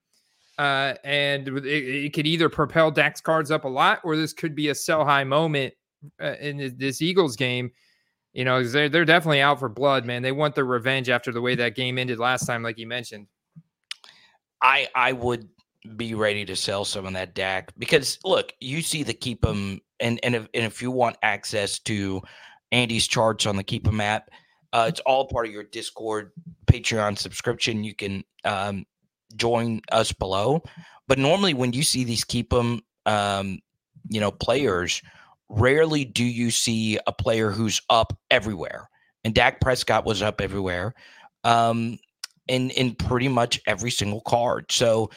Uh, 0.57 0.93
and 1.03 1.47
it, 1.49 1.65
it, 1.65 2.13
could 2.13 2.25
either 2.25 2.47
propel 2.47 2.89
Dak's 2.89 3.19
cards 3.19 3.51
up 3.51 3.65
a 3.65 3.67
lot, 3.67 3.99
or 4.05 4.15
this 4.15 4.31
could 4.31 4.55
be 4.55 4.69
a 4.69 4.75
sell 4.75 5.03
high 5.03 5.25
moment 5.25 5.73
uh, 6.21 6.35
in 6.39 6.73
this 6.77 7.01
Eagles 7.01 7.35
game. 7.35 7.71
You 8.35 8.43
know, 8.43 8.61
they're 8.61 8.89
they're 8.89 9.05
definitely 9.05 9.41
out 9.41 9.59
for 9.59 9.69
blood, 9.69 10.05
man. 10.05 10.21
They 10.21 10.33
want 10.33 10.55
their 10.55 10.65
revenge 10.65 11.09
after 11.09 11.31
the 11.31 11.39
way 11.39 11.55
that 11.55 11.73
game 11.73 11.97
ended 11.97 12.19
last 12.19 12.45
time, 12.45 12.63
like 12.63 12.77
you 12.77 12.85
mentioned. 12.85 13.27
I 14.61 14.89
I 14.93 15.13
would 15.13 15.47
be 15.95 16.15
ready 16.15 16.43
to 16.43 16.55
sell 16.55 16.83
some 16.83 17.05
of 17.05 17.13
that 17.13 17.33
Dak 17.33 17.71
because 17.77 18.19
look, 18.25 18.51
you 18.59 18.81
see 18.81 19.03
the 19.03 19.13
keepem, 19.13 19.79
and 20.01 20.19
and 20.21 20.35
if 20.35 20.49
and 20.53 20.65
if 20.65 20.81
you 20.81 20.91
want 20.91 21.15
access 21.23 21.79
to 21.79 22.21
Andy's 22.73 23.07
charts 23.07 23.45
on 23.45 23.55
the 23.55 23.63
keepem 23.63 24.01
app, 24.03 24.29
uh, 24.73 24.85
it's 24.89 24.99
all 25.05 25.29
part 25.29 25.47
of 25.47 25.53
your 25.53 25.63
Discord 25.63 26.33
Patreon 26.65 27.17
subscription. 27.17 27.85
You 27.85 27.95
can 27.95 28.25
um, 28.43 28.85
join 29.37 29.79
us 29.93 30.11
below. 30.11 30.61
But 31.07 31.19
normally, 31.19 31.53
when 31.53 31.71
you 31.71 31.83
see 31.83 32.03
these 32.03 32.25
keepem, 32.25 32.81
um, 33.05 33.59
you 34.09 34.19
know, 34.19 34.31
players, 34.31 35.01
rarely 35.49 36.05
do 36.05 36.23
you 36.23 36.51
see 36.51 36.97
a 37.05 37.11
player 37.11 37.51
who's 37.51 37.81
up 37.89 38.17
everywhere. 38.31 38.89
And 39.23 39.33
Dak 39.33 39.59
Prescott 39.61 40.05
was 40.05 40.21
up 40.21 40.39
everywhere, 40.41 40.93
um, 41.43 41.97
in 42.47 42.69
in 42.71 42.93
pretty 42.93 43.27
much 43.27 43.59
every 43.65 43.89
single 43.89 44.21
card. 44.21 44.71
So 44.71 45.09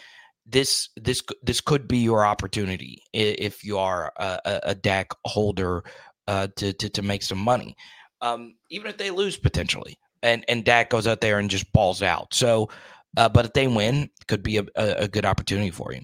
this 0.46 0.88
this 0.96 1.22
this 1.42 1.60
could 1.60 1.86
be 1.86 1.98
your 1.98 2.24
opportunity 2.24 3.02
if 3.12 3.64
you 3.64 3.78
are 3.78 4.12
a, 4.16 4.60
a, 4.62 4.74
Dak 4.74 5.12
holder 5.26 5.84
uh, 6.26 6.48
to, 6.56 6.72
to 6.72 6.88
to 6.88 7.02
make 7.02 7.22
some 7.22 7.38
money, 7.38 7.76
um, 8.22 8.54
even 8.70 8.90
if 8.90 8.96
they 8.96 9.11
lose 9.11 9.36
potentially, 9.36 9.98
and 10.22 10.42
and 10.48 10.64
Dak 10.64 10.88
goes 10.88 11.07
out 11.07 11.20
there 11.20 11.38
and 11.38 11.50
just 11.50 11.70
balls 11.74 12.03
out. 12.03 12.32
So 12.32 12.70
uh, 13.16 13.28
but 13.28 13.46
if 13.46 13.53
they 13.53 13.66
win, 13.66 14.11
could 14.26 14.42
be 14.42 14.59
a, 14.59 14.64
a, 14.76 14.92
a 15.00 15.09
good 15.09 15.24
opportunity 15.24 15.70
for 15.70 15.92
you. 15.92 16.03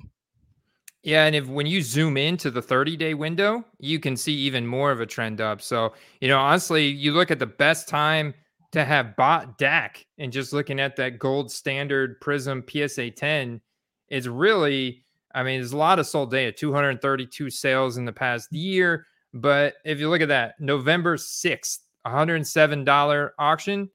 Yeah, 1.04 1.26
and 1.26 1.36
if 1.36 1.46
when 1.46 1.66
you 1.66 1.82
zoom 1.82 2.16
into 2.16 2.50
the 2.50 2.62
30 2.62 2.96
day 2.96 3.12
window, 3.12 3.62
you 3.78 4.00
can 4.00 4.16
see 4.16 4.32
even 4.32 4.66
more 4.66 4.90
of 4.90 5.02
a 5.02 5.06
trend 5.06 5.38
up. 5.38 5.60
So, 5.60 5.92
you 6.22 6.28
know, 6.28 6.38
honestly, 6.38 6.86
you 6.86 7.12
look 7.12 7.30
at 7.30 7.38
the 7.38 7.46
best 7.46 7.88
time 7.88 8.32
to 8.72 8.86
have 8.86 9.14
bought 9.14 9.58
Dak 9.58 10.06
and 10.16 10.32
just 10.32 10.54
looking 10.54 10.80
at 10.80 10.96
that 10.96 11.18
gold 11.18 11.52
standard 11.52 12.18
Prizm 12.22 12.64
PSA 12.68 13.10
10 13.10 13.60
is 14.08 14.30
really, 14.30 15.04
I 15.34 15.42
mean, 15.42 15.60
there's 15.60 15.72
a 15.72 15.76
lot 15.76 15.98
of 15.98 16.06
sold 16.06 16.30
data, 16.30 16.50
232 16.52 17.50
sales 17.50 17.98
in 17.98 18.06
the 18.06 18.12
past 18.12 18.50
year. 18.50 19.06
But 19.34 19.74
if 19.84 20.00
you 20.00 20.08
look 20.08 20.22
at 20.22 20.28
that, 20.28 20.54
November 20.58 21.18
6th, 21.18 21.80
$107 22.06 23.30
auction. 23.38 23.90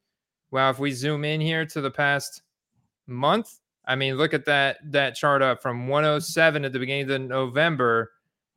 Well, 0.52 0.70
if 0.70 0.78
we 0.78 0.92
zoom 0.92 1.26
in 1.26 1.42
here 1.42 1.66
to 1.66 1.82
the 1.82 1.92
past 1.92 2.44
month. 3.08 3.60
I 3.86 3.96
mean, 3.96 4.16
look 4.16 4.34
at 4.34 4.46
that 4.46 4.78
that 4.92 5.16
chart 5.16 5.42
up 5.42 5.62
from 5.62 5.88
107 5.88 6.66
at 6.66 6.74
the 6.74 6.80
beginning 6.80 7.10
of 7.10 7.22
November 7.22 8.12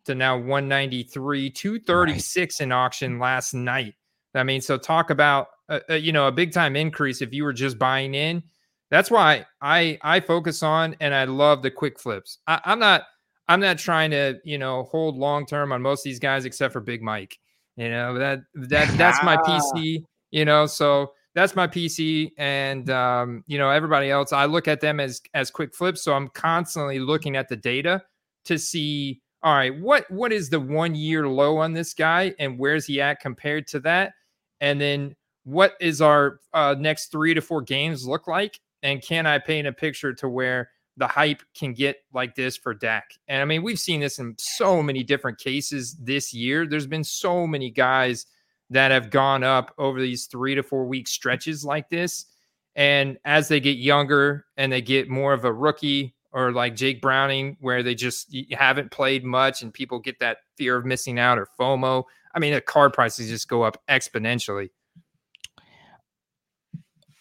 to 0.04 0.14
now 0.14 0.36
193, 0.36 1.50
236 1.50 2.60
in 2.60 2.72
auction 2.72 3.18
last 3.18 3.54
night. 3.54 3.94
I 4.34 4.42
mean, 4.42 4.60
so 4.60 4.76
talk 4.78 5.10
about 5.10 5.48
a, 5.68 5.80
a, 5.88 5.96
you 5.96 6.12
know 6.12 6.26
a 6.26 6.32
big 6.32 6.52
time 6.52 6.76
increase 6.76 7.22
if 7.22 7.32
you 7.32 7.44
were 7.44 7.52
just 7.52 7.78
buying 7.78 8.14
in. 8.14 8.42
that's 8.90 9.10
why 9.10 9.46
I 9.60 9.98
I 10.02 10.20
focus 10.20 10.62
on 10.62 10.96
and 11.00 11.14
I 11.14 11.24
love 11.24 11.62
the 11.62 11.70
quick 11.70 11.98
flips. 11.98 12.38
I, 12.46 12.60
I'm 12.64 12.78
not 12.78 13.02
I'm 13.48 13.60
not 13.60 13.78
trying 13.78 14.10
to 14.12 14.38
you 14.44 14.58
know 14.58 14.84
hold 14.84 15.16
long 15.16 15.46
term 15.46 15.72
on 15.72 15.82
most 15.82 16.00
of 16.00 16.04
these 16.04 16.18
guys 16.18 16.44
except 16.44 16.72
for 16.72 16.80
Big 16.80 17.02
Mike. 17.02 17.38
You 17.76 17.90
know 17.90 18.18
that 18.18 18.40
that 18.54 18.96
that's 18.98 19.22
my 19.22 19.36
PC. 19.46 20.04
You 20.30 20.44
know, 20.44 20.66
so 20.66 21.12
that's 21.34 21.56
my 21.56 21.66
PC, 21.66 22.32
and 22.36 22.90
um, 22.90 23.44
you 23.46 23.58
know 23.58 23.70
everybody 23.70 24.10
else. 24.10 24.32
I 24.32 24.44
look 24.44 24.68
at 24.68 24.80
them 24.80 25.00
as 25.00 25.20
as 25.34 25.50
quick 25.50 25.74
flips, 25.74 26.02
so 26.02 26.14
I'm 26.14 26.28
constantly 26.28 26.98
looking 26.98 27.36
at 27.36 27.48
the 27.48 27.56
data 27.56 28.02
to 28.44 28.58
see. 28.58 29.20
All 29.42 29.54
right, 29.54 29.76
what 29.80 30.08
what 30.10 30.32
is 30.32 30.50
the 30.50 30.60
one 30.60 30.94
year 30.94 31.26
low 31.26 31.58
on 31.58 31.72
this 31.72 31.94
guy, 31.94 32.34
and 32.38 32.58
where's 32.58 32.86
he 32.86 33.00
at 33.00 33.20
compared 33.20 33.66
to 33.68 33.80
that? 33.80 34.12
And 34.60 34.80
then 34.80 35.16
what 35.44 35.74
is 35.80 36.00
our 36.00 36.40
uh, 36.54 36.76
next 36.78 37.10
three 37.10 37.34
to 37.34 37.40
four 37.40 37.62
games 37.62 38.06
look 38.06 38.28
like? 38.28 38.60
And 38.82 39.02
can 39.02 39.26
I 39.26 39.38
paint 39.38 39.66
a 39.66 39.72
picture 39.72 40.12
to 40.14 40.28
where 40.28 40.70
the 40.96 41.06
hype 41.06 41.42
can 41.56 41.72
get 41.72 41.96
like 42.12 42.34
this 42.34 42.56
for 42.56 42.74
Dak? 42.74 43.10
And 43.26 43.42
I 43.42 43.44
mean, 43.44 43.62
we've 43.62 43.78
seen 43.78 44.00
this 44.00 44.18
in 44.18 44.34
so 44.38 44.82
many 44.82 45.02
different 45.02 45.38
cases 45.38 45.94
this 45.94 46.32
year. 46.32 46.66
There's 46.66 46.86
been 46.86 47.04
so 47.04 47.46
many 47.46 47.70
guys 47.70 48.26
that 48.72 48.90
have 48.90 49.10
gone 49.10 49.44
up 49.44 49.74
over 49.78 50.00
these 50.00 50.26
three 50.26 50.54
to 50.54 50.62
four 50.62 50.86
week 50.86 51.06
stretches 51.06 51.64
like 51.64 51.88
this. 51.90 52.26
And 52.74 53.18
as 53.24 53.48
they 53.48 53.60
get 53.60 53.76
younger 53.76 54.46
and 54.56 54.72
they 54.72 54.80
get 54.80 55.08
more 55.08 55.34
of 55.34 55.44
a 55.44 55.52
rookie 55.52 56.14
or 56.32 56.52
like 56.52 56.74
Jake 56.74 57.02
Browning, 57.02 57.58
where 57.60 57.82
they 57.82 57.94
just 57.94 58.34
haven't 58.52 58.90
played 58.90 59.24
much 59.24 59.62
and 59.62 59.72
people 59.72 59.98
get 59.98 60.18
that 60.20 60.38
fear 60.56 60.76
of 60.76 60.86
missing 60.86 61.18
out 61.18 61.38
or 61.38 61.46
FOMO, 61.58 62.04
I 62.34 62.38
mean, 62.38 62.54
the 62.54 62.62
card 62.62 62.94
prices 62.94 63.28
just 63.28 63.48
go 63.48 63.62
up 63.62 63.82
exponentially. 63.88 64.70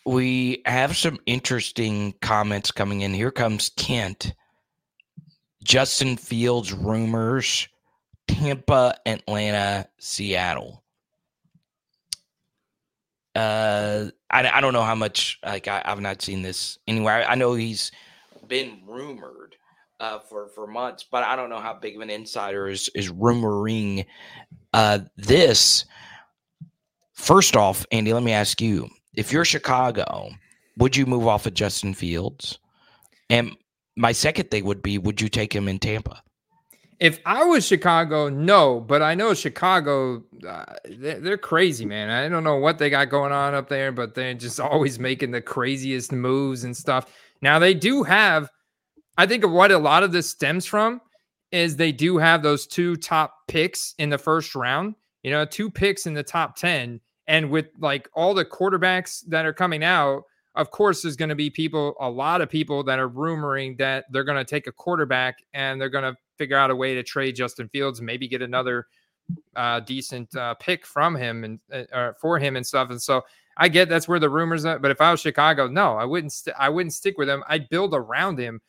We 0.05 0.61
have 0.65 0.95
some 0.95 1.19
interesting 1.25 2.13
comments 2.21 2.71
coming 2.71 3.01
in. 3.01 3.13
Here 3.13 3.31
comes 3.31 3.69
Kent. 3.75 4.33
Justin 5.63 6.17
Fields 6.17 6.73
rumors, 6.73 7.67
Tampa, 8.27 8.95
Atlanta, 9.05 9.87
Seattle 9.99 10.80
uh, 13.35 14.05
I, 14.29 14.49
I 14.49 14.61
don't 14.61 14.73
know 14.73 14.83
how 14.83 14.95
much 14.95 15.39
like 15.45 15.67
I, 15.67 15.81
have 15.85 16.01
not 16.01 16.21
seen 16.21 16.41
this 16.41 16.77
anywhere. 16.87 17.25
I, 17.25 17.31
I 17.31 17.35
know 17.35 17.53
he's 17.53 17.91
been 18.47 18.81
rumored 18.85 19.55
uh, 19.99 20.19
for 20.19 20.47
for 20.49 20.67
months, 20.67 21.05
but 21.09 21.23
I 21.23 21.35
don't 21.35 21.49
know 21.49 21.59
how 21.59 21.73
big 21.73 21.95
of 21.95 22.01
an 22.01 22.09
insider 22.09 22.67
is 22.67 22.89
is 22.95 23.09
rumoring 23.09 24.05
uh, 24.73 24.99
this. 25.15 25.85
First 27.13 27.55
off, 27.55 27.85
Andy, 27.91 28.13
let 28.13 28.23
me 28.23 28.33
ask 28.33 28.61
you: 28.61 28.89
If 29.15 29.31
you're 29.31 29.45
Chicago, 29.45 30.31
would 30.77 30.97
you 30.97 31.05
move 31.05 31.27
off 31.27 31.45
of 31.45 31.53
Justin 31.53 31.93
Fields? 31.93 32.59
And 33.29 33.55
my 33.95 34.11
second 34.11 34.51
thing 34.51 34.65
would 34.65 34.81
be: 34.81 34.97
Would 34.97 35.21
you 35.21 35.29
take 35.29 35.53
him 35.53 35.67
in 35.67 35.79
Tampa? 35.79 36.21
If 37.01 37.19
I 37.25 37.43
was 37.43 37.65
Chicago, 37.65 38.29
no, 38.29 38.79
but 38.79 39.01
I 39.01 39.15
know 39.15 39.33
Chicago, 39.33 40.23
uh, 40.47 40.65
they're, 40.85 41.35
crazy, 41.35 41.83
man. 41.83 42.11
I 42.11 42.29
don't 42.29 42.43
know 42.43 42.57
what 42.57 42.77
they 42.77 42.91
got 42.91 43.09
going 43.09 43.31
on 43.31 43.55
up 43.55 43.69
there, 43.69 43.91
but 43.91 44.13
they're 44.13 44.35
just 44.35 44.59
always 44.59 44.99
making 44.99 45.31
the 45.31 45.41
craziest 45.41 46.11
moves 46.11 46.63
and 46.63 46.77
stuff. 46.77 47.07
Now, 47.41 47.57
they 47.57 47.73
do 47.73 48.03
have, 48.03 48.51
I 49.17 49.25
think, 49.25 49.47
what 49.47 49.71
a 49.71 49.79
lot 49.79 50.03
of 50.03 50.11
this 50.11 50.29
stems 50.29 50.67
from 50.67 51.01
is 51.51 51.75
they 51.75 51.91
do 51.91 52.19
have 52.19 52.43
those 52.43 52.67
two 52.67 52.95
top 52.97 53.33
picks 53.47 53.95
in 53.97 54.11
the 54.11 54.19
first 54.19 54.53
round, 54.53 54.93
you 55.23 55.31
know, 55.31 55.43
two 55.43 55.71
picks 55.71 56.05
in 56.05 56.13
the 56.13 56.21
top 56.21 56.55
10. 56.55 57.01
And 57.25 57.49
with 57.49 57.69
like 57.79 58.09
all 58.13 58.35
the 58.35 58.45
quarterbacks 58.45 59.23
that 59.27 59.47
are 59.47 59.53
coming 59.53 59.83
out, 59.83 60.21
of 60.53 60.69
course, 60.69 61.01
there's 61.01 61.15
going 61.15 61.29
to 61.29 61.35
be 61.35 61.49
people, 61.49 61.95
a 61.99 62.09
lot 62.09 62.41
of 62.41 62.49
people 62.49 62.83
that 62.83 62.99
are 62.99 63.09
rumoring 63.09 63.75
that 63.79 64.05
they're 64.11 64.23
going 64.23 64.37
to 64.37 64.45
take 64.45 64.67
a 64.67 64.71
quarterback 64.71 65.37
and 65.55 65.81
they're 65.81 65.89
going 65.89 66.03
to 66.03 66.15
figure 66.41 66.57
out 66.57 66.71
a 66.71 66.75
way 66.75 66.95
to 66.95 67.03
trade 67.03 67.35
Justin 67.35 67.69
Fields, 67.69 68.01
maybe 68.01 68.27
get 68.27 68.41
another 68.41 68.87
uh, 69.55 69.79
decent 69.81 70.35
uh, 70.35 70.55
pick 70.55 70.87
from 70.87 71.15
him 71.15 71.43
and 71.43 71.59
uh, 71.93 72.13
for 72.19 72.39
him 72.39 72.55
and 72.55 72.65
stuff. 72.65 72.89
And 72.89 72.99
so 72.99 73.21
I 73.57 73.67
get 73.67 73.89
that's 73.89 74.07
where 74.07 74.17
the 74.17 74.27
rumors 74.27 74.65
are. 74.65 74.79
But 74.79 74.89
if 74.89 74.99
I 74.99 75.11
was 75.11 75.19
Chicago, 75.19 75.67
no, 75.67 75.93
I 75.97 76.05
wouldn't. 76.05 76.33
St- 76.33 76.55
I 76.57 76.69
wouldn't 76.69 76.93
stick 76.93 77.19
with 77.19 77.29
him. 77.29 77.43
I'd 77.47 77.69
build 77.69 77.93
around 77.93 78.39
him. 78.39 78.59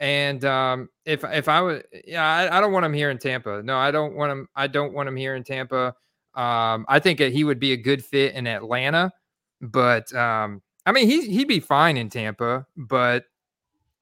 And 0.00 0.44
um, 0.44 0.88
if 1.04 1.22
if 1.22 1.48
I 1.48 1.60
would, 1.62 1.84
yeah, 2.04 2.26
I, 2.26 2.58
I, 2.58 2.60
don't 2.60 2.72
want 2.72 2.84
him 2.84 2.92
here 2.92 3.10
in 3.10 3.18
Tampa. 3.18 3.62
No, 3.62 3.76
I 3.76 3.92
don't 3.92 4.16
want 4.16 4.32
him. 4.32 4.48
I 4.56 4.66
don't 4.66 4.92
want 4.92 5.08
him 5.08 5.16
here 5.16 5.36
in 5.36 5.44
Tampa. 5.44 5.94
Um, 6.34 6.84
I 6.88 6.98
think 6.98 7.20
he 7.20 7.44
would 7.44 7.60
be 7.60 7.72
a 7.72 7.76
good 7.76 8.04
fit 8.04 8.34
in 8.34 8.48
Atlanta, 8.48 9.12
but 9.60 10.12
um, 10.14 10.62
I 10.84 10.90
mean, 10.90 11.08
he 11.08 11.28
he'd 11.28 11.48
be 11.48 11.60
fine 11.60 11.96
in 11.96 12.10
Tampa. 12.10 12.66
But 12.76 13.24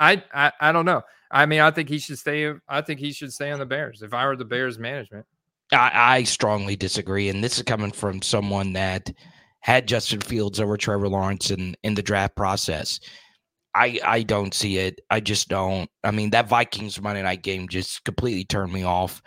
I, 0.00 0.22
I 0.32 0.52
I 0.60 0.72
don't 0.72 0.86
know. 0.86 1.02
I 1.32 1.46
mean, 1.46 1.60
I 1.60 1.70
think 1.70 1.88
he 1.88 1.98
should 1.98 2.18
stay. 2.18 2.52
I 2.68 2.82
think 2.82 3.00
he 3.00 3.12
should 3.12 3.32
stay 3.32 3.50
on 3.50 3.58
the 3.58 3.66
Bears. 3.66 4.02
If 4.02 4.12
I 4.12 4.26
were 4.26 4.36
the 4.36 4.44
Bears 4.44 4.78
management, 4.78 5.24
I, 5.72 5.90
I 5.94 6.22
strongly 6.24 6.76
disagree, 6.76 7.30
and 7.30 7.42
this 7.42 7.56
is 7.56 7.62
coming 7.62 7.92
from 7.92 8.20
someone 8.20 8.74
that 8.74 9.10
had 9.60 9.88
Justin 9.88 10.20
Fields 10.20 10.60
over 10.60 10.76
Trevor 10.76 11.08
Lawrence 11.08 11.50
in 11.50 11.74
in 11.82 11.94
the 11.94 12.02
draft 12.02 12.36
process. 12.36 13.00
I 13.74 13.98
I 14.04 14.22
don't 14.22 14.52
see 14.52 14.76
it. 14.76 15.00
I 15.08 15.20
just 15.20 15.48
don't. 15.48 15.90
I 16.04 16.10
mean, 16.10 16.30
that 16.30 16.48
Vikings 16.48 17.00
Monday 17.00 17.22
night 17.22 17.42
game 17.42 17.66
just 17.68 18.04
completely 18.04 18.44
turned 18.44 18.72
me 18.72 18.82
off. 18.82 19.22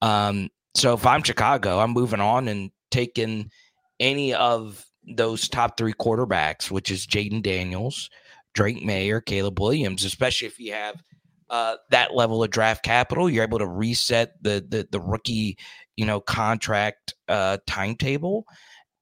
Um, 0.00 0.48
so 0.74 0.94
if 0.94 1.04
I'm 1.04 1.22
Chicago, 1.22 1.78
I'm 1.78 1.90
moving 1.90 2.20
on 2.20 2.48
and 2.48 2.70
taking 2.90 3.50
any 3.98 4.32
of 4.32 4.82
those 5.16 5.48
top 5.48 5.76
three 5.76 5.92
quarterbacks, 5.92 6.70
which 6.70 6.90
is 6.90 7.06
Jayden 7.06 7.42
Daniels, 7.42 8.08
Drake 8.54 8.82
Maye, 8.82 9.10
or 9.10 9.20
Caleb 9.20 9.60
Williams, 9.60 10.04
especially 10.04 10.48
if 10.48 10.58
you 10.58 10.72
have 10.72 11.02
uh, 11.50 11.76
that 11.90 12.14
level 12.14 12.42
of 12.42 12.50
draft 12.50 12.84
capital. 12.84 13.28
You're 13.28 13.44
able 13.44 13.58
to 13.58 13.66
reset 13.66 14.42
the 14.42 14.64
the, 14.66 14.88
the 14.90 15.00
rookie, 15.00 15.58
you 15.96 16.06
know, 16.06 16.20
contract 16.20 17.14
uh, 17.28 17.58
timetable, 17.66 18.46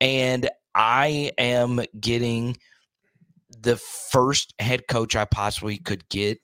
and 0.01 0.49
I 0.75 1.33
am 1.39 1.81
getting 2.01 2.57
the 3.61 3.77
first 3.77 4.55
head 4.59 4.87
coach 4.89 5.17
I 5.17 5.25
possibly 5.25 5.79
could 5.79 6.09
get, 6.09 6.39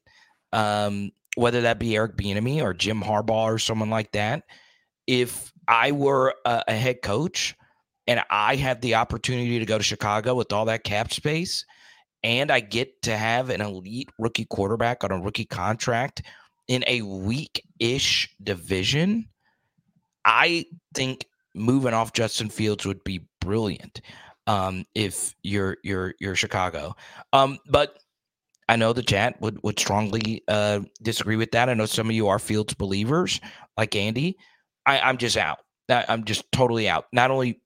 um, 0.53 1.13
whether 1.37 1.63
that 1.63 1.79
be 1.79 1.97
Eric 1.97 2.17
Bieniemy 2.17 2.63
or 2.63 2.75
Jim 2.75 3.03
Harbaugh 3.03 3.55
or 3.55 3.59
someone 3.59 3.91
like 3.91 4.13
that. 4.13 4.43
If 5.07 5.53
I 5.69 5.93
were 5.93 6.35
a, 6.45 6.65
a 6.69 6.75
head 6.75 7.03
coach 7.03 7.55
and 8.07 8.23
I 8.31 8.57
had 8.57 8.83
the 8.83 8.97
opportunity 8.97 9.59
to 9.59 9.67
go 9.67 9.79
to 9.79 9.85
Chicago 9.85 10.35
with 10.35 10.53
all 10.53 10.67
that 10.67 10.85
cap 10.85 11.13
space 11.13 11.65
and 12.25 12.51
I 12.51 12.61
get 12.61 13.03
to 13.03 13.17
have 13.17 13.51
an 13.51 13.61
elite 13.61 14.09
rookie 14.19 14.47
quarterback 14.47 15.05
on 15.05 15.13
a 15.13 15.21
rookie 15.21 15.45
contract 15.45 16.23
in 16.67 16.83
a 16.87 17.03
weak 17.03 17.63
ish 17.79 18.35
division, 18.43 19.29
I 20.25 20.65
think 20.95 21.27
moving 21.55 21.93
off 21.93 22.15
Justin 22.15 22.49
Fields 22.49 22.87
would 22.87 23.05
be 23.05 23.21
brilliant 23.41 24.01
um, 24.47 24.87
if 24.95 25.35
you're 25.43 25.77
you're 25.85 26.15
you're 26.19 26.35
Chicago. 26.35 26.97
Um, 27.35 27.59
but 27.69 27.99
I 28.71 28.77
know 28.77 28.95
the 28.95 29.03
chat 29.03 29.39
would 29.43 29.63
would 29.63 29.79
strongly 29.79 30.43
uh, 30.49 30.81
disagree 31.03 31.37
with 31.37 31.51
that. 31.53 31.69
I 31.69 31.75
know 31.75 31.87
some 31.87 32.09
of 32.09 32.17
you 32.17 32.29
are 32.29 32.39
Fields 32.39 32.73
believers, 32.73 33.39
like 33.77 33.95
Andy. 33.95 34.39
I, 34.87 34.99
I'm 35.01 35.19
just 35.19 35.37
out. 35.37 35.59
I'm 35.91 36.25
just 36.25 36.51
totally 36.53 36.89
out. 36.89 37.05
Not 37.13 37.31
only 37.31 37.61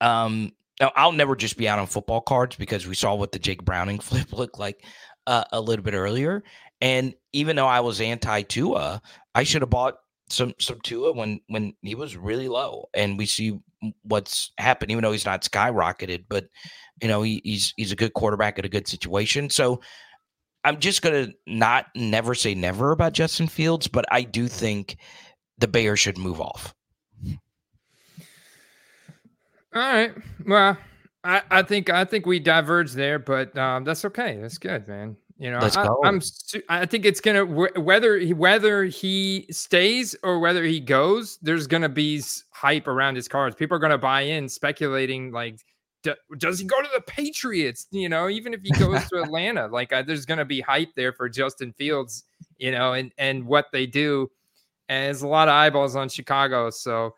um, 0.00 0.52
now, 0.80 0.92
I'll 0.94 1.12
never 1.12 1.34
just 1.34 1.56
be 1.56 1.68
out 1.68 1.78
on 1.78 1.86
football 1.86 2.20
cards 2.20 2.56
because 2.56 2.86
we 2.86 2.94
saw 2.94 3.14
what 3.14 3.32
the 3.32 3.38
Jake 3.38 3.64
Browning 3.64 3.98
flip 4.00 4.32
looked 4.32 4.58
like 4.58 4.84
uh, 5.26 5.44
a 5.52 5.60
little 5.60 5.84
bit 5.84 5.94
earlier. 5.94 6.42
And 6.80 7.14
even 7.32 7.56
though 7.56 7.66
I 7.66 7.80
was 7.80 8.00
anti 8.00 8.42
Tua, 8.42 9.02
I 9.34 9.42
should 9.42 9.62
have 9.62 9.70
bought 9.70 9.94
some 10.30 10.54
some 10.60 10.78
Tua 10.82 11.12
when 11.12 11.40
when 11.48 11.74
he 11.82 11.94
was 11.94 12.16
really 12.16 12.48
low. 12.48 12.88
And 12.94 13.18
we 13.18 13.26
see 13.26 13.58
what's 14.02 14.52
happened, 14.58 14.90
even 14.90 15.02
though 15.02 15.12
he's 15.12 15.26
not 15.26 15.42
skyrocketed, 15.42 16.24
but 16.28 16.46
you 17.02 17.08
know 17.08 17.22
he, 17.22 17.40
he's 17.44 17.74
he's 17.76 17.92
a 17.92 17.96
good 17.96 18.14
quarterback 18.14 18.58
at 18.58 18.64
a 18.64 18.68
good 18.68 18.86
situation. 18.86 19.50
So 19.50 19.80
I'm 20.64 20.78
just 20.78 21.02
gonna 21.02 21.28
not 21.46 21.86
never 21.96 22.34
say 22.34 22.54
never 22.54 22.92
about 22.92 23.12
Justin 23.12 23.48
Fields, 23.48 23.88
but 23.88 24.04
I 24.12 24.22
do 24.22 24.46
think 24.46 24.98
the 25.58 25.68
Bears 25.68 25.98
should 25.98 26.18
move 26.18 26.40
off. 26.40 26.74
All 29.74 29.82
right. 29.82 30.12
Well, 30.46 30.76
I, 31.24 31.42
I 31.50 31.62
think 31.62 31.90
I 31.90 32.04
think 32.04 32.26
we 32.26 32.38
diverge 32.38 32.92
there, 32.92 33.18
but 33.18 33.56
um, 33.58 33.84
that's 33.84 34.04
okay. 34.04 34.38
That's 34.40 34.58
good, 34.58 34.88
man. 34.88 35.16
You 35.38 35.52
know, 35.52 35.58
I. 35.60 35.88
I'm. 36.04 36.20
I 36.68 36.86
think 36.86 37.04
it's 37.04 37.20
gonna 37.20 37.44
whether 37.44 38.18
he, 38.18 38.32
whether 38.32 38.84
he 38.84 39.46
stays 39.50 40.16
or 40.22 40.38
whether 40.40 40.64
he 40.64 40.80
goes. 40.80 41.38
There's 41.42 41.66
gonna 41.66 41.88
be 41.88 42.22
hype 42.50 42.88
around 42.88 43.14
his 43.14 43.28
cards. 43.28 43.54
People 43.54 43.76
are 43.76 43.80
gonna 43.80 43.98
buy 43.98 44.22
in, 44.22 44.48
speculating 44.48 45.30
like, 45.30 45.60
does 46.38 46.58
he 46.58 46.64
go 46.64 46.80
to 46.80 46.88
the 46.94 47.02
Patriots? 47.02 47.86
You 47.90 48.08
know, 48.08 48.28
even 48.28 48.54
if 48.54 48.62
he 48.62 48.70
goes 48.70 49.06
to 49.10 49.16
Atlanta, 49.22 49.68
like 49.68 49.90
there's 49.90 50.26
gonna 50.26 50.44
be 50.44 50.60
hype 50.60 50.94
there 50.96 51.12
for 51.12 51.28
Justin 51.28 51.72
Fields. 51.72 52.24
You 52.56 52.72
know, 52.72 52.94
and 52.94 53.12
and 53.18 53.46
what 53.46 53.66
they 53.70 53.86
do, 53.86 54.30
and 54.88 55.06
there's 55.06 55.22
a 55.22 55.28
lot 55.28 55.46
of 55.46 55.52
eyeballs 55.52 55.94
on 55.94 56.08
Chicago. 56.08 56.70
So 56.70 57.14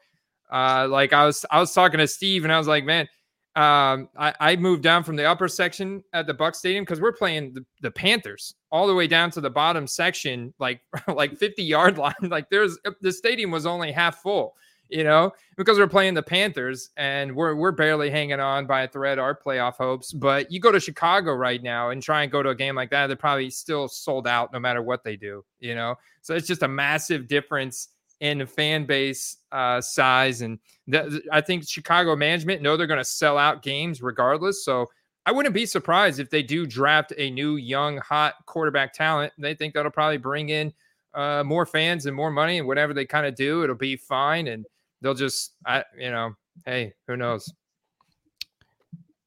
uh, 0.52 0.86
like 0.88 1.12
I 1.12 1.26
was, 1.26 1.44
I 1.50 1.60
was 1.60 1.72
talking 1.72 1.98
to 1.98 2.06
Steve, 2.06 2.44
and 2.44 2.52
I 2.52 2.58
was 2.58 2.68
like, 2.68 2.84
man, 2.84 3.08
um, 3.56 4.08
I, 4.16 4.32
I 4.38 4.56
moved 4.56 4.82
down 4.82 5.02
from 5.02 5.16
the 5.16 5.24
upper 5.24 5.48
section 5.48 6.04
at 6.12 6.26
the 6.28 6.34
Buck 6.34 6.54
Stadium 6.54 6.84
because 6.84 7.00
we're 7.00 7.12
playing 7.12 7.52
the, 7.52 7.64
the 7.82 7.90
Panthers 7.90 8.54
all 8.70 8.86
the 8.86 8.94
way 8.94 9.08
down 9.08 9.32
to 9.32 9.40
the 9.40 9.50
bottom 9.50 9.88
section, 9.88 10.54
like 10.60 10.80
like 11.08 11.36
50 11.36 11.62
yard 11.62 11.98
line. 11.98 12.14
Like 12.22 12.48
there's 12.48 12.78
the 13.00 13.12
stadium 13.12 13.50
was 13.50 13.66
only 13.66 13.90
half 13.90 14.22
full, 14.22 14.54
you 14.88 15.02
know, 15.02 15.32
because 15.56 15.78
we're 15.78 15.88
playing 15.88 16.14
the 16.14 16.22
Panthers 16.22 16.90
and 16.96 17.34
we're 17.34 17.56
we're 17.56 17.72
barely 17.72 18.08
hanging 18.08 18.38
on 18.38 18.66
by 18.66 18.82
a 18.82 18.88
thread 18.88 19.18
our 19.18 19.36
playoff 19.36 19.74
hopes. 19.74 20.12
But 20.12 20.52
you 20.52 20.60
go 20.60 20.70
to 20.70 20.78
Chicago 20.78 21.34
right 21.34 21.60
now 21.60 21.90
and 21.90 22.00
try 22.00 22.22
and 22.22 22.30
go 22.30 22.44
to 22.44 22.50
a 22.50 22.54
game 22.54 22.76
like 22.76 22.90
that, 22.90 23.08
they're 23.08 23.16
probably 23.16 23.50
still 23.50 23.88
sold 23.88 24.28
out 24.28 24.52
no 24.52 24.60
matter 24.60 24.80
what 24.80 25.02
they 25.02 25.16
do, 25.16 25.44
you 25.58 25.74
know. 25.74 25.96
So 26.22 26.34
it's 26.34 26.46
just 26.46 26.62
a 26.62 26.68
massive 26.68 27.26
difference 27.26 27.88
in 28.20 28.38
the 28.38 28.46
fan 28.46 28.84
base 28.84 29.38
uh, 29.52 29.80
size. 29.80 30.42
And 30.42 30.58
th- 30.90 31.22
I 31.32 31.40
think 31.40 31.68
Chicago 31.68 32.14
management 32.14 32.62
know 32.62 32.76
they're 32.76 32.86
going 32.86 32.98
to 32.98 33.04
sell 33.04 33.38
out 33.38 33.62
games 33.62 34.02
regardless. 34.02 34.64
So 34.64 34.86
I 35.26 35.32
wouldn't 35.32 35.54
be 35.54 35.66
surprised 35.66 36.20
if 36.20 36.30
they 36.30 36.42
do 36.42 36.66
draft 36.66 37.12
a 37.16 37.30
new 37.30 37.56
young 37.56 37.98
hot 37.98 38.34
quarterback 38.46 38.92
talent. 38.92 39.32
They 39.38 39.54
think 39.54 39.74
that'll 39.74 39.90
probably 39.90 40.18
bring 40.18 40.50
in 40.50 40.72
uh, 41.14 41.42
more 41.44 41.66
fans 41.66 42.06
and 42.06 42.14
more 42.14 42.30
money 42.30 42.58
and 42.58 42.66
whatever 42.66 42.94
they 42.94 43.04
kind 43.04 43.26
of 43.26 43.34
do, 43.34 43.62
it'll 43.62 43.74
be 43.74 43.96
fine. 43.96 44.48
And 44.48 44.66
they'll 45.00 45.14
just, 45.14 45.52
I, 45.66 45.84
you 45.98 46.10
know, 46.10 46.34
hey, 46.64 46.94
who 47.06 47.16
knows? 47.16 47.52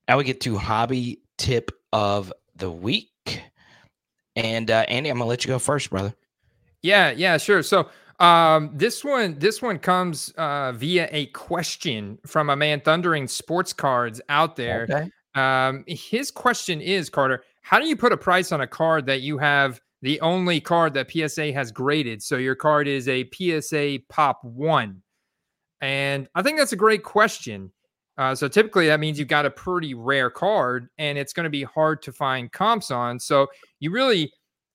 Now 0.08 0.18
we 0.18 0.24
get 0.24 0.42
to 0.42 0.58
hobby 0.58 1.22
tip 1.38 1.72
of 1.92 2.34
the 2.56 2.70
week. 2.70 3.42
And 4.36 4.70
uh, 4.72 4.86
Andy, 4.88 5.10
I'm 5.10 5.18
gonna 5.18 5.30
let 5.30 5.46
you 5.46 5.50
go 5.50 5.60
first, 5.60 5.90
brother. 5.90 6.14
Yeah, 6.82 7.12
yeah, 7.12 7.38
sure. 7.38 7.64
So 7.64 7.90
um, 8.24 8.72
this 8.74 9.04
one, 9.04 9.38
this 9.38 9.62
one 9.62 9.78
comes 9.80 10.30
uh, 10.38 10.72
via 10.72 11.10
a 11.12 11.26
question 11.28 12.18
from 12.26 12.50
a 12.50 12.56
man 12.56 12.80
thundering 12.80 13.28
sports 13.28 13.74
cards 13.74 14.22
out 14.30 14.56
there. 14.56 14.88
Okay. 14.90 15.10
Um, 15.36 15.84
his 15.88 16.32
question 16.32 16.80
is 16.80 17.10
Carter, 17.10 17.44
how 17.64 17.80
do 17.80 17.88
you 17.88 17.98
put 17.98 18.14
a 18.14 18.18
price 18.18 18.54
on 18.54 18.62
a 18.62 18.68
card 18.68 19.06
that 19.08 19.22
you 19.22 19.38
have 19.40 19.82
the 20.02 20.22
only 20.22 20.62
card 20.62 20.94
that 20.94 21.12
PSA 21.12 21.52
has 21.52 21.72
graded? 21.72 22.24
So 22.24 22.38
your 22.38 22.56
card 22.56 22.88
is 22.88 23.10
a 23.10 23.30
PSA 23.34 24.00
Pop 24.10 24.42
One, 24.44 25.02
and 25.82 26.30
I 26.34 26.44
think 26.44 26.58
that's 26.58 26.74
a 26.74 26.78
great 26.78 27.04
question. 27.04 27.74
Uh, 28.18 28.36
so 28.36 28.48
typically 28.48 28.88
that 28.88 29.00
means 29.02 29.20
you've 29.20 29.28
got 29.28 29.46
a 29.46 29.52
pretty 29.52 29.96
rare 29.96 30.30
card, 30.30 30.88
and 30.98 31.18
it's 31.18 31.34
going 31.34 31.46
to 31.46 31.50
be 31.50 31.64
hard 31.64 32.02
to 32.04 32.14
find 32.14 32.52
comps 32.54 32.90
on. 32.90 33.20
So 33.20 33.48
you 33.82 33.92
really 33.92 34.32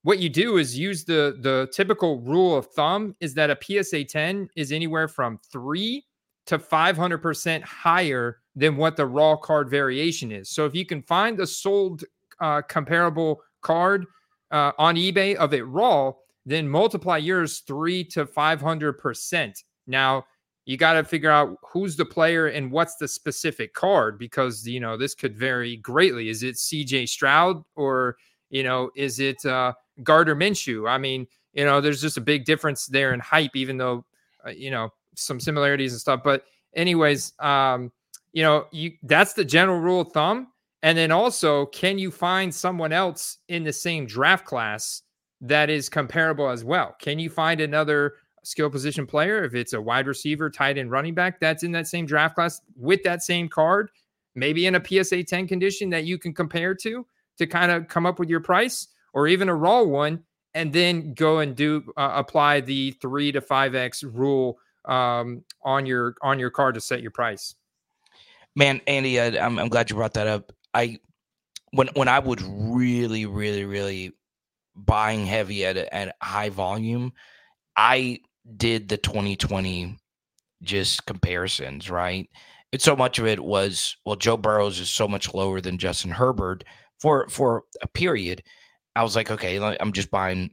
what 0.09 0.21
you 0.21 0.31
do 0.31 0.57
is 0.57 0.79
use 0.79 1.05
the 1.05 1.37
the 1.43 1.69
typical 1.71 2.21
rule 2.21 2.57
of 2.57 2.65
thumb 2.69 3.15
is 3.21 3.35
that 3.35 3.51
a 3.51 3.59
PSA 3.61 4.05
10 4.05 4.49
is 4.57 4.73
anywhere 4.73 5.07
from 5.07 5.39
3 5.53 6.03
to 6.47 6.59
500% 6.59 7.63
higher 7.63 8.39
than 8.57 8.79
what 8.79 8.97
the 8.97 9.05
raw 9.05 9.37
card 9.37 9.69
variation 9.69 10.33
is. 10.33 10.49
So 10.49 10.65
if 10.65 10.75
you 10.75 10.87
can 10.87 11.03
find 11.03 11.39
a 11.41 11.47
sold 11.47 12.05
uh, 12.41 12.63
comparable 12.63 13.43
card 13.61 14.07
uh, 14.51 14.73
on 14.79 14.97
eBay 14.97 15.35
of 15.35 15.53
it 15.53 15.65
raw, 15.65 16.13
then 16.47 16.67
multiply 16.67 17.19
yours 17.19 17.59
3 17.67 18.03
to 18.05 18.25
500%. 18.25 19.63
Now, 19.87 20.25
you 20.65 20.79
got 20.79 20.95
to 20.95 21.05
figure 21.05 21.31
out 21.31 21.59
who's 21.71 21.97
the 21.97 22.07
player 22.07 22.47
and 22.47 22.73
what's 22.73 22.97
the 22.97 23.09
specific 23.09 23.75
card 23.75 24.19
because 24.19 24.67
you 24.67 24.81
know 24.81 24.97
this 24.97 25.15
could 25.15 25.37
vary 25.37 25.77
greatly. 25.77 26.31
Is 26.31 26.43
it 26.43 26.55
CJ 26.55 27.11
Stroud 27.11 27.63
or 27.77 28.17
you 28.51 28.63
know 28.63 28.91
is 28.95 29.21
it 29.21 29.45
uh 29.45 29.73
Gardner 30.03 30.37
Minshew. 30.37 30.89
I 30.89 30.99
mean, 30.99 31.27
you 31.53 31.65
know, 31.65 31.81
there's 31.81 32.01
just 32.01 32.17
a 32.17 32.23
big 32.23 32.45
difference 32.45 32.87
there 32.87 33.13
in 33.13 33.21
hype, 33.21 33.57
even 33.57 33.77
though, 33.77 34.05
uh, 34.47 34.51
you 34.51 34.71
know, 34.71 34.91
some 35.15 35.41
similarities 35.41 35.93
and 35.93 36.01
stuff. 36.01 36.21
But, 36.23 36.45
anyways, 36.75 37.33
um, 37.41 37.93
you 38.33 38.43
know, 38.43 38.67
you 38.71 38.93
that's 39.03 39.33
the 39.33 39.45
general 39.45 39.81
rule 39.81 40.03
of 40.03 40.13
thumb. 40.13 40.49
And 40.83 40.97
then 40.97 41.11
also, 41.11 41.67
can 41.67 41.99
you 41.99 42.11
find 42.11 42.55
someone 42.55 42.93
else 42.93 43.39
in 43.49 43.65
the 43.65 43.73
same 43.73 44.07
draft 44.07 44.45
class 44.45 45.03
that 45.41 45.71
is 45.71 45.89
comparable 45.89 46.49
as 46.49 46.63
well? 46.63 46.95
Can 47.01 47.19
you 47.19 47.31
find 47.31 47.61
another 47.61 48.15
skill 48.45 48.71
position 48.71 49.05
player 49.05 49.43
if 49.43 49.55
it's 49.55 49.73
a 49.73 49.81
wide 49.81 50.07
receiver, 50.07 50.49
tight 50.49 50.79
end, 50.79 50.93
running 50.93 51.15
back 51.15 51.41
that's 51.41 51.65
in 51.65 51.73
that 51.73 51.89
same 51.89 52.07
draft 52.07 52.37
class 52.37 52.61
with 52.77 53.03
that 53.03 53.25
same 53.25 53.49
card, 53.49 53.91
maybe 54.37 54.67
in 54.67 54.77
a 54.77 55.05
PSA 55.05 55.25
10 55.25 55.49
condition 55.49 55.91
that 55.91 56.05
you 56.05 56.17
can 56.17 56.33
compare 56.33 56.77
to 56.77 57.05
to 57.39 57.47
kind 57.47 57.71
of 57.73 57.89
come 57.89 58.07
up 58.07 58.19
with 58.19 58.29
your 58.29 58.41
price? 58.41 58.89
or 59.13 59.27
even 59.27 59.49
a 59.49 59.55
raw 59.55 59.83
one, 59.83 60.23
and 60.55 60.73
then 60.73 61.15
go 61.15 61.39
and 61.39 61.57
do 61.57 61.83
uh, 61.97 62.13
apply 62.15 62.61
the 62.61 62.93
three 62.93 63.33
to 63.33 63.41
five 63.41 63.75
x 63.75 64.03
rule 64.03 64.59
um, 64.85 65.45
on 65.65 65.87
your 65.87 66.15
on 66.23 66.39
your 66.39 66.51
card 66.51 66.75
to 66.75 66.81
set 66.81 67.03
your 67.03 67.11
price. 67.11 67.55
Man, 68.57 68.81
Andy, 68.87 69.21
I, 69.21 69.45
I'm 69.45 69.59
I'm 69.59 69.69
glad 69.69 69.91
you 69.91 69.97
brought 69.97 70.15
that 70.15 70.27
up. 70.27 70.53
I 70.75 70.99
when 71.73 71.89
when 71.95 72.09
I 72.09 72.19
would 72.19 72.41
really, 72.43 73.27
really, 73.27 73.65
really 73.65 74.13
buying 74.75 75.27
heavy 75.27 75.65
at 75.65 75.77
a, 75.77 75.93
at 75.93 76.17
high 76.23 76.51
volume, 76.51 77.13
I 77.77 78.21
did 78.57 78.89
the 78.89 78.97
2020 78.97 79.99
just 80.63 81.07
comparisons, 81.07 81.91
right? 81.91 82.29
And 82.73 82.81
so 82.81 82.95
much 82.97 83.19
of 83.19 83.27
it 83.27 83.41
was 83.41 83.97
well, 84.05 84.17
Joe 84.17 84.37
Burrows 84.37 84.79
is 84.79 84.91
so 84.91 85.09
much 85.09 85.35
lower 85.35 85.61
than 85.61 85.79
Justin 85.79 86.11
Herbert 86.11 86.65
for 86.99 87.29
for 87.29 87.65
a 87.83 87.89
period. 87.89 88.43
I 88.97 89.03
was 89.03 89.15
like, 89.15 89.31
okay, 89.31 89.59
I'm 89.59 89.93
just 89.93 90.11
buying 90.11 90.51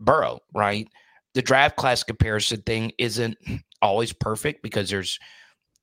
Burrow, 0.00 0.40
right? 0.54 0.88
The 1.34 1.42
draft 1.42 1.76
class 1.76 2.02
comparison 2.02 2.62
thing 2.62 2.92
isn't 2.98 3.38
always 3.82 4.12
perfect 4.12 4.62
because 4.62 4.90
there's 4.90 5.18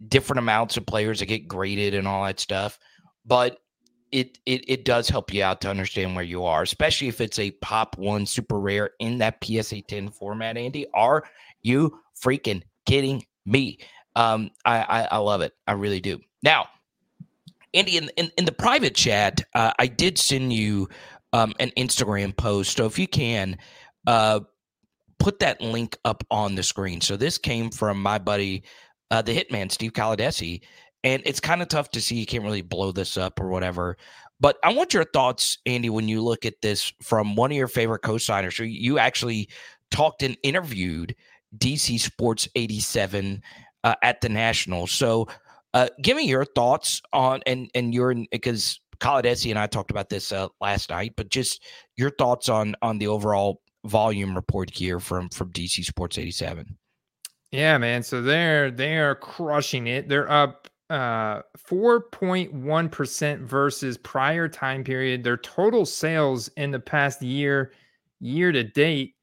different 0.08 0.40
amounts 0.40 0.78
of 0.78 0.86
players 0.86 1.20
that 1.20 1.26
get 1.28 1.48
graded 1.48 1.94
and 1.94 2.08
all 2.08 2.26
that 2.26 2.40
stuff, 2.40 2.80
but 3.26 3.60
it 4.12 4.38
it 4.46 4.64
it 4.68 4.86
does 4.86 5.10
help 5.10 5.34
you 5.34 5.44
out 5.44 5.62
to 5.62 5.70
understand 5.70 6.16
where 6.16 6.24
you 6.24 6.44
are, 6.44 6.62
especially 6.62 7.08
if 7.08 7.22
it's 7.22 7.40
a 7.40 7.52
pop 7.52 7.98
one 7.98 8.26
super 8.26 8.60
rare 8.60 8.92
in 9.00 9.18
that 9.20 9.44
PSA 9.44 9.82
10 9.82 10.10
format. 10.10 10.58
Andy, 10.58 10.86
are 10.94 11.24
you 11.62 11.98
freaking 12.22 12.62
kidding 12.86 13.24
me? 13.46 13.80
Um, 14.16 14.52
I, 14.66 14.80
I, 14.80 15.08
I 15.12 15.18
love 15.18 15.42
it. 15.42 15.54
I 15.68 15.74
really 15.74 16.02
do. 16.02 16.20
Now, 16.44 16.68
Andy, 17.74 17.98
in 17.98 18.10
in, 18.18 18.32
in 18.38 18.46
the 18.46 18.52
private 18.52 18.96
chat, 18.96 19.42
uh, 19.54 19.72
I 19.80 19.88
did 19.88 20.18
send 20.18 20.54
you 20.54 20.90
um, 21.34 21.54
an 21.60 21.72
Instagram 21.78 22.36
post. 22.36 22.78
So 22.78 22.86
if 22.86 23.00
you 23.00 23.08
can, 23.08 23.58
uh, 24.08 24.42
put 25.22 25.40
that 25.40 25.62
link 25.62 25.98
up 26.04 26.24
on 26.32 26.56
the 26.56 26.64
screen. 26.64 27.00
So 27.00 27.16
this 27.16 27.38
came 27.38 27.70
from 27.70 28.02
my 28.02 28.18
buddy, 28.18 28.64
uh, 29.12 29.22
the 29.22 29.38
Hitman, 29.38 29.72
Steve 29.72 29.94
Caladesi. 29.94 30.62
And 31.04 31.22
it's 31.26 31.40
kind 31.40 31.62
of 31.62 31.68
tough 31.68 31.90
to 31.92 32.02
see. 32.02 32.16
You 32.16 32.26
can't 32.26 32.44
really 32.44 32.62
blow 32.62 32.92
this 32.92 33.18
up 33.18 33.40
or 33.40 33.50
whatever. 33.50 33.98
But 34.40 34.58
I 34.64 34.74
want 34.74 34.94
your 34.94 35.04
thoughts, 35.04 35.60
Andy, 35.66 35.90
when 35.90 36.08
you 36.08 36.24
look 36.24 36.46
at 36.46 36.62
this 36.62 36.92
from 37.02 37.36
one 37.36 37.52
of 37.52 37.58
your 37.58 37.68
favorite 37.68 38.00
co-signers. 38.00 38.58
So 38.58 38.64
you 38.64 38.98
actually 38.98 39.50
talked 39.92 40.24
and 40.24 40.38
interviewed 40.42 41.16
DC 41.58 42.00
Sports 42.00 42.48
87 42.56 43.44
uh, 43.84 43.96
at 44.02 44.22
the 44.22 44.30
National. 44.30 44.88
So 44.88 45.28
uh, 45.74 45.88
give 46.02 46.18
me 46.18 46.28
your 46.28 46.46
thoughts 46.46 47.02
on 47.14 47.42
and 47.46 47.70
and 47.74 47.94
your 47.94 48.14
because 48.32 48.80
Kaladesi 49.00 49.50
and 49.50 49.60
I 49.60 49.68
talked 49.68 49.92
about 49.92 50.10
this 50.10 50.32
uh, 50.32 50.48
last 50.60 50.90
night, 50.90 51.14
but 51.16 51.30
just 51.30 51.64
your 51.96 52.10
thoughts 52.12 52.50
on 52.50 52.76
on 52.82 52.98
the 52.98 53.08
overall 53.08 53.62
volume 53.86 54.36
report 54.36 54.70
here 54.70 55.00
from 55.00 55.30
from 55.30 55.52
DC 55.52 55.86
Sports 55.86 56.18
87. 56.18 56.78
Yeah, 57.52 57.78
man. 57.78 58.04
So 58.04 58.22
they're 58.22 58.72
they 58.72 58.98
are 58.98 59.16
crushing 59.16 59.88
it. 59.88 60.10
They're 60.10 60.32
up 60.32 60.68
uh 60.90 61.42
4.1% 61.58 63.40
versus 63.40 63.98
prior 63.98 64.50
time 64.50 64.84
period. 64.84 65.24
Their 65.24 65.38
total 65.38 65.86
sales 65.86 66.50
in 66.58 66.72
the 66.72 66.80
past 66.80 67.22
year 67.22 67.72
year 68.20 68.52
to 68.52 68.64
date 68.64 69.16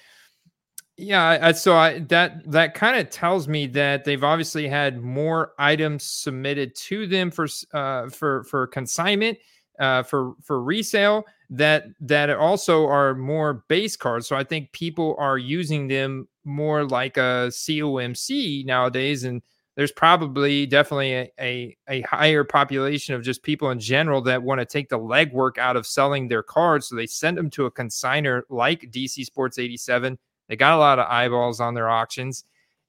Yeah, 0.98 1.39
I, 1.41 1.52
so 1.52 1.76
I, 1.76 2.00
that 2.08 2.50
that 2.52 2.74
kind 2.74 2.98
of 2.98 3.10
tells 3.10 3.50
me 3.50 3.68
that 3.68 4.06
they've 4.06 4.24
obviously 4.24 4.66
had 4.68 5.02
more 5.02 5.52
items 5.60 6.06
submitted 6.06 6.74
to 6.76 7.06
them 7.06 7.32
for 7.32 7.48
uh, 7.74 8.08
for 8.10 8.46
for 8.46 8.66
consignment 8.68 9.38
uh, 9.78 10.04
for 10.04 10.36
for 10.41 10.62
resale 10.64 11.26
that 11.50 11.88
that 12.00 12.30
also 12.30 12.88
are 12.88 13.14
more 13.14 13.66
base 13.68 13.98
cards. 13.98 14.26
So 14.28 14.38
I 14.38 14.46
think 14.46 14.72
people 14.72 15.16
are 15.20 15.38
using 15.38 15.89
them 15.89 16.30
more 16.46 16.86
like 16.86 17.18
a 17.18 17.52
COMC 17.52 18.64
nowadays, 18.64 19.26
and 19.26 19.41
there's 19.76 19.91
probably 19.91 20.66
definitely 20.66 21.12
a, 21.14 21.32
a, 21.38 21.78
a 21.89 22.02
higher 22.04 22.46
population 22.46 23.14
of 23.16 23.22
just 23.22 23.43
people 23.43 23.70
in 23.72 23.80
general 23.80 24.22
that 24.22 24.41
want 24.43 24.60
to 24.60 24.66
take 24.66 24.88
the 24.88 24.98
legwork 24.98 25.58
out 25.58 25.76
of 25.76 25.86
selling 25.86 26.30
their 26.30 26.43
cards. 26.43 26.88
So 26.88 26.96
they 26.96 27.06
send 27.08 27.38
them 27.38 27.50
to 27.52 27.66
a 27.66 27.72
consigner 27.72 28.43
like 28.50 28.89
DC 28.91 29.26
Sports 29.26 29.60
87. 29.60 30.18
They 30.48 30.56
got 30.56 30.74
a 30.74 30.78
lot 30.78 31.00
of 31.00 31.08
eyeballs 31.10 31.60
on 31.60 31.74
their 31.74 31.89
auctions. 31.89 32.43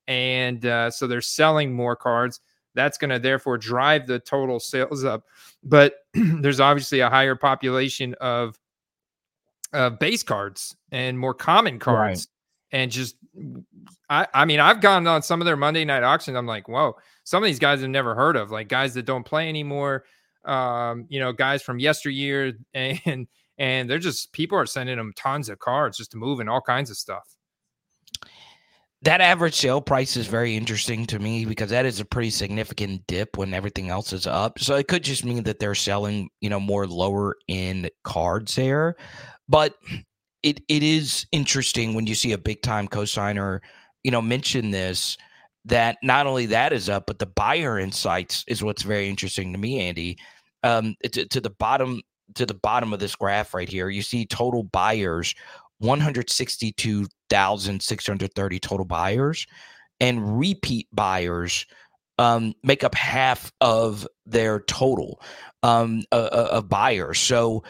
And 0.09 0.65
uh, 0.65 0.91
so 0.91 1.07
they're 1.07 1.21
selling 1.21 1.73
more 1.73 1.97
cards. 1.97 2.41
That's 2.75 2.99
going 2.99 3.11
to 3.11 3.19
therefore 3.19 3.59
drive 3.59 4.07
the 4.07 4.19
total 4.19 4.61
sales 4.61 5.05
up. 5.05 5.25
But 5.63 5.95
there's 6.15 6.61
obviously 6.61 7.01
a 7.01 7.11
higher 7.11 7.35
population 7.35 8.15
of 8.21 8.59
uh, 9.73 9.91
base 9.91 10.23
cards 10.23 10.77
and 10.93 11.19
more 11.19 11.35
common 11.35 11.79
cards. 11.79 12.21
Right 12.21 12.27
and 12.73 12.91
just 12.91 13.17
I, 14.09 14.27
I 14.35 14.45
mean 14.45 14.61
I've 14.61 14.81
gone 14.81 15.07
on 15.07 15.23
some 15.23 15.41
of 15.41 15.45
their 15.47 15.57
Monday 15.57 15.85
night 15.85 16.03
auctions. 16.03 16.37
I'm 16.37 16.47
like, 16.47 16.69
whoa, 16.69 16.97
some 17.25 17.43
of 17.43 17.47
these 17.47 17.59
guys 17.59 17.83
I've 17.83 17.91
never 17.91 18.15
heard 18.15 18.37
of, 18.37 18.51
like 18.51 18.69
guys 18.69 18.95
that 18.95 19.05
don't 19.05 19.25
play 19.25 19.49
anymore, 19.49 20.05
um, 20.45 21.07
you 21.09 21.21
know, 21.21 21.33
guys 21.33 21.63
from 21.63 21.79
yesteryear, 21.79 22.53
and 22.75 23.27
and 23.59 23.89
they're 23.89 23.99
just 23.99 24.33
people 24.33 24.59
are 24.59 24.67
sending 24.67 24.97
them 24.97 25.13
tons 25.17 25.49
of 25.49 25.59
cards 25.59 25.97
just 25.97 26.11
to 26.13 26.17
move 26.17 26.41
and 26.41 26.51
all 26.51 26.61
kinds 26.61 26.91
of 26.91 26.97
stuff. 26.97 27.36
That 29.03 29.20
average 29.20 29.55
sale 29.55 29.80
price 29.80 30.16
is 30.16 30.26
very 30.26 30.57
interesting 30.57 31.07
to 31.07 31.18
me 31.18 31.44
because 31.44 31.70
that 31.70 31.86
is 31.86 32.01
a 32.01 32.05
pretty 32.05 32.30
significant 32.30 33.07
dip 33.07 33.36
when 33.36 33.55
everything 33.55 33.90
else 33.90 34.12
is 34.12 34.26
up. 34.26 34.59
So 34.59 34.74
it 34.76 34.88
could 34.88 35.05
just 35.05 35.24
mean 35.24 35.44
that 35.44 35.59
they're 35.59 35.74
selling, 35.74 36.30
you 36.40 36.49
know, 36.49 36.59
more 36.59 36.86
lower 36.86 37.36
end 37.49 37.90
cards 38.05 38.57
there. 38.57 38.97
But 39.49 39.74
it 40.42 40.61
it 40.68 40.82
is 40.82 41.26
interesting 41.32 41.94
when 41.94 42.07
you 42.07 42.14
see 42.14 42.32
a 42.32 42.38
big 42.38 42.62
time 42.62 42.88
cosigner, 42.88 43.61
you 44.03 44.11
know, 44.11 44.22
mention 44.22 44.70
this 44.70 45.16
that 45.66 45.99
not 46.03 46.26
only 46.26 46.47
that 46.47 46.72
is 46.72 46.88
up, 46.88 47.07
but 47.07 47.18
the 47.18 47.26
buyer 47.26 47.78
insights 47.78 48.44
is 48.47 48.62
what's 48.62 48.82
very 48.82 49.09
interesting 49.09 49.53
to 49.53 49.59
me, 49.59 49.80
Andy. 49.80 50.16
Um, 50.62 50.94
to, 51.12 51.26
to 51.26 51.40
the 51.40 51.51
bottom 51.51 52.01
to 52.34 52.47
the 52.47 52.55
bottom 52.55 52.92
of 52.92 52.99
this 52.99 53.14
graph 53.14 53.55
right 53.55 53.68
here, 53.68 53.88
you 53.88 54.03
see 54.03 54.24
total 54.24 54.62
buyers, 54.64 55.34
one 55.79 56.01
hundred 56.01 56.31
sixty 56.31 56.72
two 56.72 57.07
thousand 57.31 57.83
six 57.83 58.07
hundred 58.07 58.35
thirty 58.35 58.59
total 58.59 58.87
buyers, 58.87 59.47
and 60.01 60.39
repeat 60.39 60.89
buyers 60.93 61.66
um, 62.18 62.55
make 62.62 62.85
up 62.85 62.95
half 62.95 63.53
of 63.61 64.07
their 64.24 64.61
total 64.61 65.20
um, 65.62 66.03
uh, 66.12 66.29
of 66.33 66.68
buyers. 66.68 67.18
So 67.18 67.62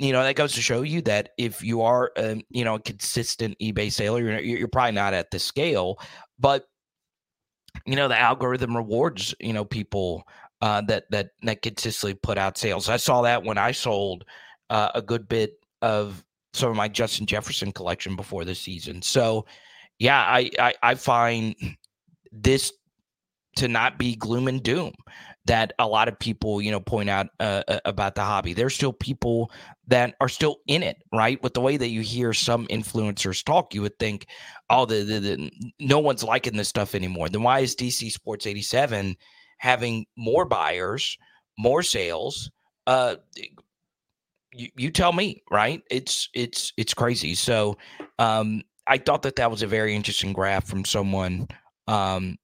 you 0.00 0.12
know 0.12 0.24
that 0.24 0.34
goes 0.34 0.54
to 0.54 0.62
show 0.62 0.82
you 0.82 1.02
that 1.02 1.30
if 1.36 1.62
you 1.62 1.82
are 1.82 2.10
um, 2.16 2.42
you 2.50 2.64
know 2.64 2.76
a 2.76 2.80
consistent 2.80 3.54
ebay 3.60 3.92
seller 3.92 4.20
you're, 4.20 4.40
you're 4.40 4.68
probably 4.68 4.92
not 4.92 5.12
at 5.12 5.30
the 5.30 5.38
scale 5.38 6.00
but 6.38 6.64
you 7.84 7.94
know 7.94 8.08
the 8.08 8.18
algorithm 8.18 8.74
rewards 8.74 9.34
you 9.40 9.52
know 9.52 9.64
people 9.64 10.26
uh, 10.62 10.80
that 10.80 11.04
that 11.10 11.28
that 11.42 11.60
consistently 11.60 12.14
put 12.14 12.38
out 12.38 12.56
sales 12.56 12.88
i 12.88 12.96
saw 12.96 13.20
that 13.20 13.44
when 13.44 13.58
i 13.58 13.70
sold 13.70 14.24
uh, 14.70 14.88
a 14.94 15.02
good 15.02 15.28
bit 15.28 15.52
of 15.82 16.24
some 16.52 16.70
of 16.70 16.76
my 16.76 16.88
justin 16.88 17.26
jefferson 17.26 17.72
collection 17.72 18.16
before 18.16 18.44
the 18.44 18.54
season 18.54 19.02
so 19.02 19.44
yeah 19.98 20.20
I, 20.20 20.50
I 20.58 20.74
i 20.82 20.94
find 20.94 21.54
this 22.32 22.72
to 23.56 23.68
not 23.68 23.98
be 23.98 24.16
gloom 24.16 24.48
and 24.48 24.62
doom 24.62 24.92
that 25.46 25.72
a 25.78 25.86
lot 25.86 26.08
of 26.08 26.18
people, 26.18 26.60
you 26.60 26.70
know, 26.70 26.80
point 26.80 27.08
out 27.10 27.28
uh, 27.40 27.62
uh, 27.66 27.80
about 27.84 28.14
the 28.14 28.22
hobby. 28.22 28.52
There's 28.52 28.74
still 28.74 28.92
people 28.92 29.50
that 29.88 30.14
are 30.20 30.28
still 30.28 30.58
in 30.66 30.82
it, 30.82 30.98
right? 31.12 31.42
With 31.42 31.54
the 31.54 31.60
way 31.60 31.76
that 31.76 31.88
you 31.88 32.02
hear 32.02 32.32
some 32.32 32.66
influencers 32.68 33.44
talk, 33.44 33.74
you 33.74 33.82
would 33.82 33.98
think, 33.98 34.26
oh, 34.68 34.84
the, 34.84 35.02
the, 35.02 35.20
the 35.20 35.50
no 35.80 35.98
one's 35.98 36.22
liking 36.22 36.56
this 36.56 36.68
stuff 36.68 36.94
anymore. 36.94 37.28
Then 37.28 37.42
why 37.42 37.60
is 37.60 37.74
DC 37.74 38.12
Sports 38.12 38.46
87 38.46 39.16
having 39.58 40.06
more 40.16 40.44
buyers, 40.44 41.16
more 41.58 41.82
sales? 41.82 42.50
Uh, 42.86 43.16
you, 44.52 44.68
you 44.76 44.90
tell 44.90 45.12
me, 45.12 45.42
right? 45.50 45.82
It's 45.90 46.28
it's 46.34 46.72
it's 46.76 46.94
crazy. 46.94 47.34
So, 47.34 47.76
um, 48.18 48.62
I 48.86 48.98
thought 48.98 49.22
that 49.22 49.36
that 49.36 49.50
was 49.50 49.62
a 49.62 49.66
very 49.66 49.94
interesting 49.94 50.32
graph 50.32 50.66
from 50.66 50.84
someone 50.84 51.48
um, 51.86 52.36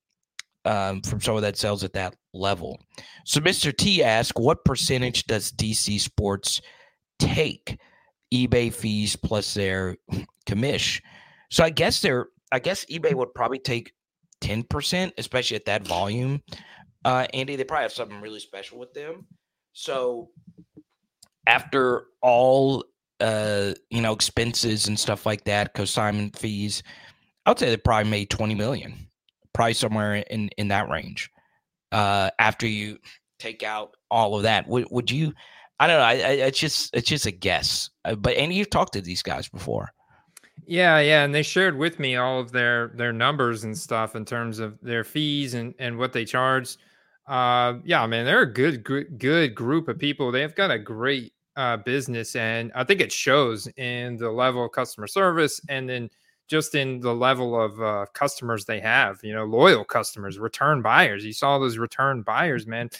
um, 0.64 1.00
from 1.02 1.20
someone 1.20 1.42
that 1.42 1.57
sells 1.57 1.84
at 1.84 1.92
that 1.94 2.16
level. 2.34 2.80
So 3.24 3.40
Mr. 3.40 3.76
T 3.76 4.02
asked, 4.02 4.38
what 4.38 4.64
percentage 4.64 5.24
does 5.24 5.52
DC 5.52 6.00
Sports 6.00 6.61
take 7.18 7.78
eBay 8.32 8.72
fees 8.72 9.16
plus 9.16 9.54
their 9.54 9.96
commish? 10.46 11.00
So 11.50 11.64
I 11.64 11.70
guess 11.70 12.00
they're 12.00 12.26
I 12.52 12.59
guess 12.59 12.84
eBay 12.86 13.14
would 13.14 13.34
probably 13.34 13.59
take 13.59 13.92
10%, 14.42 15.12
especially 15.18 15.57
at 15.57 15.64
that 15.66 15.86
volume. 15.86 16.42
Uh, 17.04 17.26
Andy, 17.34 17.57
they 17.57 17.64
probably 17.64 17.82
have 17.82 17.92
something 17.92 18.20
really 18.20 18.40
special 18.40 18.78
with 18.78 18.92
them. 18.92 19.26
So 19.72 20.30
after 21.47 22.07
all 22.22 22.84
uh, 23.20 23.72
you 23.90 24.01
know, 24.03 24.12
expenses 24.12 24.88
and 24.88 24.99
stuff 24.99 25.24
like 25.24 25.44
that, 25.44 25.74
consignment 25.74 26.38
fees, 26.38 26.82
I 27.47 27.51
would 27.51 27.59
say 27.59 27.70
they 27.70 27.76
probably 27.76 28.11
made 28.11 28.30
20 28.30 28.55
million 28.55 29.07
probably 29.57 29.72
somewhere 29.72 30.16
in 30.16 30.49
in 30.59 30.68
that 30.68 30.88
range. 30.88 31.30
Uh, 31.90 32.30
after 32.38 32.66
you 32.66 32.99
take 33.38 33.62
out 33.62 33.97
all 34.11 34.36
of 34.36 34.42
that, 34.42 34.68
would 34.68 34.86
would 34.90 35.11
you? 35.11 35.32
I 35.80 35.86
don't 35.86 35.99
know. 35.99 36.05
I, 36.05 36.12
I, 36.12 36.32
it's 36.47 36.59
just 36.59 36.94
it's 36.94 37.09
just 37.09 37.26
a 37.26 37.30
guess. 37.30 37.90
Uh, 38.05 38.14
but 38.14 38.36
and 38.36 38.53
you've 38.53 38.70
talked 38.70 38.92
to 38.92 39.01
these 39.01 39.22
guys 39.22 39.49
before. 39.49 39.90
Yeah, 40.66 40.99
yeah, 41.01 41.24
and 41.24 41.34
they 41.34 41.42
shared 41.42 41.76
with 41.78 41.99
me 41.99 42.16
all 42.16 42.38
of 42.38 42.53
their 42.53 42.88
their 42.94 43.12
numbers 43.12 43.64
and 43.64 43.76
stuff 43.76 44.14
in 44.14 44.24
terms 44.24 44.59
of 44.59 44.78
their 44.82 45.05
fees 45.05 45.55
and 45.55 45.74
and 45.78 45.99
what 45.99 46.12
they 46.12 46.24
charge. 46.24 46.76
Uh, 47.26 47.74
yeah, 47.84 48.07
man, 48.07 48.26
they're 48.26 48.42
a 48.42 48.53
good 48.53 48.84
good 48.84 49.18
good 49.18 49.55
group 49.55 49.88
of 49.88 49.99
people. 49.99 50.30
They've 50.30 50.55
got 50.55 50.70
a 50.70 50.78
great 50.78 51.32
uh, 51.57 51.78
business, 51.78 52.36
and 52.36 52.70
I 52.74 52.84
think 52.84 53.00
it 53.00 53.12
shows 53.12 53.68
in 53.76 54.16
the 54.16 54.30
level 54.30 54.64
of 54.64 54.72
customer 54.72 55.07
service 55.07 55.61
and 55.68 55.88
then 55.88 56.11
just 56.48 56.74
in 56.74 57.00
the 57.00 57.14
level 57.14 57.61
of 57.61 57.80
uh, 57.80 58.07
customers 58.12 58.64
they 58.64 58.80
have, 58.80 59.18
you 59.22 59.34
know, 59.34 59.44
loyal 59.44 59.84
customers, 59.84 60.38
return 60.38 60.80
buyers. 60.80 61.24
You 61.24 61.32
saw 61.32 61.59
those 61.59 61.78
return 61.78 62.22
buyers, 62.22 62.66
man. 62.66 62.90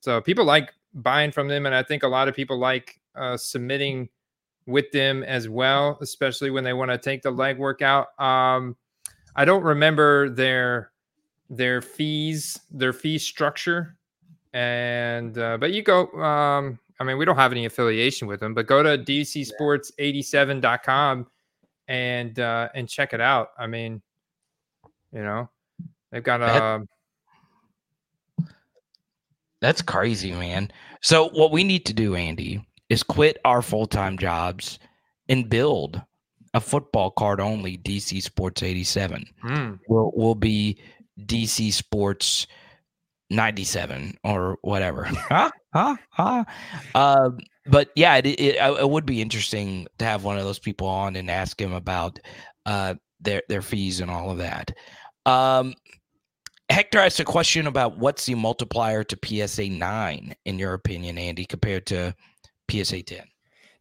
So 0.00 0.20
people 0.20 0.44
like 0.44 0.72
buying 0.94 1.32
from 1.32 1.48
them. 1.48 1.66
And 1.66 1.74
I 1.74 1.82
think 1.82 2.02
a 2.02 2.08
lot 2.08 2.28
of 2.28 2.34
people 2.34 2.58
like 2.58 3.00
uh, 3.14 3.36
submitting 3.36 4.08
with 4.66 4.90
them 4.92 5.22
as 5.22 5.48
well, 5.48 5.98
especially 6.00 6.50
when 6.50 6.64
they 6.64 6.72
want 6.72 6.90
to 6.90 6.98
take 6.98 7.22
the 7.22 7.32
legwork 7.32 7.82
out. 7.82 8.08
Um, 8.22 8.76
I 9.36 9.44
don't 9.44 9.62
remember 9.62 10.28
their 10.28 10.90
their 11.48 11.82
fees, 11.82 12.60
their 12.70 12.92
fee 12.92 13.18
structure. 13.18 13.96
And 14.52 15.36
uh, 15.38 15.56
but 15.58 15.72
you 15.72 15.82
go 15.82 16.08
um, 16.20 16.78
I 17.00 17.04
mean, 17.04 17.18
we 17.18 17.24
don't 17.24 17.36
have 17.36 17.52
any 17.52 17.64
affiliation 17.64 18.28
with 18.28 18.40
them, 18.40 18.52
but 18.54 18.66
go 18.66 18.82
to 18.82 18.98
dcsports87.com 18.98 21.26
and 21.88 22.38
uh, 22.38 22.68
and 22.74 22.86
check 22.88 23.14
it 23.14 23.20
out. 23.20 23.50
I 23.58 23.66
mean, 23.66 24.00
you 25.12 25.22
know, 25.22 25.50
they've 26.12 26.22
got 26.22 26.42
a. 26.42 26.64
Um 26.64 26.86
that's 29.60 29.82
crazy, 29.82 30.32
man. 30.32 30.70
So 31.02 31.28
what 31.30 31.52
we 31.52 31.64
need 31.64 31.84
to 31.86 31.92
do, 31.92 32.14
Andy, 32.14 32.64
is 32.88 33.02
quit 33.02 33.38
our 33.44 33.62
full 33.62 33.86
time 33.86 34.18
jobs 34.18 34.78
and 35.28 35.48
build 35.48 36.00
a 36.54 36.60
football 36.60 37.10
card 37.10 37.40
only 37.40 37.78
DC 37.78 38.22
Sports 38.22 38.62
87. 38.62 39.24
Mm. 39.44 39.78
We'll, 39.88 40.10
we'll 40.14 40.34
be 40.34 40.78
DC 41.20 41.72
Sports 41.72 42.46
97 43.30 44.18
or 44.24 44.58
whatever. 44.62 45.04
huh? 45.28 45.50
Huh? 45.72 45.96
Huh? 46.10 46.44
Uh, 46.94 47.30
but 47.66 47.90
yeah, 47.94 48.16
it, 48.16 48.26
it, 48.26 48.56
it 48.56 48.90
would 48.90 49.06
be 49.06 49.22
interesting 49.22 49.86
to 49.98 50.04
have 50.04 50.24
one 50.24 50.38
of 50.38 50.44
those 50.44 50.58
people 50.58 50.88
on 50.88 51.16
and 51.16 51.30
ask 51.30 51.60
him 51.60 51.72
about 51.72 52.18
uh, 52.66 52.94
their 53.20 53.42
their 53.48 53.62
fees 53.62 54.00
and 54.00 54.10
all 54.10 54.30
of 54.30 54.38
that. 54.38 54.72
Um, 55.26 55.74
Hector 56.70 56.98
asked 56.98 57.20
a 57.20 57.24
question 57.24 57.66
about 57.66 57.98
what's 57.98 58.26
the 58.26 58.34
multiplier 58.34 59.04
to 59.04 59.18
PSA 59.24 59.68
nine 59.68 60.34
in 60.44 60.58
your 60.58 60.74
opinion, 60.74 61.18
Andy, 61.18 61.44
compared 61.44 61.86
to 61.86 62.14
PSA 62.70 63.02
ten. 63.02 63.24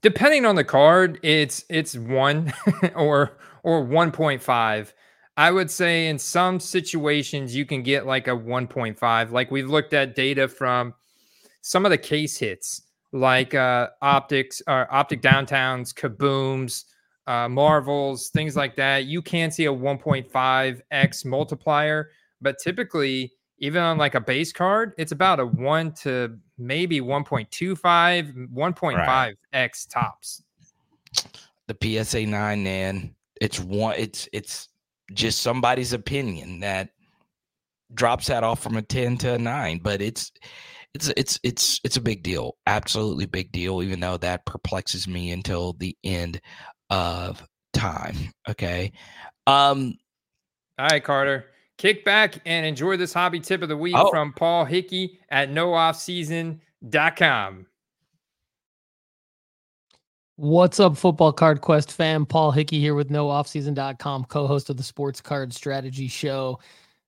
Depending 0.01 0.45
on 0.45 0.55
the 0.55 0.63
card, 0.63 1.19
it's 1.23 1.65
it's 1.69 1.95
one 1.95 2.53
or 2.95 3.37
or 3.63 3.83
one 3.83 4.11
point 4.11 4.41
five. 4.41 4.93
I 5.39 5.51
would 5.51 5.71
say 5.71 6.09
in 6.09 6.19
some 6.19 6.59
situations 6.59 7.55
you 7.55 7.65
can 7.65 7.81
get 7.81 8.05
like 8.05 8.27
a 8.27 8.31
1.5. 8.31 9.31
Like 9.31 9.49
we've 9.49 9.69
looked 9.69 9.93
at 9.93 10.13
data 10.13 10.49
from 10.49 10.93
some 11.61 11.85
of 11.85 11.91
the 11.91 11.97
case 11.97 12.37
hits 12.37 12.81
like 13.13 13.55
uh, 13.55 13.87
optics 14.01 14.61
or 14.67 14.81
uh, 14.81 14.87
optic 14.91 15.21
downtowns, 15.21 15.93
kabooms, 15.93 16.83
uh, 17.25 17.47
marvels, 17.47 18.27
things 18.31 18.57
like 18.57 18.75
that. 18.75 19.05
You 19.05 19.21
can 19.21 19.49
see 19.49 19.67
a 19.67 19.71
1.5x 19.71 21.25
multiplier, 21.25 22.09
but 22.41 22.57
typically, 22.59 23.31
even 23.59 23.81
on 23.81 23.97
like 23.97 24.15
a 24.15 24.21
base 24.21 24.51
card, 24.51 24.91
it's 24.97 25.13
about 25.13 25.39
a 25.39 25.45
one 25.45 25.93
to 25.93 26.37
maybe 26.57 26.99
1.25, 26.99 28.49
1.5x 28.53 28.97
right. 28.97 29.71
tops. 29.89 30.43
The 31.67 32.03
PSA 32.03 32.25
nine, 32.25 32.61
man, 32.61 33.15
it's 33.39 33.59
one. 33.61 33.95
It's 33.97 34.27
it's 34.33 34.68
just 35.13 35.41
somebody's 35.41 35.93
opinion 35.93 36.59
that 36.59 36.89
drops 37.93 38.27
that 38.27 38.43
off 38.43 38.61
from 38.61 38.77
a 38.77 38.81
10 38.81 39.17
to 39.17 39.33
a 39.33 39.37
9 39.37 39.79
but 39.81 40.01
it's 40.01 40.31
it's 40.93 41.09
it's 41.17 41.37
it's 41.43 41.81
it's 41.83 41.97
a 41.97 42.01
big 42.01 42.23
deal 42.23 42.55
absolutely 42.67 43.25
big 43.25 43.51
deal 43.51 43.83
even 43.83 43.99
though 43.99 44.15
that 44.17 44.45
perplexes 44.45 45.07
me 45.07 45.31
until 45.31 45.73
the 45.73 45.97
end 46.03 46.39
of 46.89 47.43
time 47.73 48.15
okay 48.47 48.91
um 49.47 49.97
all 50.77 50.85
right 50.87 51.03
carter 51.03 51.45
kick 51.77 52.05
back 52.05 52.39
and 52.45 52.65
enjoy 52.65 52.97
this 52.97 53.13
hobby 53.13 53.39
tip 53.39 53.61
of 53.61 53.69
the 53.69 53.77
week 53.77 53.95
oh. 53.97 54.09
from 54.09 54.33
paul 54.33 54.65
hickey 54.65 55.19
at 55.29 55.49
nooffseason.com 55.49 57.65
What's 60.41 60.79
up, 60.79 60.95
Football 60.95 61.33
Card 61.33 61.59
Quest 61.59 61.91
fam? 61.91 62.25
Paul 62.25 62.51
Hickey 62.51 62.79
here 62.79 62.95
with 62.95 63.09
nooffseason.com, 63.09 64.23
co 64.23 64.47
host 64.47 64.69
of 64.69 64.77
the 64.77 64.83
Sports 64.83 65.19
Card 65.19 65.53
Strategy 65.53 66.07
Show. 66.07 66.61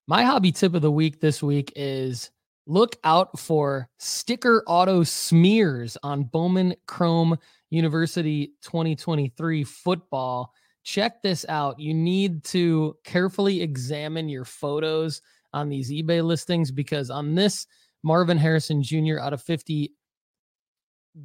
My 0.06 0.24
hobby 0.26 0.52
tip 0.52 0.74
of 0.74 0.82
the 0.82 0.92
week 0.92 1.22
this 1.22 1.42
week 1.42 1.72
is 1.78 2.30
look 2.68 2.98
out 3.06 3.40
for 3.40 3.88
sticker 4.00 4.66
auto 4.68 5.04
smears 5.04 5.98
on 6.04 6.26
Bowman 6.26 6.76
Chrome 6.88 7.38
University 7.70 8.52
2023 8.64 9.64
football. 9.64 10.52
Check 10.84 11.22
this 11.22 11.46
out. 11.48 11.80
You 11.80 11.94
need 11.94 12.44
to 12.44 12.98
carefully 13.06 13.62
examine 13.62 14.28
your 14.28 14.44
photos 14.44 15.22
on 15.54 15.70
these 15.70 15.90
eBay 15.90 16.22
listings 16.22 16.70
because 16.70 17.10
on 17.10 17.34
this 17.34 17.66
Marvin 18.04 18.38
Harrison 18.38 18.84
Jr. 18.84 19.20
out 19.22 19.32
of 19.32 19.42
50 19.42 19.94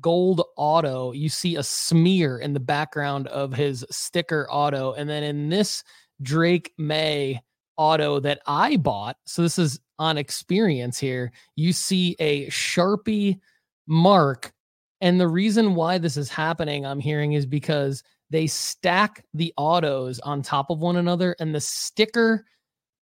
gold 0.00 0.42
auto, 0.56 1.12
you 1.12 1.28
see 1.28 1.56
a 1.56 1.62
smear 1.62 2.38
in 2.38 2.52
the 2.52 2.60
background 2.60 3.28
of 3.28 3.52
his 3.52 3.84
sticker 3.90 4.46
auto. 4.50 4.92
And 4.92 5.08
then 5.08 5.22
in 5.22 5.48
this 5.48 5.84
Drake 6.22 6.72
May 6.78 7.40
auto 7.76 8.20
that 8.20 8.40
I 8.46 8.76
bought, 8.76 9.16
so 9.26 9.42
this 9.42 9.58
is 9.58 9.80
on 9.98 10.18
experience 10.18 10.98
here, 10.98 11.32
you 11.54 11.72
see 11.72 12.16
a 12.18 12.46
Sharpie 12.46 13.38
mark. 13.86 14.52
And 15.00 15.20
the 15.20 15.28
reason 15.28 15.74
why 15.74 15.98
this 15.98 16.16
is 16.16 16.30
happening, 16.30 16.86
I'm 16.86 17.00
hearing, 17.00 17.34
is 17.34 17.46
because 17.46 18.02
they 18.30 18.46
stack 18.46 19.24
the 19.34 19.52
autos 19.56 20.18
on 20.20 20.42
top 20.42 20.70
of 20.70 20.80
one 20.80 20.96
another, 20.96 21.36
and 21.38 21.54
the 21.54 21.60
sticker 21.60 22.44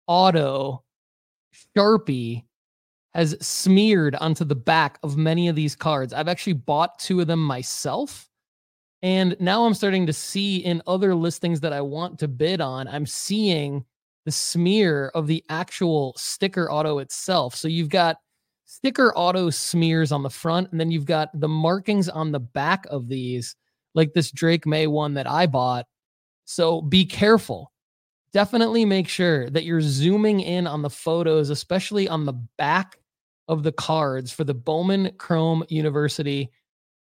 auto 0.06 0.82
Sharpie 1.76 2.44
has 3.14 3.36
smeared 3.40 4.16
onto 4.16 4.44
the 4.44 4.56
back 4.56 4.98
of 5.02 5.16
many 5.16 5.48
of 5.48 5.54
these 5.54 5.76
cards. 5.76 6.12
I've 6.12 6.28
actually 6.28 6.54
bought 6.54 6.98
two 6.98 7.20
of 7.20 7.28
them 7.28 7.42
myself. 7.42 8.28
And 9.02 9.36
now 9.38 9.64
I'm 9.64 9.74
starting 9.74 10.06
to 10.06 10.12
see 10.12 10.58
in 10.58 10.82
other 10.86 11.14
listings 11.14 11.60
that 11.60 11.72
I 11.72 11.80
want 11.80 12.18
to 12.20 12.28
bid 12.28 12.60
on, 12.60 12.88
I'm 12.88 13.06
seeing 13.06 13.84
the 14.24 14.32
smear 14.32 15.12
of 15.14 15.26
the 15.26 15.44
actual 15.48 16.14
sticker 16.16 16.70
auto 16.70 16.98
itself. 16.98 17.54
So 17.54 17.68
you've 17.68 17.90
got 17.90 18.16
sticker 18.64 19.12
auto 19.14 19.50
smears 19.50 20.10
on 20.10 20.22
the 20.22 20.30
front, 20.30 20.72
and 20.72 20.80
then 20.80 20.90
you've 20.90 21.04
got 21.04 21.28
the 21.38 21.48
markings 21.48 22.08
on 22.08 22.32
the 22.32 22.40
back 22.40 22.86
of 22.90 23.08
these, 23.08 23.54
like 23.94 24.14
this 24.14 24.30
Drake 24.30 24.66
Maye 24.66 24.86
one 24.86 25.14
that 25.14 25.30
I 25.30 25.46
bought. 25.46 25.86
So 26.46 26.80
be 26.80 27.04
careful. 27.04 27.70
Definitely 28.32 28.84
make 28.84 29.06
sure 29.06 29.48
that 29.50 29.64
you're 29.64 29.80
zooming 29.80 30.40
in 30.40 30.66
on 30.66 30.82
the 30.82 30.90
photos, 30.90 31.50
especially 31.50 32.08
on 32.08 32.24
the 32.24 32.32
back 32.58 32.98
of 33.48 33.62
the 33.62 33.72
cards 33.72 34.32
for 34.32 34.44
the 34.44 34.54
Bowman 34.54 35.12
Chrome 35.18 35.64
University 35.68 36.50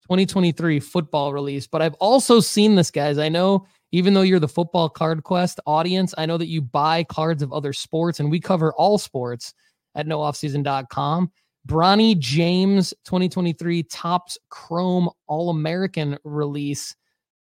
2023 0.03 0.79
football 0.79 1.33
release. 1.33 1.67
But 1.67 1.81
I've 1.81 1.93
also 1.95 2.39
seen 2.39 2.75
this, 2.75 2.91
guys. 2.91 3.17
I 3.17 3.29
know 3.29 3.65
even 3.91 4.13
though 4.13 4.21
you're 4.21 4.39
the 4.39 4.47
football 4.47 4.89
card 4.89 5.23
quest 5.23 5.59
audience, 5.65 6.13
I 6.17 6.25
know 6.25 6.37
that 6.37 6.47
you 6.47 6.61
buy 6.61 7.03
cards 7.03 7.43
of 7.43 7.53
other 7.53 7.73
sports, 7.73 8.19
and 8.19 8.29
we 8.29 8.39
cover 8.39 8.73
all 8.73 8.97
sports 8.97 9.53
at 9.95 10.07
nooffseason.com. 10.07 11.31
Bronny 11.67 12.17
James 12.17 12.93
2023 13.05 13.83
Topps 13.83 14.37
Chrome 14.49 15.09
All 15.27 15.49
American 15.49 16.17
release 16.23 16.95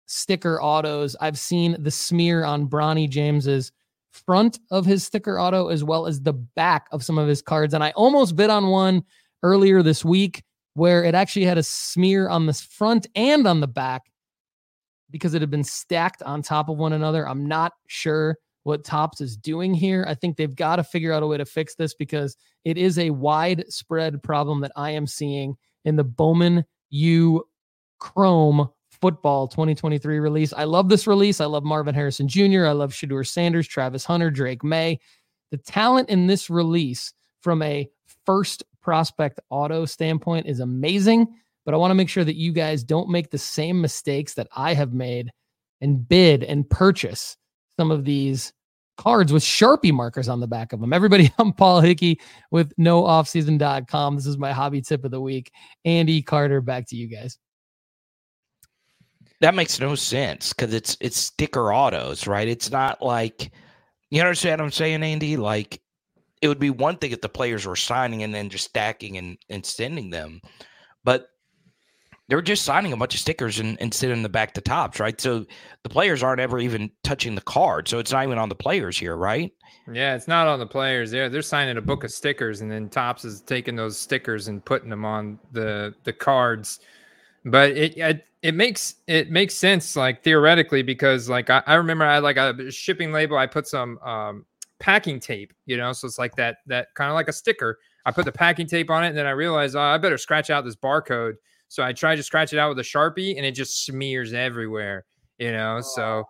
sticker 0.07 0.61
autos. 0.61 1.15
I've 1.21 1.37
seen 1.37 1.75
the 1.77 1.91
smear 1.91 2.43
on 2.43 2.67
Bronny 2.67 3.07
James's 3.07 3.71
front 4.11 4.59
of 4.71 4.85
his 4.85 5.03
sticker 5.03 5.39
auto 5.39 5.67
as 5.67 5.83
well 5.83 6.05
as 6.05 6.21
the 6.21 6.33
back 6.33 6.87
of 6.91 7.03
some 7.03 7.17
of 7.17 7.27
his 7.27 7.41
cards. 7.41 7.73
And 7.73 7.83
I 7.83 7.91
almost 7.91 8.35
bid 8.35 8.49
on 8.49 8.67
one 8.67 9.03
earlier 9.43 9.81
this 9.83 10.03
week 10.03 10.43
where 10.73 11.03
it 11.03 11.15
actually 11.15 11.45
had 11.45 11.57
a 11.57 11.63
smear 11.63 12.29
on 12.29 12.45
the 12.45 12.53
front 12.53 13.07
and 13.15 13.47
on 13.47 13.59
the 13.59 13.67
back 13.67 14.03
because 15.11 15.33
it 15.33 15.41
had 15.41 15.49
been 15.49 15.63
stacked 15.63 16.21
on 16.23 16.41
top 16.41 16.69
of 16.69 16.77
one 16.77 16.93
another. 16.93 17.27
I'm 17.27 17.47
not 17.47 17.73
sure 17.87 18.37
what 18.63 18.83
Topps 18.83 19.21
is 19.21 19.35
doing 19.35 19.73
here. 19.73 20.05
I 20.07 20.13
think 20.13 20.37
they've 20.37 20.55
got 20.55 20.77
to 20.77 20.83
figure 20.83 21.11
out 21.13 21.23
a 21.23 21.27
way 21.27 21.37
to 21.37 21.45
fix 21.45 21.75
this 21.75 21.93
because 21.93 22.37
it 22.65 22.77
is 22.77 22.99
a 22.99 23.09
widespread 23.09 24.21
problem 24.21 24.61
that 24.61 24.71
I 24.75 24.91
am 24.91 25.07
seeing 25.07 25.55
in 25.85 25.95
the 25.95 26.03
Bowman 26.03 26.65
U 26.91 27.43
Chrome 27.99 28.69
football 29.01 29.47
2023 29.47 30.19
release. 30.19 30.53
I 30.53 30.65
love 30.65 30.89
this 30.89 31.07
release. 31.07 31.41
I 31.41 31.45
love 31.45 31.63
Marvin 31.63 31.95
Harrison 31.95 32.27
Jr. 32.27 32.65
I 32.65 32.71
love 32.71 32.91
Shedeur 32.91 33.25
Sanders, 33.25 33.67
Travis 33.67 34.05
Hunter, 34.05 34.29
Drake 34.29 34.63
Maye. 34.63 34.99
The 35.51 35.57
talent 35.57 36.09
in 36.09 36.27
this 36.27 36.49
release 36.49 37.13
from 37.41 37.61
a 37.61 37.89
first 38.25 38.63
prospect 38.81 39.39
auto 39.49 39.85
standpoint 39.85 40.47
is 40.47 40.59
amazing, 40.59 41.27
but 41.65 41.73
I 41.73 41.77
want 41.77 41.91
to 41.91 41.95
make 41.95 42.09
sure 42.09 42.23
that 42.23 42.35
you 42.35 42.51
guys 42.51 42.83
don't 42.83 43.09
make 43.09 43.31
the 43.31 43.37
same 43.37 43.81
mistakes 43.81 44.33
that 44.35 44.47
I 44.55 44.73
have 44.73 44.93
made 44.93 45.31
and 45.81 46.07
bid 46.07 46.43
and 46.43 46.69
purchase 46.69 47.37
some 47.77 47.91
of 47.91 48.05
these 48.05 48.53
cards 48.97 49.31
with 49.31 49.43
Sharpie 49.43 49.93
markers 49.93 50.27
on 50.27 50.41
the 50.41 50.47
back 50.47 50.73
of 50.73 50.81
them. 50.81 50.91
Everybody, 50.91 51.31
I'm 51.39 51.53
Paul 51.53 51.79
Hickey 51.79 52.19
with 52.51 52.75
nooffseason.com. 52.75 54.15
This 54.15 54.25
is 54.25 54.37
my 54.37 54.51
hobby 54.51 54.81
tip 54.81 55.05
of 55.05 55.11
the 55.11 55.21
week. 55.21 55.51
Andy 55.85 56.21
Carter, 56.21 56.59
back 56.61 56.85
to 56.89 56.97
you 56.97 57.07
guys. 57.07 57.37
That 59.41 59.55
makes 59.55 59.79
no 59.79 59.95
sense 59.95 60.53
because 60.53 60.73
it's 60.73 60.97
it's 60.99 61.17
sticker 61.17 61.73
autos, 61.73 62.27
right? 62.27 62.47
It's 62.47 62.71
not 62.71 63.01
like 63.01 63.51
you 64.09 64.21
understand 64.21 64.59
what 64.59 64.65
I'm 64.65 64.71
saying, 64.71 65.03
Andy? 65.03 65.37
Like 65.37 65.81
it 66.41 66.47
would 66.47 66.59
be 66.59 66.69
one 66.69 66.97
thing 66.97 67.11
if 67.11 67.21
the 67.21 67.29
players 67.29 67.65
were 67.65 67.75
signing 67.75 68.23
and 68.23 68.33
then 68.33 68.49
just 68.49 68.65
stacking 68.65 69.17
and, 69.17 69.37
and 69.49 69.65
sending 69.65 70.09
them, 70.09 70.41
but 71.03 71.29
they're 72.29 72.41
just 72.41 72.63
signing 72.63 72.93
a 72.93 72.97
bunch 72.97 73.15
of 73.15 73.19
stickers 73.19 73.59
and, 73.59 73.75
and 73.81 73.91
sending 73.93 74.21
them 74.21 74.31
back 74.31 74.53
to 74.53 74.61
Topps, 74.61 74.99
right? 74.99 75.19
So 75.19 75.45
the 75.83 75.89
players 75.89 76.21
aren't 76.21 76.39
ever 76.39 76.59
even 76.59 76.91
touching 77.03 77.33
the 77.33 77.41
card. 77.41 77.87
So 77.87 77.97
it's 77.97 78.11
not 78.11 78.23
even 78.23 78.37
on 78.37 78.49
the 78.49 78.55
players 78.55 78.97
here, 78.97 79.15
right? 79.17 79.51
Yeah, 79.91 80.15
it's 80.15 80.27
not 80.27 80.47
on 80.47 80.59
the 80.59 80.67
players. 80.67 81.09
They're 81.09 81.29
they're 81.29 81.41
signing 81.41 81.77
a 81.77 81.81
book 81.81 82.03
of 82.03 82.11
stickers, 82.11 82.61
and 82.61 82.71
then 82.71 82.89
Topps 82.89 83.25
is 83.25 83.41
taking 83.41 83.75
those 83.75 83.97
stickers 83.97 84.47
and 84.47 84.63
putting 84.63 84.89
them 84.89 85.03
on 85.03 85.39
the 85.51 85.95
the 86.03 86.13
cards. 86.13 86.79
But 87.45 87.71
it, 87.71 87.97
it 87.97 88.25
it 88.41 88.55
makes 88.55 88.95
it 89.07 89.31
makes 89.31 89.53
sense 89.53 89.95
like 89.95 90.23
theoretically 90.23 90.81
because 90.81 91.29
like 91.29 91.49
I, 91.49 91.63
I 91.65 91.75
remember 91.75 92.05
I 92.05 92.15
had 92.15 92.23
like 92.23 92.37
a 92.37 92.71
shipping 92.71 93.11
label 93.11 93.37
I 93.37 93.47
put 93.47 93.67
some 93.67 93.97
um 93.99 94.45
packing 94.79 95.19
tape 95.19 95.53
you 95.65 95.75
know 95.75 95.91
so 95.91 96.07
it's 96.07 96.17
like 96.17 96.35
that 96.37 96.57
that 96.67 96.93
kind 96.95 97.09
of 97.09 97.15
like 97.15 97.27
a 97.27 97.33
sticker. 97.33 97.79
I 98.05 98.11
put 98.11 98.25
the 98.25 98.31
packing 98.31 98.65
tape 98.65 98.89
on 98.89 99.03
it 99.03 99.09
and 99.09 99.17
then 99.17 99.27
I 99.27 99.31
realized 99.31 99.75
oh, 99.75 99.81
I 99.81 99.97
better 99.97 100.17
scratch 100.17 100.49
out 100.49 100.63
this 100.65 100.75
barcode. 100.75 101.35
So 101.67 101.83
I 101.83 101.93
tried 101.93 102.15
to 102.15 102.23
scratch 102.23 102.53
it 102.53 102.59
out 102.59 102.69
with 102.69 102.79
a 102.79 102.87
sharpie 102.87 103.37
and 103.37 103.45
it 103.45 103.51
just 103.51 103.85
smears 103.85 104.33
everywhere 104.33 105.05
you 105.39 105.51
know? 105.51 105.81
So 105.81 106.25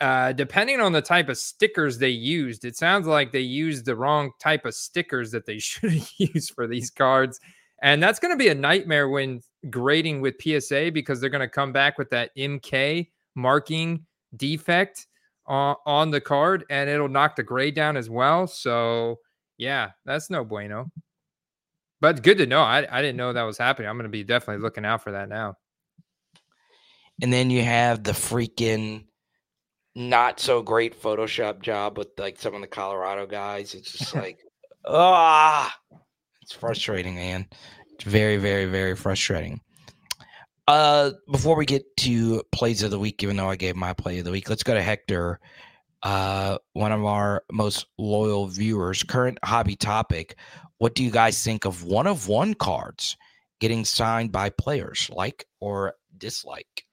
uh, 0.00 0.32
depending 0.32 0.80
on 0.80 0.92
the 0.92 1.02
type 1.02 1.28
of 1.28 1.38
stickers 1.38 1.98
they 1.98 2.10
used, 2.10 2.64
it 2.64 2.76
sounds 2.76 3.06
like 3.06 3.32
they 3.32 3.40
used 3.40 3.86
the 3.86 3.96
wrong 3.96 4.30
type 4.38 4.64
of 4.64 4.74
stickers 4.74 5.32
that 5.32 5.46
they 5.46 5.58
should 5.58 5.92
have 5.92 6.10
used 6.18 6.54
for 6.54 6.68
these 6.68 6.90
cards. 6.90 7.40
And 7.82 8.02
that's 8.02 8.20
going 8.20 8.32
to 8.32 8.38
be 8.38 8.48
a 8.48 8.54
nightmare 8.54 9.08
when 9.08 9.40
grading 9.70 10.20
with 10.20 10.36
PSA 10.40 10.90
because 10.92 11.20
they're 11.20 11.30
going 11.30 11.40
to 11.40 11.48
come 11.48 11.72
back 11.72 11.98
with 11.98 12.10
that 12.10 12.30
MK 12.36 13.08
marking 13.34 14.04
defect 14.36 15.06
on, 15.46 15.76
on 15.86 16.10
the 16.10 16.20
card 16.20 16.64
and 16.70 16.88
it'll 16.88 17.08
knock 17.08 17.36
the 17.36 17.42
grade 17.42 17.74
down 17.74 17.96
as 17.96 18.08
well. 18.08 18.46
So, 18.46 19.20
yeah, 19.58 19.90
that's 20.04 20.30
no 20.30 20.44
bueno. 20.44 20.90
But 22.00 22.22
good 22.22 22.38
to 22.38 22.46
know. 22.46 22.62
I, 22.62 22.86
I 22.90 23.00
didn't 23.00 23.16
know 23.16 23.32
that 23.32 23.42
was 23.42 23.58
happening. 23.58 23.88
I'm 23.88 23.96
going 23.96 24.04
to 24.04 24.10
be 24.10 24.24
definitely 24.24 24.62
looking 24.62 24.84
out 24.84 25.02
for 25.02 25.12
that 25.12 25.28
now. 25.28 25.56
And 27.22 27.32
then 27.32 27.50
you 27.50 27.62
have 27.62 28.02
the 28.02 28.12
freaking 28.12 29.04
not 29.94 30.40
so 30.40 30.62
great 30.62 31.00
Photoshop 31.00 31.62
job 31.62 31.96
with 31.96 32.08
like 32.18 32.38
some 32.38 32.54
of 32.54 32.60
the 32.60 32.66
Colorado 32.66 33.26
guys. 33.26 33.74
It's 33.74 33.92
just 33.92 34.14
like, 34.14 34.38
ah, 34.84 35.74
it's 36.42 36.52
frustrating, 36.52 37.14
man. 37.14 37.46
It's 37.94 38.04
very, 38.04 38.36
very, 38.38 38.64
very 38.66 38.96
frustrating. 38.96 39.60
Uh, 40.66 41.12
before 41.30 41.56
we 41.56 41.66
get 41.66 41.84
to 41.98 42.42
plays 42.50 42.82
of 42.82 42.90
the 42.90 42.98
week, 42.98 43.22
even 43.22 43.36
though 43.36 43.50
I 43.50 43.56
gave 43.56 43.76
my 43.76 43.92
play 43.92 44.18
of 44.18 44.24
the 44.24 44.30
week, 44.30 44.48
let's 44.48 44.62
go 44.62 44.74
to 44.74 44.82
Hector, 44.82 45.38
uh, 46.02 46.58
one 46.72 46.90
of 46.90 47.04
our 47.04 47.44
most 47.52 47.86
loyal 47.98 48.46
viewers. 48.46 49.02
Current 49.02 49.38
hobby 49.44 49.76
topic: 49.76 50.36
What 50.78 50.94
do 50.94 51.04
you 51.04 51.10
guys 51.10 51.42
think 51.42 51.66
of 51.66 51.84
one 51.84 52.06
of 52.06 52.28
one 52.28 52.54
cards 52.54 53.16
getting 53.60 53.84
signed 53.84 54.32
by 54.32 54.50
players, 54.50 55.08
like 55.12 55.46
or 55.60 55.94
dislike? 56.16 56.84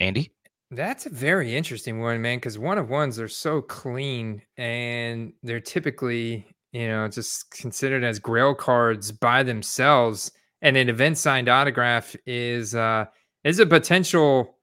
Andy, 0.00 0.32
that's 0.70 1.06
a 1.06 1.10
very 1.10 1.54
interesting 1.54 2.00
one, 2.00 2.22
man. 2.22 2.38
Because 2.38 2.58
one 2.58 2.78
of 2.78 2.88
ones 2.88 3.18
are 3.20 3.28
so 3.28 3.60
clean, 3.60 4.42
and 4.56 5.32
they're 5.42 5.60
typically 5.60 6.46
you 6.72 6.88
know, 6.88 7.06
just 7.08 7.50
considered 7.50 8.02
as 8.02 8.18
grail 8.18 8.54
cards 8.54 9.12
by 9.12 9.42
themselves. 9.42 10.32
And 10.62 10.76
an 10.76 10.88
event 10.88 11.18
signed 11.18 11.48
autograph 11.48 12.16
is 12.26 12.74
uh 12.74 13.06
is 13.44 13.58
a 13.58 13.66
potential 13.66 14.56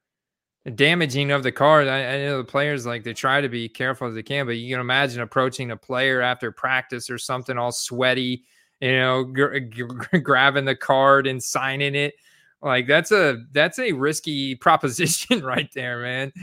damaging 0.76 1.32
of 1.32 1.44
the 1.44 1.52
card. 1.52 1.88
I, 1.88 2.16
I, 2.16 2.18
know 2.20 2.38
the 2.38 2.44
players 2.44 2.86
like 2.86 3.04
they 3.04 3.14
try 3.14 3.42
to 3.42 3.50
be 3.50 3.70
careful 3.70 4.08
as 4.08 4.14
they 4.14 4.24
can, 4.24 4.46
but 4.46 4.58
you 4.58 4.74
can 4.74 4.82
imagine 4.82 5.22
approaching 5.22 5.72
a 5.72 5.78
player 5.78 6.22
after 6.22 6.52
practice 6.52 7.10
or 7.10 7.18
something 7.18 7.58
all 7.58 7.72
sweaty, 7.72 8.44
you 8.82 8.92
know, 8.92 9.24
gr- 9.24 9.60
gr- 9.60 10.18
grabbing 10.18 10.66
the 10.66 10.76
card 10.76 11.28
and 11.28 11.42
signing 11.42 11.96
it. 11.96 12.14
Like 12.62 12.88
that's 12.88 13.12
a 13.12 13.38
that's 13.52 13.80
a 13.80 13.94
risky 13.94 14.56
proposition 14.56 15.44
right 15.44 15.70
there, 15.74 16.02
man. 16.02 16.34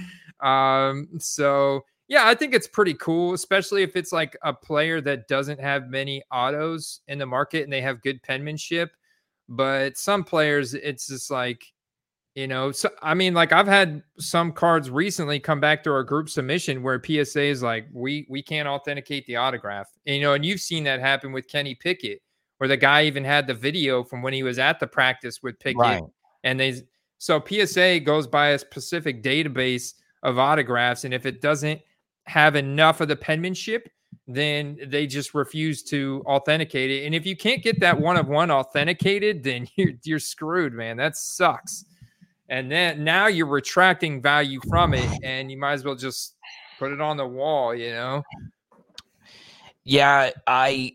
Um, 0.41 1.09
so 1.19 1.85
yeah, 2.09 2.29
I 2.29 2.35
think 2.35 2.55
it's 2.55 2.69
pretty 2.69 2.95
cool, 2.95 3.35
especially 3.35 3.83
if 3.83 3.97
it's 3.97 4.13
like 4.13 4.37
a 4.43 4.53
player 4.53 5.01
that 5.01 5.29
doesn't 5.29 5.61
have 5.61 5.89
many 5.89 6.23
autos 6.31 7.01
in 7.09 7.19
the 7.19 7.27
market 7.27 7.65
and 7.65 7.73
they 7.73 7.81
have 7.81 8.03
good 8.03 8.23
penmanship. 8.23 8.91
But 9.49 9.97
some 9.97 10.25
players, 10.25 10.75
it's 10.75 11.07
just 11.09 11.31
like 11.31 11.65
you 12.37 12.47
know, 12.47 12.71
so 12.71 12.91
I 13.03 13.15
mean, 13.15 13.33
like 13.33 13.53
I've 13.53 13.67
had 13.67 14.03
some 14.19 14.53
cards 14.53 14.91
recently 14.91 15.41
come 15.41 15.59
back 15.59 15.83
to 15.85 15.91
our 15.91 16.05
group 16.05 16.29
submission 16.29 16.83
where 16.83 17.03
PSA 17.03 17.45
is 17.45 17.63
like, 17.63 17.87
we 17.93 18.27
we 18.29 18.43
can't 18.43 18.69
authenticate 18.69 19.27
the 19.27 19.37
autograph. 19.37 19.89
And, 20.07 20.17
you 20.17 20.23
know, 20.23 20.35
and 20.35 20.45
you've 20.45 20.61
seen 20.61 20.85
that 20.85 21.01
happen 21.01 21.33
with 21.33 21.49
Kenny 21.49 21.75
Pickett, 21.75 22.21
where 22.59 22.69
the 22.69 22.77
guy 22.77 23.05
even 23.05 23.25
had 23.25 23.47
the 23.47 23.55
video 23.55 24.05
from 24.05 24.21
when 24.21 24.35
he 24.35 24.43
was 24.43 24.59
at 24.59 24.79
the 24.79 24.87
practice 24.87 25.43
with 25.43 25.59
Pickett. 25.59 25.81
Right. 25.81 26.03
And 26.45 26.61
they 26.61 26.83
so 27.17 27.43
PSA 27.43 28.01
goes 28.01 28.27
by 28.27 28.49
a 28.49 28.59
specific 28.59 29.23
database 29.23 29.95
of 30.23 30.39
autographs, 30.39 31.05
and 31.05 31.15
if 31.15 31.25
it 31.25 31.41
doesn't 31.41 31.81
have 32.27 32.57
enough 32.57 33.01
of 33.01 33.09
the 33.09 33.16
penmanship, 33.16 33.89
then 34.27 34.79
they 34.87 35.07
just 35.07 35.35
refuse 35.35 35.83
to 35.85 36.22
authenticate 36.27 36.91
it. 36.91 37.07
And 37.07 37.14
if 37.14 37.24
you 37.27 37.37
can't 37.37 37.62
get 37.62 37.81
that 37.81 37.99
one 37.99 38.16
of 38.16 38.29
one 38.29 38.51
authenticated, 38.51 39.43
then 39.43 39.68
you're 39.77 39.93
you're 40.03 40.18
screwed, 40.18 40.72
man. 40.72 40.97
That 40.97 41.16
sucks. 41.16 41.85
And 42.49 42.70
then 42.70 43.03
now 43.03 43.27
you're 43.27 43.47
retracting 43.47 44.22
value 44.22 44.61
from 44.68 44.95
it 44.95 45.09
and 45.24 45.51
you 45.51 45.59
might 45.59 45.72
as 45.72 45.85
well 45.85 45.97
just 45.97 46.37
put 46.79 46.93
it 46.93 47.01
on 47.01 47.16
the 47.16 47.27
wall 47.27 47.74
you 47.74 47.91
know? 47.91 48.22
Yeah 49.85 50.31
i 50.47 50.93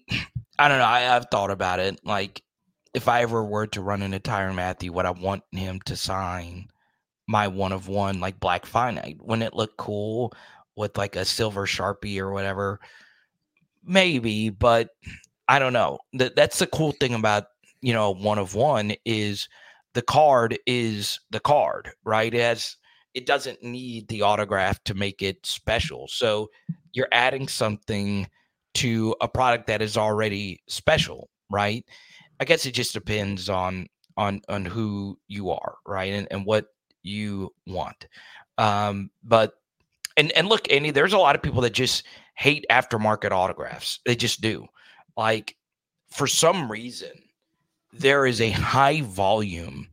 i 0.60 0.68
don't 0.68 0.78
know. 0.78 0.84
I, 0.84 1.16
i've 1.16 1.28
thought 1.30 1.52
about 1.52 1.80
it. 1.80 2.00
Like 2.06 2.42
if 2.94 3.08
i 3.08 3.22
ever 3.22 3.44
were 3.44 3.68
to 3.68 3.82
run 3.82 4.02
into 4.02 4.20
tyrann 4.20 4.56
mathieu 4.56 4.92
would 4.92 5.06
i 5.06 5.12
want 5.12 5.44
him 5.52 5.80
to 5.86 5.96
sign 5.96 6.68
my 7.28 7.48
one 7.48 7.72
of 7.72 7.88
one 7.88 8.20
like 8.20 8.40
black 8.40 8.66
finite 8.66 9.18
wouldn't 9.22 9.48
it 9.48 9.54
look 9.54 9.78
cool 9.78 10.34
with 10.76 10.98
like 10.98 11.16
a 11.16 11.26
silver 11.26 11.66
sharpie 11.66 12.20
or 12.20 12.32
whatever 12.32 12.80
maybe 13.84 14.50
but 14.50 14.90
i 15.48 15.60
don't 15.60 15.74
know 15.74 15.98
that 16.14 16.36
that's 16.36 16.60
the 16.60 16.68
cool 16.68 16.92
thing 16.94 17.14
about 17.14 17.46
you 17.82 17.94
know 17.94 18.14
one 18.14 18.38
of 18.38 18.56
one 18.56 18.94
is 19.06 19.48
the 19.94 20.02
card 20.02 20.58
is 20.66 21.20
the 21.32 21.40
card, 21.40 21.92
right? 22.04 22.34
Has 22.34 22.78
it 23.14 23.26
doesn't 23.26 23.62
need 23.62 24.08
the 24.08 24.22
autograph 24.22 24.82
to 24.86 24.94
make 24.94 25.22
it 25.22 25.46
special. 25.46 26.08
So 26.08 26.50
you're 26.94 27.10
adding 27.12 27.48
something 27.48 28.28
to 28.76 29.16
a 29.20 29.28
product 29.28 29.68
that 29.68 29.82
is 29.82 29.98
already 29.98 30.62
special, 30.68 31.30
right? 31.50 31.84
I 32.40 32.46
guess 32.46 32.66
it 32.66 32.72
just 32.72 32.94
depends 32.94 33.50
on 33.50 33.88
on 34.18 34.42
on 34.48 34.66
who 34.66 35.20
you 35.28 35.52
are, 35.52 35.76
right? 35.86 36.14
And 36.14 36.28
and 36.32 36.46
what 36.46 36.68
you 37.04 37.54
want. 37.68 38.08
Um, 38.58 39.10
but 39.24 39.54
and 40.22 40.32
and 40.34 40.48
look, 40.48 40.72
Andy, 40.72 40.92
there's 40.92 41.14
a 41.14 41.18
lot 41.18 41.36
of 41.36 41.42
people 41.42 41.62
that 41.62 41.74
just 41.74 42.04
hate 42.36 42.64
aftermarket 42.70 43.32
autographs. 43.32 44.00
They 44.06 44.16
just 44.16 44.40
do. 44.40 44.68
Like 45.18 45.56
for 46.12 46.28
some 46.28 46.72
reason, 46.72 47.10
there 47.92 48.28
is 48.28 48.40
a 48.40 48.52
high 48.52 49.02
volume 49.02 49.90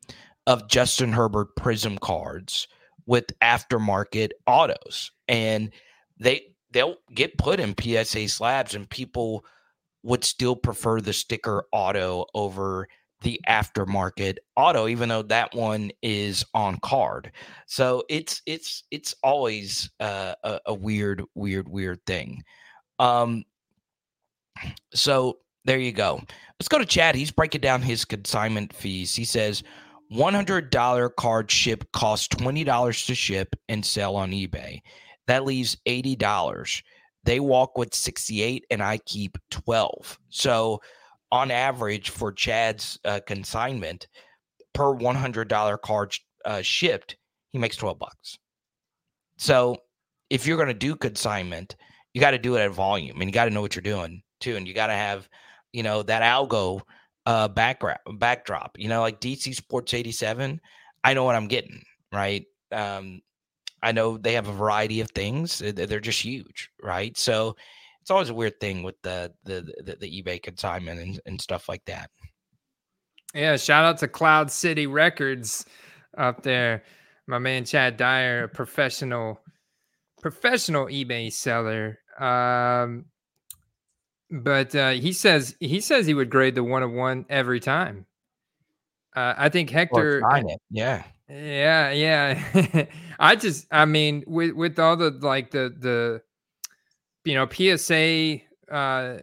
of 0.46 0.68
Justin 0.68 1.14
Herbert 1.14 1.56
Prizm 1.56 1.98
cards 1.98 2.68
with 3.06 3.26
aftermarket 3.40 4.32
autos, 4.46 5.10
and 5.28 5.72
they 6.20 6.42
they'll 6.72 6.96
get 7.14 7.38
put 7.38 7.58
in 7.58 7.74
PSA 7.80 8.28
slabs, 8.28 8.74
and 8.74 8.88
people 8.90 9.46
would 10.02 10.24
still 10.24 10.56
prefer 10.56 11.00
the 11.00 11.14
sticker 11.14 11.64
auto 11.72 12.26
over 12.34 12.86
the 13.22 13.40
aftermarket 13.48 14.36
auto 14.56 14.86
even 14.86 15.08
though 15.08 15.22
that 15.22 15.52
one 15.54 15.90
is 16.02 16.44
on 16.54 16.78
card 16.80 17.32
so 17.66 18.02
it's 18.08 18.42
it's 18.46 18.84
it's 18.90 19.14
always 19.22 19.90
uh, 20.00 20.34
a, 20.44 20.60
a 20.66 20.74
weird 20.74 21.22
weird 21.34 21.68
weird 21.68 21.98
thing 22.06 22.42
um 22.98 23.44
so 24.92 25.38
there 25.64 25.78
you 25.78 25.92
go 25.92 26.20
Let's 26.58 26.68
go 26.68 26.78
to 26.78 26.86
Chad. 26.86 27.14
He's 27.14 27.30
breaking 27.30 27.60
down 27.60 27.82
his 27.82 28.04
consignment 28.04 28.74
fees. 28.74 29.14
He 29.14 29.24
says 29.24 29.62
$100 30.12 31.14
card 31.16 31.50
ship 31.50 31.84
costs 31.92 32.26
$20 32.28 33.06
to 33.06 33.14
ship 33.14 33.54
and 33.68 33.86
sell 33.86 34.16
on 34.16 34.32
eBay. 34.32 34.80
That 35.28 35.44
leaves 35.44 35.76
$80. 35.86 36.82
They 37.22 37.38
walk 37.38 37.78
with 37.78 37.94
68 37.94 38.64
and 38.72 38.82
I 38.82 38.98
keep 39.06 39.38
12. 39.50 40.18
So 40.30 40.80
on 41.30 41.50
average 41.50 42.10
for 42.10 42.32
Chad's 42.32 42.98
uh, 43.04 43.20
consignment 43.26 44.08
per 44.74 44.94
$100 44.94 45.80
card 45.82 46.14
uh, 46.44 46.62
shipped, 46.62 47.16
he 47.50 47.58
makes 47.58 47.76
12 47.76 47.98
bucks. 47.98 48.38
So 49.36 49.76
if 50.30 50.46
you're 50.46 50.56
going 50.56 50.68
to 50.68 50.74
do 50.74 50.96
consignment, 50.96 51.76
you 52.14 52.20
got 52.20 52.32
to 52.32 52.38
do 52.38 52.56
it 52.56 52.60
at 52.60 52.70
volume 52.70 53.20
and 53.20 53.28
you 53.28 53.32
got 53.32 53.44
to 53.44 53.50
know 53.50 53.60
what 53.60 53.74
you're 53.74 53.82
doing 53.82 54.22
too. 54.40 54.56
And 54.56 54.66
you 54.66 54.74
got 54.74 54.88
to 54.88 54.94
have– 54.94 55.28
you 55.72 55.82
know, 55.82 56.02
that 56.02 56.22
algo 56.22 56.80
uh 57.26 57.48
background 57.48 58.00
backdrop. 58.18 58.76
You 58.78 58.88
know, 58.88 59.00
like 59.00 59.20
DC 59.20 59.54
Sports 59.54 59.94
87, 59.94 60.60
I 61.04 61.14
know 61.14 61.24
what 61.24 61.34
I'm 61.34 61.48
getting, 61.48 61.82
right? 62.12 62.44
Um 62.72 63.20
I 63.82 63.92
know 63.92 64.18
they 64.18 64.32
have 64.32 64.48
a 64.48 64.52
variety 64.52 65.00
of 65.00 65.10
things. 65.10 65.58
They're 65.58 66.00
just 66.00 66.20
huge, 66.20 66.70
right? 66.82 67.16
So 67.16 67.54
it's 68.08 68.10
always 68.10 68.30
a 68.30 68.34
weird 68.34 68.58
thing 68.58 68.82
with 68.82 68.94
the 69.02 69.30
the 69.44 69.70
the, 69.84 69.96
the 69.96 70.22
eBay 70.22 70.42
consignment 70.42 70.98
and, 70.98 71.20
and 71.26 71.38
stuff 71.38 71.68
like 71.68 71.84
that. 71.84 72.08
Yeah, 73.34 73.58
shout 73.58 73.84
out 73.84 73.98
to 73.98 74.08
Cloud 74.08 74.50
City 74.50 74.86
Records 74.86 75.66
up 76.16 76.42
there. 76.42 76.84
My 77.26 77.38
man 77.38 77.66
Chad 77.66 77.98
Dyer, 77.98 78.44
a 78.44 78.48
professional 78.48 79.42
professional 80.22 80.86
eBay 80.86 81.30
seller. 81.30 81.98
Um, 82.18 83.04
but 84.30 84.74
uh, 84.74 84.92
he 84.92 85.12
says 85.12 85.54
he 85.60 85.82
says 85.82 86.06
he 86.06 86.14
would 86.14 86.30
grade 86.30 86.54
the 86.54 86.64
one 86.64 86.82
of 86.82 86.90
one 86.90 87.26
every 87.28 87.60
time. 87.60 88.06
Uh, 89.14 89.34
I 89.36 89.50
think 89.50 89.68
Hector. 89.68 90.22
Yeah. 90.70 91.02
Yeah, 91.28 91.90
yeah. 91.90 92.86
I 93.18 93.36
just, 93.36 93.66
I 93.70 93.84
mean, 93.84 94.24
with 94.26 94.52
with 94.52 94.78
all 94.78 94.96
the 94.96 95.10
like 95.10 95.50
the 95.50 95.74
the, 95.78 96.22
you 97.28 97.34
know, 97.34 97.46
PSA 97.46 98.38
uh, 98.74 99.18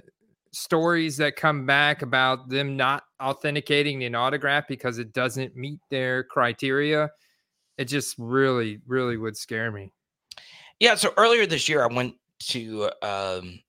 stories 0.51 1.17
that 1.17 1.35
come 1.35 1.65
back 1.65 2.03
about 2.03 2.49
them 2.49 2.77
not 2.77 3.03
authenticating 3.19 4.03
an 4.03 4.13
autograph 4.13 4.67
because 4.67 4.99
it 4.99 5.11
doesn't 5.11 5.55
meet 5.55 5.79
their 5.89 6.23
criteria, 6.23 7.09
it 7.79 7.85
just 7.85 8.15
really, 8.19 8.79
really 8.85 9.17
would 9.17 9.35
scare 9.35 9.71
me. 9.71 9.91
Yeah. 10.79 10.95
So 10.95 11.13
earlier 11.17 11.47
this 11.47 11.67
year, 11.67 11.83
I 11.83 11.91
went 11.91 12.13
to 12.49 12.91
um, 13.01 13.59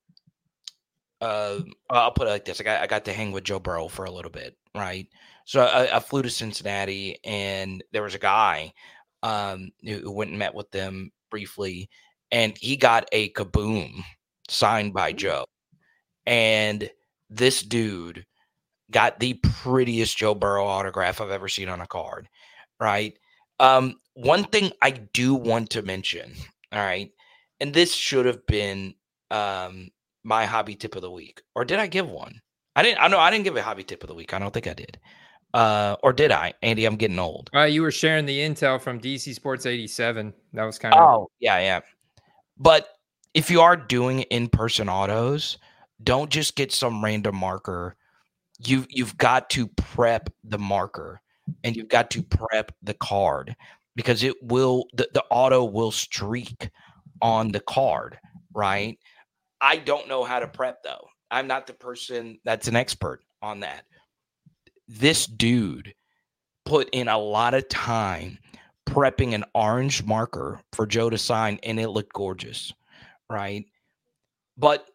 uh, 1.22 1.61
I'll 1.89 2.12
put 2.12 2.28
it 2.28 2.30
like 2.30 2.45
this: 2.45 2.61
I 2.61 2.64
got 2.64 2.82
I 2.82 2.87
got 2.87 3.07
to 3.07 3.12
hang 3.14 3.32
with 3.32 3.45
Joe 3.45 3.59
Burrow 3.59 3.89
for 3.89 4.05
a 4.05 4.11
little 4.11 4.30
bit, 4.30 4.55
right? 4.74 5.09
So 5.47 5.62
I, 5.62 5.97
I 5.97 6.01
flew 6.01 6.22
to 6.22 6.30
Cincinnati, 6.30 7.18
and 7.24 7.82
there 7.93 8.03
was 8.03 8.14
a 8.14 8.18
guy 8.18 8.72
um, 9.22 9.70
who, 9.82 9.99
who 9.99 10.12
went 10.12 10.30
and 10.30 10.39
met 10.39 10.55
with 10.55 10.70
them 10.72 11.11
briefly, 11.30 11.89
and 12.32 12.59
he 12.59 12.76
got 12.76 13.09
a 13.12 13.30
kaboom 13.30 14.03
signed 14.49 14.94
by 14.94 15.12
mm. 15.12 15.16
Joe, 15.16 15.44
and 16.26 16.90
this 17.30 17.62
dude 17.62 18.24
got 18.90 19.18
the 19.18 19.34
prettiest 19.34 20.16
Joe 20.16 20.34
Burrow 20.34 20.66
autograph 20.66 21.20
I've 21.20 21.30
ever 21.30 21.49
seen 21.49 21.68
on 21.68 21.80
a 21.80 21.86
card, 21.86 22.28
right? 22.80 23.14
Um, 23.59 23.97
one 24.14 24.44
thing 24.44 24.72
I 24.82 24.90
do 24.90 25.34
want 25.34 25.70
to 25.70 25.82
mention, 25.82 26.32
all 26.72 26.80
right, 26.80 27.11
and 27.61 27.72
this 27.72 27.94
should 27.94 28.26
have 28.26 28.47
been 28.47 28.94
um, 29.30 29.88
my 30.24 30.44
hobby 30.44 30.74
tip 30.74 30.94
of 30.94 31.03
the 31.03 31.11
week, 31.11 31.42
or 31.55 31.64
did 31.64 31.78
I 31.78 31.86
give 31.86 32.09
one? 32.09 32.40
I 32.74 32.82
didn't. 32.82 33.01
I 33.01 33.09
know 33.09 33.18
I 33.18 33.30
didn't 33.30 33.44
give 33.44 33.57
a 33.57 33.62
hobby 33.62 33.84
tip 33.84 34.03
of 34.03 34.09
the 34.09 34.14
week. 34.14 34.34
I 34.34 34.38
don't 34.38 34.53
think 34.53 34.66
I 34.66 34.74
did. 34.74 34.99
Uh, 35.55 35.97
or 36.03 36.12
did 36.12 36.30
I, 36.30 36.53
Andy? 36.62 36.84
I'm 36.84 36.97
getting 36.97 37.18
old. 37.18 37.49
Uh, 37.55 37.62
you 37.62 37.80
were 37.80 37.90
sharing 37.90 38.26
the 38.26 38.38
intel 38.38 38.78
from 38.78 39.01
DC 39.01 39.34
Sports 39.34 39.64
87. 39.64 40.34
That 40.53 40.64
was 40.64 40.78
kind 40.78 40.94
of. 40.94 41.01
Oh 41.01 41.30
yeah, 41.40 41.59
yeah. 41.61 41.80
But 42.59 42.88
if 43.37 43.51
you 43.51 43.61
are 43.61 43.76
doing 43.76 44.22
in-person 44.22 44.89
autos, 44.89 45.59
don't 46.03 46.30
just 46.30 46.57
get 46.57 46.72
some 46.72 47.05
random 47.05 47.37
marker. 47.37 47.95
You 48.59 48.87
you've 48.89 49.18
got 49.18 49.51
to 49.51 49.68
prep 49.68 50.30
the 50.43 50.59
marker, 50.59 51.20
and 51.62 51.76
you've 51.76 51.91
got 51.91 52.11
to 52.12 52.22
prep 52.22 52.72
the 52.82 52.95
card 52.95 53.55
because 53.95 54.22
it 54.22 54.43
will 54.43 54.87
the, 54.95 55.09
the 55.12 55.22
auto 55.30 55.64
will 55.64 55.91
streak 55.93 56.70
on 57.20 57.53
the 57.53 57.61
card, 57.61 58.18
right? 58.55 58.99
I 59.61 59.76
don't 59.76 60.09
know 60.09 60.24
how 60.24 60.41
to 60.41 60.49
prep 60.49 60.82
though. 60.82 61.07
I'm 61.30 61.47
not 61.47 61.66
the 61.66 61.74
person 61.74 62.39
that's 62.45 62.68
an 62.68 62.76
expert 62.76 63.20
on 63.43 63.61
that. 63.61 63.84
This 64.89 65.26
dude 65.26 65.93
put 66.64 66.89
in 66.91 67.09
a 67.09 67.18
lot 67.18 67.53
of 67.53 67.68
time 67.68 68.39
prepping 68.87 69.34
an 69.34 69.45
orange 69.55 70.05
marker 70.05 70.61
for 70.72 70.87
Joe 70.87 71.11
to 71.11 71.18
sign, 71.18 71.59
and 71.62 71.78
it 71.78 71.89
looked 71.89 72.14
gorgeous, 72.14 72.72
right? 73.31 73.64
But 74.57 74.87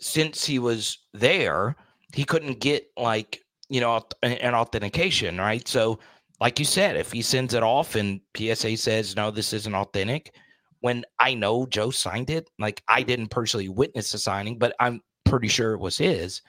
since 0.00 0.44
he 0.44 0.58
was 0.58 0.98
there, 1.12 1.76
he 2.14 2.24
couldn't 2.24 2.60
get 2.60 2.86
like 2.96 3.40
you 3.68 3.80
know 3.80 4.00
an 4.22 4.54
authentication, 4.54 5.38
right? 5.38 5.66
So, 5.66 5.98
like 6.40 6.58
you 6.58 6.64
said, 6.64 6.96
if 6.96 7.12
he 7.12 7.22
sends 7.22 7.54
it 7.54 7.62
off 7.62 7.94
and 7.94 8.20
PSA 8.36 8.76
says 8.76 9.16
no, 9.16 9.30
this 9.30 9.52
isn't 9.52 9.74
authentic, 9.74 10.34
when 10.80 11.04
I 11.18 11.34
know 11.34 11.66
Joe 11.66 11.90
signed 11.90 12.30
it, 12.30 12.48
like 12.58 12.82
I 12.88 13.02
didn't 13.02 13.28
personally 13.28 13.68
witness 13.68 14.12
the 14.12 14.18
signing, 14.18 14.58
but 14.58 14.74
I'm 14.80 15.00
pretty 15.24 15.48
sure 15.48 15.72
it 15.74 15.80
was 15.80 15.98
his. 15.98 16.42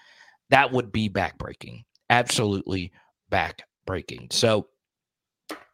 That 0.50 0.72
would 0.72 0.92
be 0.92 1.10
backbreaking, 1.10 1.84
absolutely 2.10 2.92
backbreaking. 3.32 4.32
So 4.34 4.68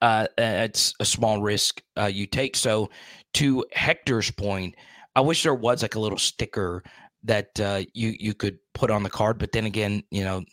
uh, 0.01 0.27
it's 0.37 0.93
a 0.99 1.05
small 1.05 1.41
risk 1.41 1.81
uh, 1.97 2.05
you 2.05 2.27
take. 2.27 2.55
So, 2.55 2.89
to 3.35 3.65
Hector's 3.73 4.31
point, 4.31 4.75
I 5.15 5.21
wish 5.21 5.43
there 5.43 5.55
was 5.55 5.81
like 5.81 5.95
a 5.95 5.99
little 5.99 6.17
sticker 6.17 6.83
that 7.23 7.59
uh, 7.59 7.81
you 7.93 8.15
you 8.19 8.33
could 8.33 8.59
put 8.73 8.91
on 8.91 9.03
the 9.03 9.09
card, 9.09 9.37
but 9.37 9.51
then 9.51 9.65
again, 9.65 10.03
you 10.11 10.23
know 10.23 10.43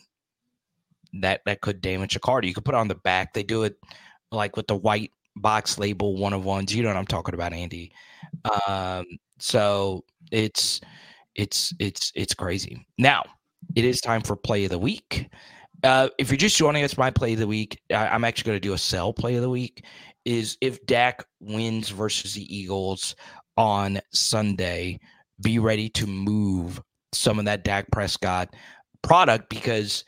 that 1.21 1.41
that 1.45 1.61
could 1.61 1.81
damage 1.81 2.15
a 2.15 2.19
card. 2.19 2.45
You 2.45 2.53
could 2.53 2.65
put 2.65 2.75
it 2.75 2.79
on 2.79 2.87
the 2.87 2.95
back. 2.95 3.33
They 3.33 3.43
do 3.43 3.63
it 3.63 3.77
like 4.31 4.57
with 4.57 4.67
the 4.67 4.75
white 4.75 5.11
box 5.35 5.77
label 5.77 6.15
one 6.15 6.33
of 6.33 6.45
ones. 6.45 6.73
You 6.73 6.83
know 6.83 6.89
what 6.89 6.97
I'm 6.97 7.05
talking 7.05 7.35
about, 7.35 7.53
Andy. 7.53 7.91
Um, 8.67 9.05
so 9.39 10.03
it's 10.31 10.81
it's 11.35 11.73
it's 11.79 12.11
it's 12.15 12.33
crazy. 12.33 12.85
Now 12.97 13.23
it 13.75 13.85
is 13.85 14.01
time 14.01 14.21
for 14.21 14.35
play 14.35 14.65
of 14.65 14.71
the 14.71 14.79
week. 14.79 15.29
Uh, 15.83 16.07
if 16.17 16.29
you're 16.29 16.37
just 16.37 16.57
joining 16.57 16.83
us, 16.83 16.97
my 16.97 17.11
play 17.11 17.33
of 17.33 17.39
the 17.39 17.47
week, 17.47 17.81
I, 17.91 18.07
I'm 18.07 18.23
actually 18.23 18.47
going 18.47 18.55
to 18.55 18.67
do 18.67 18.73
a 18.73 18.77
sell 18.77 19.11
play 19.11 19.35
of 19.35 19.41
the 19.41 19.49
week. 19.49 19.83
Is 20.25 20.57
if 20.61 20.85
Dak 20.85 21.25
wins 21.41 21.89
versus 21.89 22.33
the 22.33 22.55
Eagles 22.55 23.15
on 23.57 23.99
Sunday, 24.11 24.99
be 25.41 25.59
ready 25.59 25.89
to 25.89 26.07
move 26.07 26.81
some 27.13 27.39
of 27.39 27.45
that 27.45 27.63
Dak 27.63 27.89
Prescott 27.91 28.55
product 29.01 29.49
because 29.49 30.03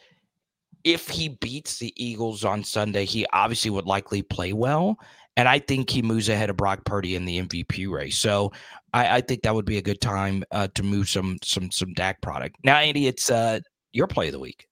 if 0.83 1.09
he 1.09 1.29
beats 1.29 1.79
the 1.79 1.93
Eagles 1.95 2.45
on 2.45 2.63
Sunday, 2.63 3.05
he 3.05 3.25
obviously 3.33 3.71
would 3.71 3.85
likely 3.85 4.21
play 4.21 4.53
well. 4.53 4.97
And 5.37 5.49
I 5.49 5.59
think 5.59 5.89
he 5.89 6.01
moves 6.01 6.29
ahead 6.29 6.49
of 6.49 6.57
Brock 6.57 6.85
Purdy 6.85 7.15
in 7.15 7.25
the 7.25 7.41
MVP 7.41 7.91
race. 7.91 8.17
So 8.17 8.53
I, 8.93 9.17
I 9.17 9.21
think 9.21 9.41
that 9.41 9.53
would 9.53 9.65
be 9.65 9.77
a 9.77 9.81
good 9.81 9.99
time 9.99 10.45
uh, 10.51 10.67
to 10.75 10.83
move 10.83 11.09
some 11.09 11.37
some 11.43 11.69
some 11.71 11.93
Dak 11.93 12.21
product. 12.21 12.55
Now, 12.63 12.77
Andy, 12.77 13.07
it's 13.07 13.29
uh, 13.29 13.59
your 13.91 14.07
play 14.07 14.27
of 14.27 14.33
the 14.33 14.39
week. 14.39 14.67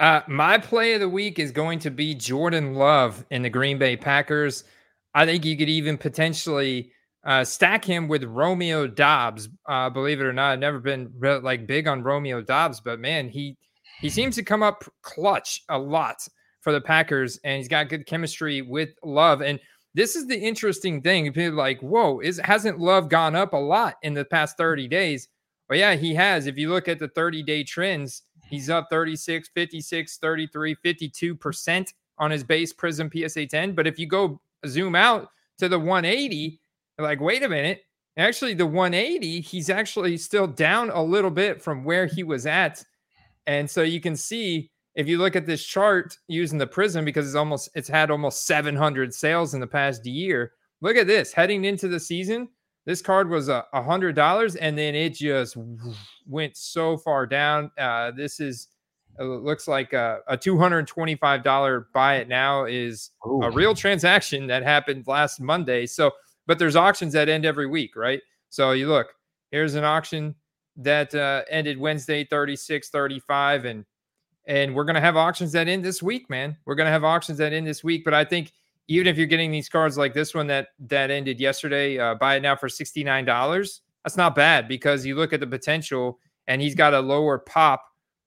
Uh, 0.00 0.22
my 0.26 0.58
play 0.58 0.94
of 0.94 1.00
the 1.00 1.08
week 1.08 1.38
is 1.38 1.52
going 1.52 1.78
to 1.78 1.90
be 1.90 2.14
Jordan 2.14 2.74
Love 2.74 3.24
in 3.30 3.42
the 3.42 3.50
Green 3.50 3.78
Bay 3.78 3.96
Packers. 3.96 4.64
I 5.14 5.24
think 5.26 5.44
you 5.44 5.56
could 5.56 5.68
even 5.68 5.96
potentially 5.96 6.90
uh, 7.24 7.44
stack 7.44 7.84
him 7.84 8.08
with 8.08 8.24
Romeo 8.24 8.86
Doubs. 8.86 9.48
Uh, 9.66 9.88
believe 9.90 10.20
it 10.20 10.26
or 10.26 10.32
not, 10.32 10.52
I've 10.52 10.58
never 10.58 10.78
been 10.78 11.12
like 11.20 11.66
big 11.66 11.88
on 11.88 12.02
Romeo 12.02 12.42
Doubs, 12.42 12.80
but 12.80 13.00
man, 13.00 13.28
he 13.28 13.56
he 14.00 14.10
seems 14.10 14.34
to 14.36 14.42
come 14.42 14.62
up 14.62 14.84
clutch 15.02 15.62
a 15.68 15.78
lot 15.78 16.26
for 16.60 16.72
the 16.72 16.80
Packers, 16.80 17.38
and 17.44 17.58
he's 17.58 17.68
got 17.68 17.88
good 17.88 18.06
chemistry 18.06 18.62
with 18.62 18.90
Love. 19.02 19.40
And 19.42 19.58
this 19.94 20.16
is 20.16 20.26
the 20.26 20.38
interesting 20.38 21.00
thing. 21.00 21.32
People 21.32 21.56
like, 21.56 21.80
whoa, 21.80 22.20
is 22.20 22.40
hasn't 22.42 22.80
Love 22.80 23.08
gone 23.08 23.36
up 23.36 23.52
a 23.52 23.58
lot 23.58 23.96
in 24.02 24.12
the 24.12 24.24
past 24.24 24.56
30 24.56 24.88
days? 24.88 25.28
Well, 25.68 25.78
yeah, 25.78 25.94
he 25.94 26.14
has. 26.14 26.46
If 26.46 26.58
you 26.58 26.68
look 26.68 26.88
at 26.88 26.98
the 26.98 27.08
30 27.08 27.42
day 27.42 27.64
trends, 27.64 28.22
he's 28.48 28.68
up 28.68 28.88
36, 28.90 29.48
56, 29.54 30.18
33, 30.18 30.76
52% 30.84 31.92
on 32.18 32.30
his 32.30 32.44
base 32.44 32.72
Prizm 32.72 33.10
PSA 33.10 33.46
10. 33.46 33.74
But 33.74 33.86
if 33.86 33.98
you 33.98 34.06
go 34.06 34.40
zoom 34.66 34.94
out 34.94 35.28
to 35.58 35.68
the 35.68 35.78
180, 35.78 36.60
like, 36.98 37.20
wait 37.20 37.42
a 37.42 37.48
minute. 37.48 37.82
Actually, 38.16 38.54
the 38.54 38.66
180, 38.66 39.40
he's 39.40 39.70
actually 39.70 40.16
still 40.16 40.46
down 40.46 40.90
a 40.90 41.02
little 41.02 41.30
bit 41.30 41.60
from 41.60 41.82
where 41.82 42.06
he 42.06 42.22
was 42.22 42.46
at. 42.46 42.84
And 43.46 43.68
so 43.68 43.82
you 43.82 44.00
can 44.00 44.14
see 44.14 44.70
if 44.94 45.08
you 45.08 45.18
look 45.18 45.34
at 45.34 45.46
this 45.46 45.64
chart 45.64 46.16
using 46.28 46.58
the 46.58 46.66
Prizm 46.66 47.04
because 47.04 47.26
it's 47.26 47.34
almost 47.34 47.70
it's 47.74 47.88
had 47.88 48.10
almost 48.10 48.46
700 48.46 49.12
sales 49.12 49.54
in 49.54 49.60
the 49.60 49.66
past 49.66 50.06
year. 50.06 50.52
Look 50.80 50.96
at 50.96 51.08
this 51.08 51.32
heading 51.32 51.64
into 51.64 51.88
the 51.88 51.98
season. 51.98 52.48
This 52.86 53.00
card 53.00 53.30
was 53.30 53.48
a 53.48 53.64
hundred 53.72 54.14
dollars, 54.14 54.56
and 54.56 54.76
then 54.76 54.94
it 54.94 55.14
just 55.14 55.56
went 56.26 56.54
so 56.56 56.98
far 56.98 57.26
down. 57.26 57.70
Uh, 57.78 58.10
this 58.10 58.40
is 58.40 58.68
it 59.18 59.22
looks 59.22 59.68
like 59.68 59.92
a, 59.92 60.18
a 60.26 60.36
$225 60.36 61.84
buy 61.92 62.16
it 62.16 62.28
now 62.28 62.64
is 62.64 63.10
Ooh. 63.26 63.42
a 63.42 63.50
real 63.50 63.74
transaction 63.74 64.46
that 64.48 64.62
happened 64.64 65.06
last 65.06 65.40
Monday. 65.40 65.86
So 65.86 66.10
but 66.46 66.58
there's 66.58 66.76
auctions 66.76 67.12
that 67.12 67.28
end 67.28 67.44
every 67.44 67.66
week, 67.66 67.96
right? 67.96 68.20
So 68.50 68.72
you 68.72 68.88
look, 68.88 69.14
here's 69.50 69.74
an 69.74 69.84
auction 69.84 70.34
that 70.76 71.14
uh, 71.14 71.42
ended 71.50 71.78
Wednesday 71.78 72.24
36 72.24 72.90
35 72.90 73.64
and 73.64 73.84
and 74.46 74.74
we're 74.74 74.84
going 74.84 74.94
to 74.94 75.00
have 75.00 75.16
auctions 75.16 75.52
that 75.52 75.68
end 75.68 75.82
this 75.84 76.02
week, 76.02 76.28
man. 76.28 76.56
We're 76.66 76.74
going 76.74 76.86
to 76.86 76.92
have 76.92 77.04
auctions 77.04 77.38
that 77.38 77.54
end 77.54 77.66
this 77.66 77.82
week, 77.82 78.04
but 78.04 78.12
I 78.12 78.24
think 78.24 78.52
even 78.88 79.06
if 79.06 79.16
you're 79.16 79.26
getting 79.26 79.50
these 79.50 79.68
cards 79.68 79.96
like 79.96 80.12
this 80.12 80.34
one 80.34 80.46
that 80.48 80.68
that 80.80 81.10
ended 81.10 81.40
yesterday, 81.40 81.98
uh, 81.98 82.14
buy 82.14 82.36
it 82.36 82.42
now 82.42 82.54
for 82.54 82.68
$69. 82.68 83.80
That's 84.04 84.16
not 84.16 84.34
bad 84.34 84.68
because 84.68 85.06
you 85.06 85.16
look 85.16 85.32
at 85.32 85.40
the 85.40 85.46
potential 85.46 86.18
and 86.46 86.60
he's 86.60 86.74
got 86.74 86.92
a 86.92 87.00
lower 87.00 87.38
pop 87.38 87.82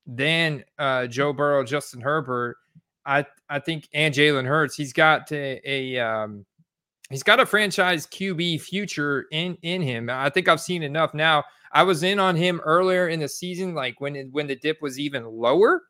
than 0.07 0.63
uh, 0.80 1.05
Joe 1.07 1.34
Burrow, 1.34 1.63
Justin 1.63 2.01
Herbert. 2.01 2.57
I 3.05 3.26
I 3.49 3.59
think 3.59 3.88
and 3.93 4.13
Jalen 4.13 4.45
Hurts. 4.45 4.76
He's 4.76 4.93
got 4.93 5.32
a, 5.32 5.61
a 5.63 5.99
um, 5.99 6.45
he's 7.09 7.23
got 7.23 7.39
a 7.39 7.45
franchise 7.45 8.05
QB 8.07 8.61
future 8.61 9.25
in 9.31 9.57
in 9.61 9.81
him. 9.81 10.09
I 10.09 10.29
think 10.29 10.47
I've 10.47 10.61
seen 10.61 10.83
enough 10.83 11.13
now. 11.13 11.43
I 11.71 11.83
was 11.83 12.03
in 12.03 12.19
on 12.19 12.35
him 12.35 12.61
earlier 12.63 13.09
in 13.09 13.19
the 13.19 13.27
season, 13.27 13.73
like 13.73 13.99
when 13.99 14.15
it, 14.15 14.27
when 14.31 14.47
the 14.47 14.55
dip 14.55 14.81
was 14.81 14.99
even 14.99 15.25
lower, 15.25 15.83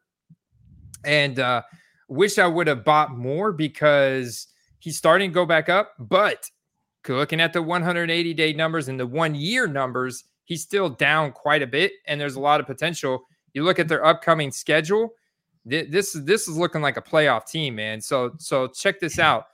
and 1.04 1.40
uh, 1.40 1.62
wish 2.08 2.38
I 2.40 2.48
would 2.48 2.68
have 2.68 2.84
bought 2.84 3.12
more 3.12 3.52
because 3.52 4.48
he's 4.80 4.98
starting 4.98 5.30
to 5.30 5.34
go 5.34 5.46
back 5.46 5.70
up. 5.70 5.94
But 6.00 6.50
looking 7.08 7.40
at 7.40 7.54
the 7.54 7.62
180 7.62 8.34
day 8.34 8.54
numbers 8.54 8.88
and 8.88 9.00
the 9.00 9.08
one 9.08 9.36
year 9.36 9.68
numbers, 9.68 10.26
he's 10.46 10.64
still 10.64 10.90
down 10.90 11.32
quite 11.32 11.62
a 11.62 11.68
bit, 11.68 11.94
and 12.08 12.20
there's 12.20 12.36
a 12.36 12.42
lot 12.42 12.60
of 12.60 12.66
potential. 12.66 13.26
You 13.54 13.64
look 13.64 13.80
at 13.80 13.88
their 13.88 14.06
upcoming 14.06 14.52
schedule. 14.52 15.14
This 15.66 16.14
this 16.24 16.48
is 16.48 16.58
looking 16.58 16.82
like 16.82 16.98
a 16.98 17.02
playoff 17.02 17.46
team, 17.46 17.76
man. 17.76 18.00
So 18.00 18.32
so 18.38 18.68
check 18.68 19.00
this 19.00 19.20
out 19.20 19.48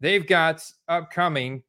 They've 0.00 0.26
got 0.26 0.62
upcoming 0.88 1.62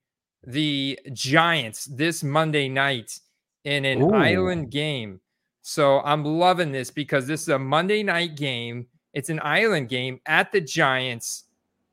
the 0.45 0.99
Giants 1.13 1.85
this 1.85 2.23
Monday 2.23 2.69
night 2.69 3.19
in 3.63 3.85
an 3.85 4.01
Ooh. 4.01 4.13
island 4.13 4.71
game. 4.71 5.19
So 5.61 5.99
I'm 6.01 6.23
loving 6.23 6.71
this 6.71 6.89
because 6.89 7.27
this 7.27 7.41
is 7.41 7.49
a 7.49 7.59
Monday 7.59 8.03
night 8.03 8.35
game. 8.35 8.87
It's 9.13 9.29
an 9.29 9.41
island 9.43 9.89
game 9.89 10.21
at 10.25 10.51
the 10.51 10.61
Giants. 10.61 11.45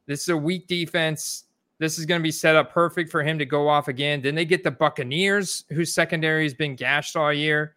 This 0.07 0.23
is 0.23 0.29
a 0.29 0.37
weak 0.37 0.69
defense. 0.69 1.45
This 1.79 1.99
is 1.99 2.07
going 2.07 2.21
to 2.21 2.23
be 2.23 2.31
set 2.31 2.55
up 2.55 2.73
perfect 2.73 3.11
for 3.11 3.23
him 3.23 3.39
to 3.39 3.45
go 3.45 3.69
off 3.69 3.89
again. 3.89 4.23
Then 4.23 4.35
they 4.35 4.45
get 4.45 4.63
the 4.63 4.71
Buccaneers, 4.71 5.65
whose 5.71 5.93
secondary 5.93 6.45
has 6.45 6.55
been 6.55 6.77
gashed 6.77 7.17
all 7.17 7.33
year, 7.33 7.75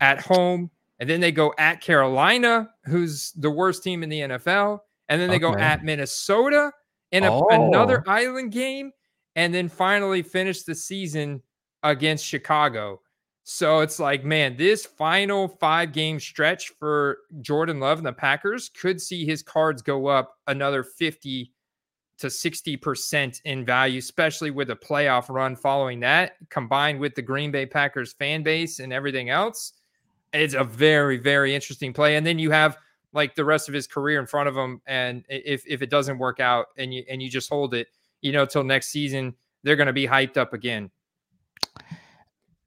at 0.00 0.20
home. 0.20 0.70
And 0.98 1.08
then 1.08 1.20
they 1.20 1.32
go 1.32 1.54
at 1.56 1.80
Carolina, 1.80 2.70
who's 2.84 3.32
the 3.32 3.50
worst 3.50 3.84
team 3.84 4.02
in 4.02 4.08
the 4.08 4.20
NFL. 4.20 4.80
And 5.08 5.20
then 5.20 5.28
they 5.28 5.36
okay. 5.36 5.54
go 5.54 5.54
at 5.54 5.84
Minnesota, 5.84 6.72
in 7.12 7.24
a, 7.24 7.32
oh. 7.32 7.48
another 7.50 8.02
island 8.06 8.52
game, 8.52 8.92
and 9.36 9.54
then 9.54 9.68
finally 9.68 10.22
finish 10.22 10.62
the 10.62 10.74
season 10.74 11.42
against 11.82 12.24
Chicago. 12.24 13.00
So 13.44 13.80
it's 13.80 13.98
like, 13.98 14.24
man, 14.24 14.56
this 14.56 14.86
final 14.86 15.48
five 15.48 15.92
game 15.92 16.20
stretch 16.20 16.68
for 16.78 17.18
Jordan 17.40 17.80
Love 17.80 17.98
and 17.98 18.06
the 18.06 18.12
Packers 18.12 18.68
could 18.68 19.00
see 19.00 19.24
his 19.24 19.42
cards 19.42 19.82
go 19.82 20.06
up 20.06 20.36
another 20.46 20.84
50 20.84 21.52
to 22.18 22.26
60% 22.26 23.40
in 23.44 23.64
value, 23.64 23.98
especially 23.98 24.50
with 24.50 24.70
a 24.70 24.76
playoff 24.76 25.30
run 25.30 25.56
following 25.56 26.00
that, 26.00 26.34
combined 26.50 27.00
with 27.00 27.14
the 27.14 27.22
Green 27.22 27.50
Bay 27.50 27.64
Packers 27.64 28.12
fan 28.12 28.42
base 28.42 28.78
and 28.78 28.92
everything 28.92 29.30
else. 29.30 29.72
It's 30.32 30.54
a 30.54 30.62
very, 30.62 31.16
very 31.16 31.54
interesting 31.54 31.92
play. 31.92 32.16
And 32.16 32.26
then 32.26 32.38
you 32.38 32.50
have 32.50 32.76
like 33.12 33.34
the 33.34 33.44
rest 33.44 33.68
of 33.68 33.74
his 33.74 33.86
career 33.86 34.20
in 34.20 34.26
front 34.26 34.48
of 34.48 34.56
him. 34.56 34.80
And 34.86 35.24
if 35.28 35.64
if 35.66 35.82
it 35.82 35.90
doesn't 35.90 36.18
work 36.18 36.40
out 36.40 36.66
and 36.76 36.92
you 36.92 37.04
and 37.08 37.22
you 37.22 37.28
just 37.28 37.48
hold 37.48 37.74
it, 37.74 37.88
you 38.20 38.32
know, 38.32 38.46
till 38.46 38.64
next 38.64 38.88
season, 38.88 39.34
they're 39.62 39.76
going 39.76 39.86
to 39.86 39.92
be 39.92 40.06
hyped 40.06 40.36
up 40.36 40.52
again. 40.52 40.90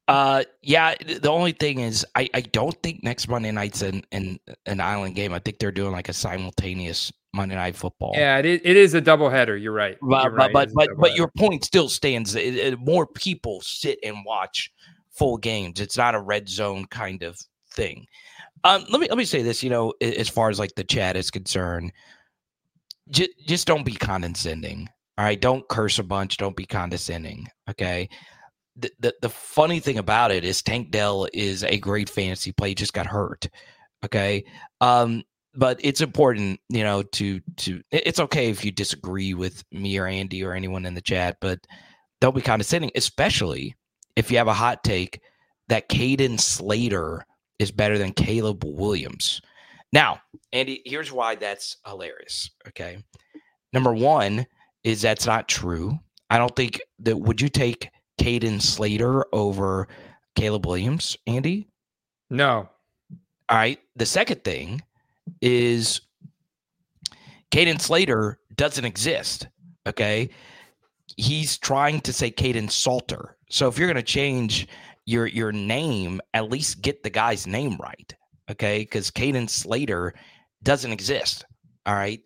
Uh, 0.07 0.43
yeah. 0.61 0.95
The 0.95 1.31
only 1.31 1.53
thing 1.53 1.79
is, 1.79 2.05
I, 2.15 2.29
I 2.33 2.41
don't 2.41 2.75
think 2.83 3.03
next 3.03 3.29
Monday 3.29 3.51
night's 3.51 3.81
an, 3.81 4.03
an 4.11 4.39
an 4.65 4.81
island 4.81 5.15
game. 5.15 5.33
I 5.33 5.39
think 5.39 5.59
they're 5.59 5.71
doing 5.71 5.91
like 5.91 6.09
a 6.09 6.13
simultaneous 6.13 7.11
Monday 7.33 7.55
night 7.55 7.75
football. 7.75 8.11
Yeah, 8.13 8.37
it 8.37 8.45
is, 8.45 8.61
it 8.63 8.75
is 8.75 8.93
a 8.93 9.01
doubleheader. 9.01 9.59
You're 9.61 9.73
right. 9.73 9.97
But 10.01 10.23
You're 10.23 10.31
but 10.31 10.37
right. 10.37 10.53
but 10.53 10.69
but, 10.73 10.89
but 10.97 11.15
your 11.15 11.29
point 11.37 11.63
still 11.63 11.89
stands. 11.89 12.35
It, 12.35 12.55
it, 12.55 12.79
more 12.79 13.07
people 13.07 13.61
sit 13.61 13.97
and 14.03 14.17
watch 14.25 14.71
full 15.09 15.37
games. 15.37 15.79
It's 15.79 15.97
not 15.97 16.15
a 16.15 16.19
red 16.19 16.49
zone 16.49 16.85
kind 16.85 17.23
of 17.23 17.39
thing. 17.71 18.05
Um, 18.63 18.85
let 18.89 19.01
me 19.01 19.07
let 19.09 19.17
me 19.17 19.25
say 19.25 19.41
this. 19.41 19.63
You 19.63 19.69
know, 19.69 19.93
as 20.01 20.29
far 20.29 20.49
as 20.49 20.59
like 20.59 20.75
the 20.75 20.83
chat 20.83 21.17
is 21.17 21.31
concerned, 21.31 21.91
just 23.09 23.31
just 23.45 23.67
don't 23.67 23.85
be 23.85 23.95
condescending. 23.95 24.89
All 25.17 25.25
right, 25.25 25.39
don't 25.39 25.67
curse 25.67 25.99
a 25.99 26.03
bunch. 26.03 26.37
Don't 26.37 26.55
be 26.55 26.65
condescending. 26.65 27.47
Okay. 27.69 28.09
The, 28.75 28.89
the, 28.99 29.13
the 29.21 29.29
funny 29.29 29.79
thing 29.79 29.99
about 29.99 30.31
it 30.31 30.43
is 30.43 30.63
Tank 30.63 30.89
Dell 30.89 31.27
is 31.31 31.63
a 31.63 31.77
great 31.77 32.09
fantasy 32.09 32.51
play. 32.51 32.69
He 32.69 32.75
just 32.75 32.93
got 32.93 33.05
hurt. 33.05 33.47
Okay. 34.03 34.43
Um, 34.81 35.23
but 35.53 35.79
it's 35.83 36.01
important, 36.01 36.59
you 36.69 36.83
know, 36.83 37.03
to 37.03 37.39
to 37.57 37.83
it's 37.91 38.19
okay 38.19 38.49
if 38.49 38.65
you 38.65 38.71
disagree 38.71 39.35
with 39.35 39.63
me 39.71 39.97
or 39.99 40.07
Andy 40.07 40.43
or 40.43 40.53
anyone 40.53 40.85
in 40.85 40.95
the 40.95 41.01
chat, 41.01 41.37
but 41.39 41.59
don't 42.19 42.35
be 42.35 42.41
condescending, 42.41 42.89
especially 42.95 43.75
if 44.15 44.31
you 44.31 44.37
have 44.37 44.47
a 44.47 44.53
hot 44.53 44.83
take 44.83 45.21
that 45.67 45.89
Caden 45.89 46.39
Slater 46.39 47.23
is 47.63 47.71
better 47.71 47.97
than 47.97 48.13
Caleb 48.13 48.63
Williams. 48.63 49.41
Now, 49.91 50.19
Andy, 50.51 50.81
here's 50.85 51.11
why 51.11 51.35
that's 51.35 51.77
hilarious. 51.87 52.51
Okay. 52.67 52.97
Number 53.71 53.93
one 53.93 54.45
is 54.83 55.01
that's 55.01 55.25
not 55.25 55.47
true. 55.47 55.97
I 56.29 56.37
don't 56.37 56.55
think 56.55 56.81
that 56.99 57.17
would 57.17 57.41
you 57.41 57.49
take 57.49 57.89
Caden 58.19 58.61
Slater 58.61 59.25
over 59.33 59.87
Caleb 60.35 60.65
Williams, 60.65 61.17
Andy? 61.25 61.69
No. 62.29 62.69
All 63.49 63.57
right. 63.57 63.79
The 63.95 64.05
second 64.05 64.43
thing 64.43 64.81
is 65.41 66.01
Caden 67.51 67.79
Slater 67.79 68.39
doesn't 68.55 68.85
exist. 68.85 69.47
Okay. 69.87 70.29
He's 71.17 71.57
trying 71.57 72.01
to 72.01 72.13
say 72.13 72.31
Caden 72.31 72.71
Salter. 72.71 73.37
So 73.49 73.67
if 73.67 73.77
you're 73.77 73.87
going 73.87 73.95
to 73.95 74.03
change 74.03 74.67
your 75.05 75.27
your 75.27 75.51
name, 75.51 76.21
at 76.33 76.49
least 76.49 76.81
get 76.81 77.03
the 77.03 77.09
guy's 77.09 77.47
name 77.47 77.77
right. 77.81 78.13
Okay. 78.49 78.79
Because 78.79 79.11
Caden 79.11 79.49
Slater 79.49 80.13
doesn't 80.63 80.91
exist. 80.91 81.45
All 81.85 81.95
right. 81.95 82.21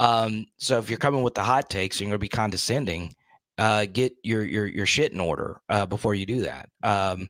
Um, 0.00 0.46
so 0.56 0.78
if 0.78 0.90
you're 0.90 0.98
coming 0.98 1.22
with 1.22 1.34
the 1.34 1.42
hot 1.42 1.70
takes 1.70 2.00
you're 2.00 2.10
to 2.12 2.18
be 2.18 2.28
condescending, 2.28 3.14
uh, 3.58 3.86
get 3.92 4.14
your 4.22 4.44
your 4.44 4.66
your 4.66 4.86
shit 4.86 5.12
in 5.12 5.20
order 5.20 5.60
uh, 5.68 5.86
before 5.86 6.14
you 6.14 6.26
do 6.26 6.42
that. 6.42 6.68
Um, 6.82 7.28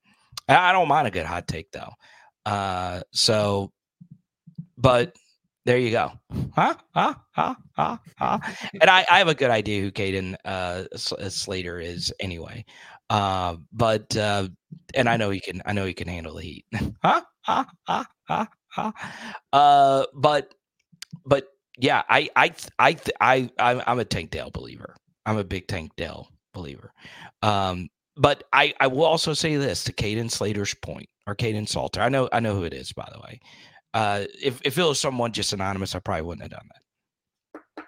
I 0.48 0.72
don't 0.72 0.88
mind 0.88 1.06
a 1.06 1.10
good 1.10 1.26
hot 1.26 1.46
take 1.46 1.70
though. 1.72 1.92
Uh, 2.46 3.02
so 3.12 3.72
but 4.78 5.14
there 5.64 5.78
you 5.78 5.90
go. 5.90 6.12
Huh? 6.54 6.74
Huh? 6.94 7.14
Huh? 7.32 7.54
Huh? 7.76 7.96
huh? 8.18 8.38
and 8.80 8.90
I, 8.90 9.06
I 9.10 9.18
have 9.18 9.28
a 9.28 9.34
good 9.34 9.50
idea 9.50 9.80
who 9.82 9.90
Caden 9.92 10.36
uh, 10.44 10.84
uh, 10.92 11.28
Slater 11.28 11.80
is 11.80 12.12
anyway. 12.20 12.64
Uh, 13.10 13.56
but 13.72 14.16
uh, 14.16 14.48
and 14.94 15.08
I 15.08 15.16
know 15.16 15.30
he 15.30 15.40
can. 15.40 15.62
I 15.66 15.72
know 15.72 15.84
he 15.84 15.94
can 15.94 16.08
handle 16.08 16.34
the 16.36 16.42
heat. 16.42 16.64
huh? 17.02 17.22
Huh? 17.42 17.64
Huh? 17.86 18.04
Huh? 18.24 18.46
Huh? 18.68 18.92
Uh, 19.52 20.06
but 20.14 20.54
but 21.26 21.48
yeah, 21.78 22.02
I 22.08 22.30
I 22.36 22.52
I 22.78 22.96
I 23.20 23.50
I'm, 23.58 23.82
I'm 23.86 23.98
a 23.98 24.04
Tank 24.04 24.30
Dell 24.30 24.50
believer. 24.50 24.96
I'm 25.26 25.38
a 25.38 25.44
big 25.44 25.68
Tank 25.68 25.92
Dell 25.96 26.28
believer. 26.54 26.92
Um, 27.42 27.88
but 28.16 28.44
I 28.52 28.74
I 28.80 28.86
will 28.88 29.04
also 29.04 29.34
say 29.34 29.56
this 29.56 29.84
to 29.84 29.92
Caden 29.92 30.30
Slater's 30.30 30.74
point 30.74 31.08
or 31.26 31.34
Caden 31.34 31.68
Salter. 31.68 32.00
I 32.00 32.08
know 32.08 32.28
I 32.32 32.40
know 32.40 32.54
who 32.54 32.64
it 32.64 32.74
is 32.74 32.92
by 32.92 33.08
the 33.12 33.20
way. 33.20 33.40
Uh, 33.94 34.24
if 34.40 34.60
if 34.64 34.78
it 34.78 34.82
was 34.82 35.00
someone 35.00 35.32
just 35.32 35.52
anonymous, 35.52 35.94
I 35.94 35.98
probably 35.98 36.22
wouldn't 36.22 36.42
have 36.42 36.58
done 36.58 36.68
that. 36.72 37.84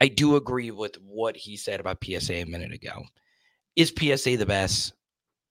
I 0.00 0.08
do 0.08 0.36
agree 0.36 0.70
with 0.70 0.96
what 1.02 1.36
he 1.36 1.56
said 1.56 1.80
about 1.80 2.02
PSA 2.04 2.34
a 2.34 2.44
minute 2.44 2.72
ago. 2.72 3.04
Is 3.76 3.92
PSA 3.96 4.36
the 4.36 4.46
best? 4.46 4.94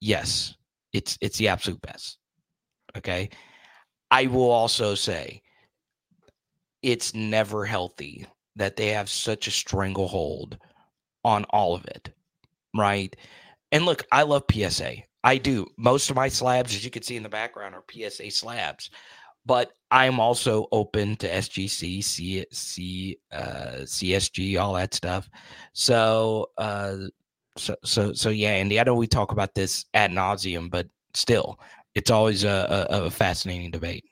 Yes, 0.02 0.56
it's 0.94 1.18
it's 1.22 1.38
the 1.38 1.48
absolute 1.48 1.82
best. 1.82 2.18
Okay. 2.98 3.30
I 4.12 4.28
will 4.28 4.52
also 4.52 4.96
say 4.96 5.42
it's 6.82 7.14
never 7.14 7.66
healthy 7.66 8.28
that 8.56 8.76
they 8.76 8.90
have 8.90 9.10
such 9.10 9.48
a 9.48 9.52
stranglehold 9.52 10.58
on 11.24 11.44
all 11.46 11.76
of 11.76 11.86
it. 11.86 12.14
Right. 12.76 13.16
And 13.72 13.86
look, 13.86 14.06
I 14.12 14.24
love 14.24 14.44
PSA. 14.52 14.96
I 15.24 15.38
do. 15.38 15.66
Most 15.78 16.10
of 16.10 16.16
my 16.16 16.30
slabs, 16.30 16.76
as 16.76 16.86
you 16.86 16.92
can 16.92 17.02
see 17.02 17.18
in 17.18 17.24
the 17.24 17.30
background, 17.30 17.74
are 17.74 17.84
PSA 17.92 18.30
slabs 18.32 18.92
but 19.46 19.72
I'm 19.92 20.20
also 20.20 20.68
open 20.72 21.16
to 21.18 21.30
SGC, 21.30 22.04
C, 22.04 22.46
C, 22.52 23.20
uh, 23.32 23.84
CSG, 23.84 24.60
all 24.60 24.74
that 24.74 24.94
stuff. 24.94 25.30
So, 25.74 26.50
uh, 26.58 26.98
so, 27.58 27.76
so, 27.84 28.14
so 28.14 28.30
yeah, 28.30 28.50
Andy. 28.50 28.80
I 28.80 28.84
know 28.84 28.96
we 28.96 29.08
talk 29.08 29.32
about 29.32 29.54
this 29.56 29.86
ad 29.94 30.12
nauseum, 30.12 30.70
but 30.70 30.88
still, 31.14 31.60
it's 31.94 32.12
always 32.12 32.44
a, 32.44 32.88
a, 32.90 33.04
a 33.04 33.12
fascinating 33.12 33.72
debate. 33.72 34.04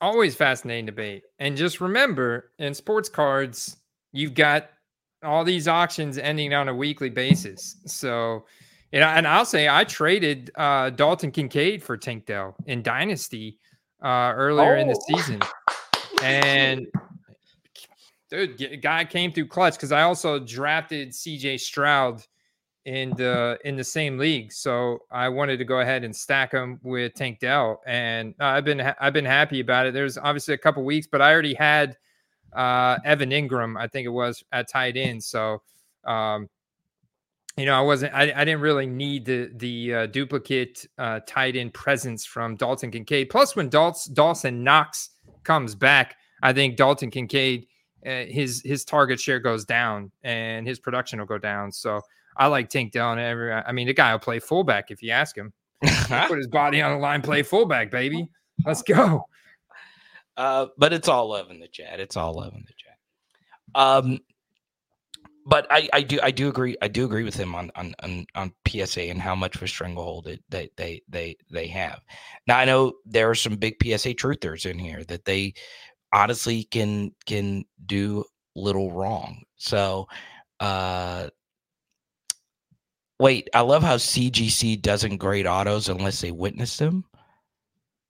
Always 0.00 0.34
fascinating 0.34 0.86
debate, 0.86 1.22
and 1.38 1.56
just 1.56 1.80
remember, 1.80 2.50
in 2.58 2.74
sports 2.74 3.08
cards, 3.08 3.78
you've 4.12 4.34
got 4.34 4.68
all 5.22 5.44
these 5.44 5.66
auctions 5.66 6.18
ending 6.18 6.52
on 6.52 6.68
a 6.68 6.74
weekly 6.74 7.08
basis. 7.08 7.76
So, 7.86 8.44
and 8.92 9.26
I'll 9.26 9.46
say 9.46 9.68
I 9.68 9.84
traded 9.84 10.50
uh, 10.56 10.90
Dalton 10.90 11.30
Kincaid 11.30 11.82
for 11.82 11.96
Tank 11.96 12.26
Dell 12.26 12.54
in 12.66 12.82
Dynasty 12.82 13.58
uh, 14.04 14.32
earlier 14.36 14.76
oh. 14.76 14.80
in 14.80 14.88
the 14.88 14.96
oh. 14.96 15.16
season, 15.16 15.40
and 16.22 16.86
dude, 18.30 18.82
guy 18.82 19.04
came 19.04 19.32
through 19.32 19.48
clutch 19.48 19.74
because 19.74 19.92
I 19.92 20.02
also 20.02 20.38
drafted 20.38 21.14
C.J. 21.14 21.58
Stroud 21.58 22.22
in 22.84 23.10
the 23.16 23.58
in 23.64 23.76
the 23.76 23.84
same 23.84 24.18
league, 24.18 24.52
so 24.52 25.00
I 25.10 25.28
wanted 25.28 25.56
to 25.56 25.64
go 25.64 25.80
ahead 25.80 26.04
and 26.04 26.14
stack 26.14 26.52
him 26.52 26.78
with 26.82 27.14
Tank 27.14 27.40
Dell, 27.40 27.80
and 27.86 28.34
uh, 28.38 28.44
I've 28.44 28.64
been 28.64 28.78
ha- 28.78 28.96
I've 29.00 29.14
been 29.14 29.24
happy 29.24 29.60
about 29.60 29.86
it. 29.86 29.94
There's 29.94 30.18
obviously 30.18 30.54
a 30.54 30.58
couple 30.58 30.84
weeks, 30.84 31.08
but 31.10 31.20
I 31.20 31.32
already 31.32 31.54
had 31.54 31.96
uh, 32.52 32.98
Evan 33.04 33.30
Engram, 33.30 33.80
I 33.80 33.88
think 33.88 34.06
it 34.06 34.10
was 34.10 34.44
at 34.52 34.68
tight 34.68 34.96
end, 34.96 35.24
so. 35.24 35.62
Um, 36.04 36.50
you 37.56 37.66
know, 37.66 37.74
I 37.74 37.80
wasn't, 37.80 38.14
I, 38.14 38.32
I 38.34 38.44
didn't 38.44 38.60
really 38.60 38.86
need 38.86 39.24
the 39.24 39.50
the 39.54 39.94
uh, 39.94 40.06
duplicate 40.06 40.86
uh, 40.98 41.20
tight 41.26 41.56
end 41.56 41.72
presence 41.74 42.24
from 42.24 42.56
Dalton 42.56 42.90
Kincaid. 42.90 43.30
Plus, 43.30 43.54
when 43.54 43.70
Dals, 43.70 44.12
Dawson 44.12 44.64
Knox 44.64 45.10
comes 45.44 45.74
back, 45.74 46.16
I 46.42 46.52
think 46.52 46.76
Dalton 46.76 47.10
Kincaid, 47.10 47.66
uh, 48.04 48.24
his 48.26 48.60
his 48.64 48.84
target 48.84 49.20
share 49.20 49.38
goes 49.38 49.64
down 49.64 50.10
and 50.22 50.66
his 50.66 50.78
production 50.80 51.18
will 51.18 51.26
go 51.26 51.38
down. 51.38 51.70
So 51.70 52.00
I 52.36 52.48
like 52.48 52.68
Tank 52.68 52.92
Dell. 52.92 53.16
Every, 53.18 53.52
I 53.52 53.70
mean, 53.72 53.86
the 53.86 53.94
guy 53.94 54.12
will 54.12 54.18
play 54.18 54.40
fullback 54.40 54.90
if 54.90 55.02
you 55.02 55.10
ask 55.10 55.36
him. 55.36 55.52
Put 55.82 56.38
his 56.38 56.48
body 56.48 56.82
on 56.82 56.92
the 56.92 56.98
line, 56.98 57.22
play 57.22 57.42
fullback, 57.42 57.90
baby. 57.90 58.28
Let's 58.64 58.82
go. 58.82 59.26
Uh, 60.36 60.66
but 60.76 60.92
it's 60.92 61.08
all 61.08 61.28
love 61.28 61.50
in 61.50 61.60
the 61.60 61.68
chat. 61.68 62.00
It's 62.00 62.16
all 62.16 62.34
love 62.34 62.54
in 62.54 62.64
the 62.66 62.72
chat. 62.76 62.98
Um, 63.74 64.18
but 65.46 65.66
I, 65.70 65.88
I 65.92 66.02
do 66.02 66.18
I 66.22 66.30
do 66.30 66.48
agree 66.48 66.76
I 66.80 66.88
do 66.88 67.04
agree 67.04 67.24
with 67.24 67.34
him 67.34 67.54
on 67.54 67.70
on 67.76 67.94
on, 68.02 68.26
on 68.34 68.52
PSA 68.66 69.02
and 69.02 69.20
how 69.20 69.34
much 69.34 69.56
of 69.56 69.62
a 69.62 69.68
stranglehold 69.68 70.26
it, 70.26 70.42
they 70.48 70.70
they 70.76 71.02
they 71.08 71.36
they 71.50 71.66
have. 71.68 72.00
Now 72.46 72.58
I 72.58 72.64
know 72.64 72.94
there 73.04 73.30
are 73.30 73.34
some 73.34 73.56
big 73.56 73.76
PSA 73.82 74.14
truthers 74.14 74.68
in 74.70 74.78
here 74.78 75.04
that 75.04 75.24
they 75.24 75.54
honestly 76.12 76.64
can 76.64 77.12
can 77.26 77.64
do 77.86 78.24
little 78.56 78.92
wrong. 78.92 79.42
So 79.56 80.08
uh 80.60 81.28
wait, 83.18 83.48
I 83.54 83.60
love 83.60 83.82
how 83.82 83.96
CGC 83.96 84.80
doesn't 84.80 85.18
grade 85.18 85.46
autos 85.46 85.88
unless 85.88 86.20
they 86.20 86.32
witness 86.32 86.76
them. 86.78 87.04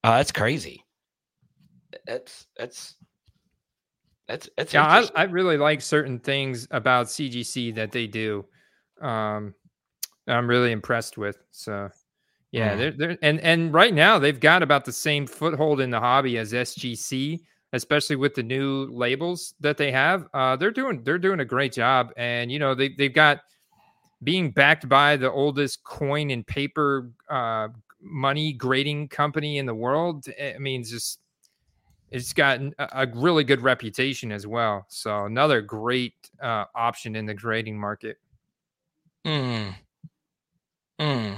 Uh, 0.02 0.18
that's 0.18 0.32
crazy. 0.32 0.84
That's 2.06 2.46
that's 2.56 2.96
that's 4.28 4.48
that's 4.56 4.72
yeah. 4.72 4.86
I, 4.86 5.08
I 5.14 5.22
really 5.24 5.56
like 5.56 5.80
certain 5.82 6.18
things 6.18 6.66
about 6.70 7.06
CGC 7.06 7.74
that 7.74 7.92
they 7.92 8.06
do. 8.06 8.44
Um, 9.00 9.54
I'm 10.26 10.48
really 10.48 10.72
impressed 10.72 11.18
with. 11.18 11.36
So 11.50 11.90
yeah, 12.52 12.74
mm. 12.74 12.78
they're 12.78 12.90
they're 12.92 13.18
and 13.22 13.40
and 13.40 13.74
right 13.74 13.92
now 13.92 14.18
they've 14.18 14.38
got 14.38 14.62
about 14.62 14.84
the 14.84 14.92
same 14.92 15.26
foothold 15.26 15.80
in 15.80 15.90
the 15.90 16.00
hobby 16.00 16.38
as 16.38 16.52
SGC, 16.52 17.40
especially 17.72 18.16
with 18.16 18.34
the 18.34 18.42
new 18.42 18.86
labels 18.86 19.54
that 19.60 19.76
they 19.76 19.92
have. 19.92 20.26
Uh, 20.32 20.56
they're 20.56 20.70
doing 20.70 21.02
they're 21.04 21.18
doing 21.18 21.40
a 21.40 21.44
great 21.44 21.72
job, 21.72 22.12
and 22.16 22.50
you 22.50 22.58
know 22.58 22.74
they 22.74 22.90
they've 22.90 23.14
got 23.14 23.40
being 24.22 24.50
backed 24.50 24.88
by 24.88 25.16
the 25.16 25.30
oldest 25.30 25.84
coin 25.84 26.30
and 26.30 26.46
paper 26.46 27.10
uh, 27.28 27.68
money 28.00 28.52
grading 28.52 29.08
company 29.08 29.58
in 29.58 29.66
the 29.66 29.74
world. 29.74 30.24
I 30.40 30.56
mean, 30.58 30.82
just 30.82 31.20
it's 32.14 32.32
got 32.32 32.60
a 32.78 33.08
really 33.12 33.42
good 33.42 33.60
reputation 33.60 34.30
as 34.30 34.46
well. 34.46 34.86
So 34.88 35.24
another 35.24 35.60
great 35.60 36.14
uh, 36.40 36.64
option 36.72 37.16
in 37.16 37.26
the 37.26 37.34
grading 37.34 37.76
market. 37.76 38.18
Hmm. 39.26 39.70
Hmm. 41.00 41.32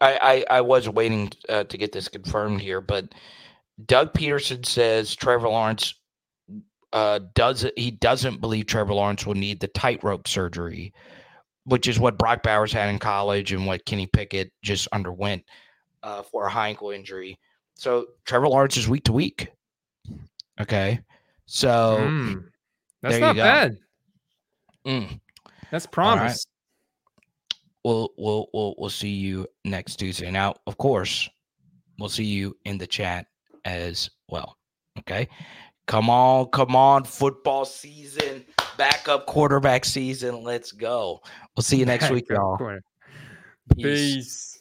I, 0.00 0.44
I, 0.50 0.58
I 0.58 0.60
was 0.60 0.88
waiting 0.88 1.32
uh, 1.48 1.64
to 1.64 1.76
get 1.76 1.90
this 1.90 2.06
confirmed 2.06 2.60
here, 2.60 2.80
but 2.80 3.12
Doug 3.86 4.12
Pederson 4.14 4.64
says 4.64 5.12
Trevor 5.16 5.48
Lawrence 5.48 5.92
uh, 6.92 7.18
does 7.34 7.66
he 7.76 7.90
doesn't 7.90 8.40
believe 8.40 8.66
Trevor 8.66 8.94
Lawrence 8.94 9.26
will 9.26 9.34
need 9.34 9.58
the 9.58 9.68
tightrope 9.68 10.28
surgery, 10.28 10.94
which 11.64 11.88
is 11.88 11.98
what 11.98 12.16
Brock 12.16 12.44
Bowers 12.44 12.72
had 12.72 12.90
in 12.90 13.00
college 13.00 13.52
and 13.52 13.66
what 13.66 13.84
Kenny 13.86 14.06
Pickett 14.06 14.52
just 14.62 14.86
underwent 14.92 15.42
uh, 16.04 16.22
for 16.22 16.46
a 16.46 16.50
high 16.50 16.68
ankle 16.68 16.90
injury 16.90 17.40
So 17.74 18.06
Trevor 18.24 18.48
Lawrence 18.48 18.76
is 18.76 18.88
week 18.88 19.02
to 19.04 19.12
week. 19.12 19.48
Okay. 20.60 21.00
So 21.46 21.96
Mm. 22.00 22.44
That's 23.02 23.12
there 23.14 23.20
you 23.20 23.26
not 23.26 23.36
go. 23.36 23.42
bad. 23.42 23.76
mm, 24.86 25.20
That's 25.70 25.86
promise. 25.86 26.46
we'll 27.84 28.10
we'll 28.16 28.46
we'll 28.54 28.74
we'll 28.78 28.90
see 28.90 29.08
you 29.10 29.46
next 29.64 29.96
Tuesday. 29.96 30.30
Now, 30.30 30.54
of 30.66 30.78
course, 30.78 31.28
we'll 31.98 32.08
see 32.08 32.24
you 32.24 32.56
in 32.64 32.78
the 32.78 32.86
chat 32.86 33.26
as 33.64 34.08
well. 34.28 34.56
Okay. 35.00 35.28
Come 35.88 36.08
on, 36.08 36.46
come 36.46 36.76
on, 36.76 37.02
football 37.02 37.64
season, 37.64 38.44
backup 38.78 39.26
quarterback 39.26 39.84
season. 39.84 40.44
Let's 40.44 40.70
go. 40.70 41.20
We'll 41.56 41.64
see 41.64 41.76
you 41.76 41.86
next 41.86 42.08
week, 42.10 42.28
y'all. 42.30 42.56
Peace. 43.76 44.14
Peace. 44.14 44.58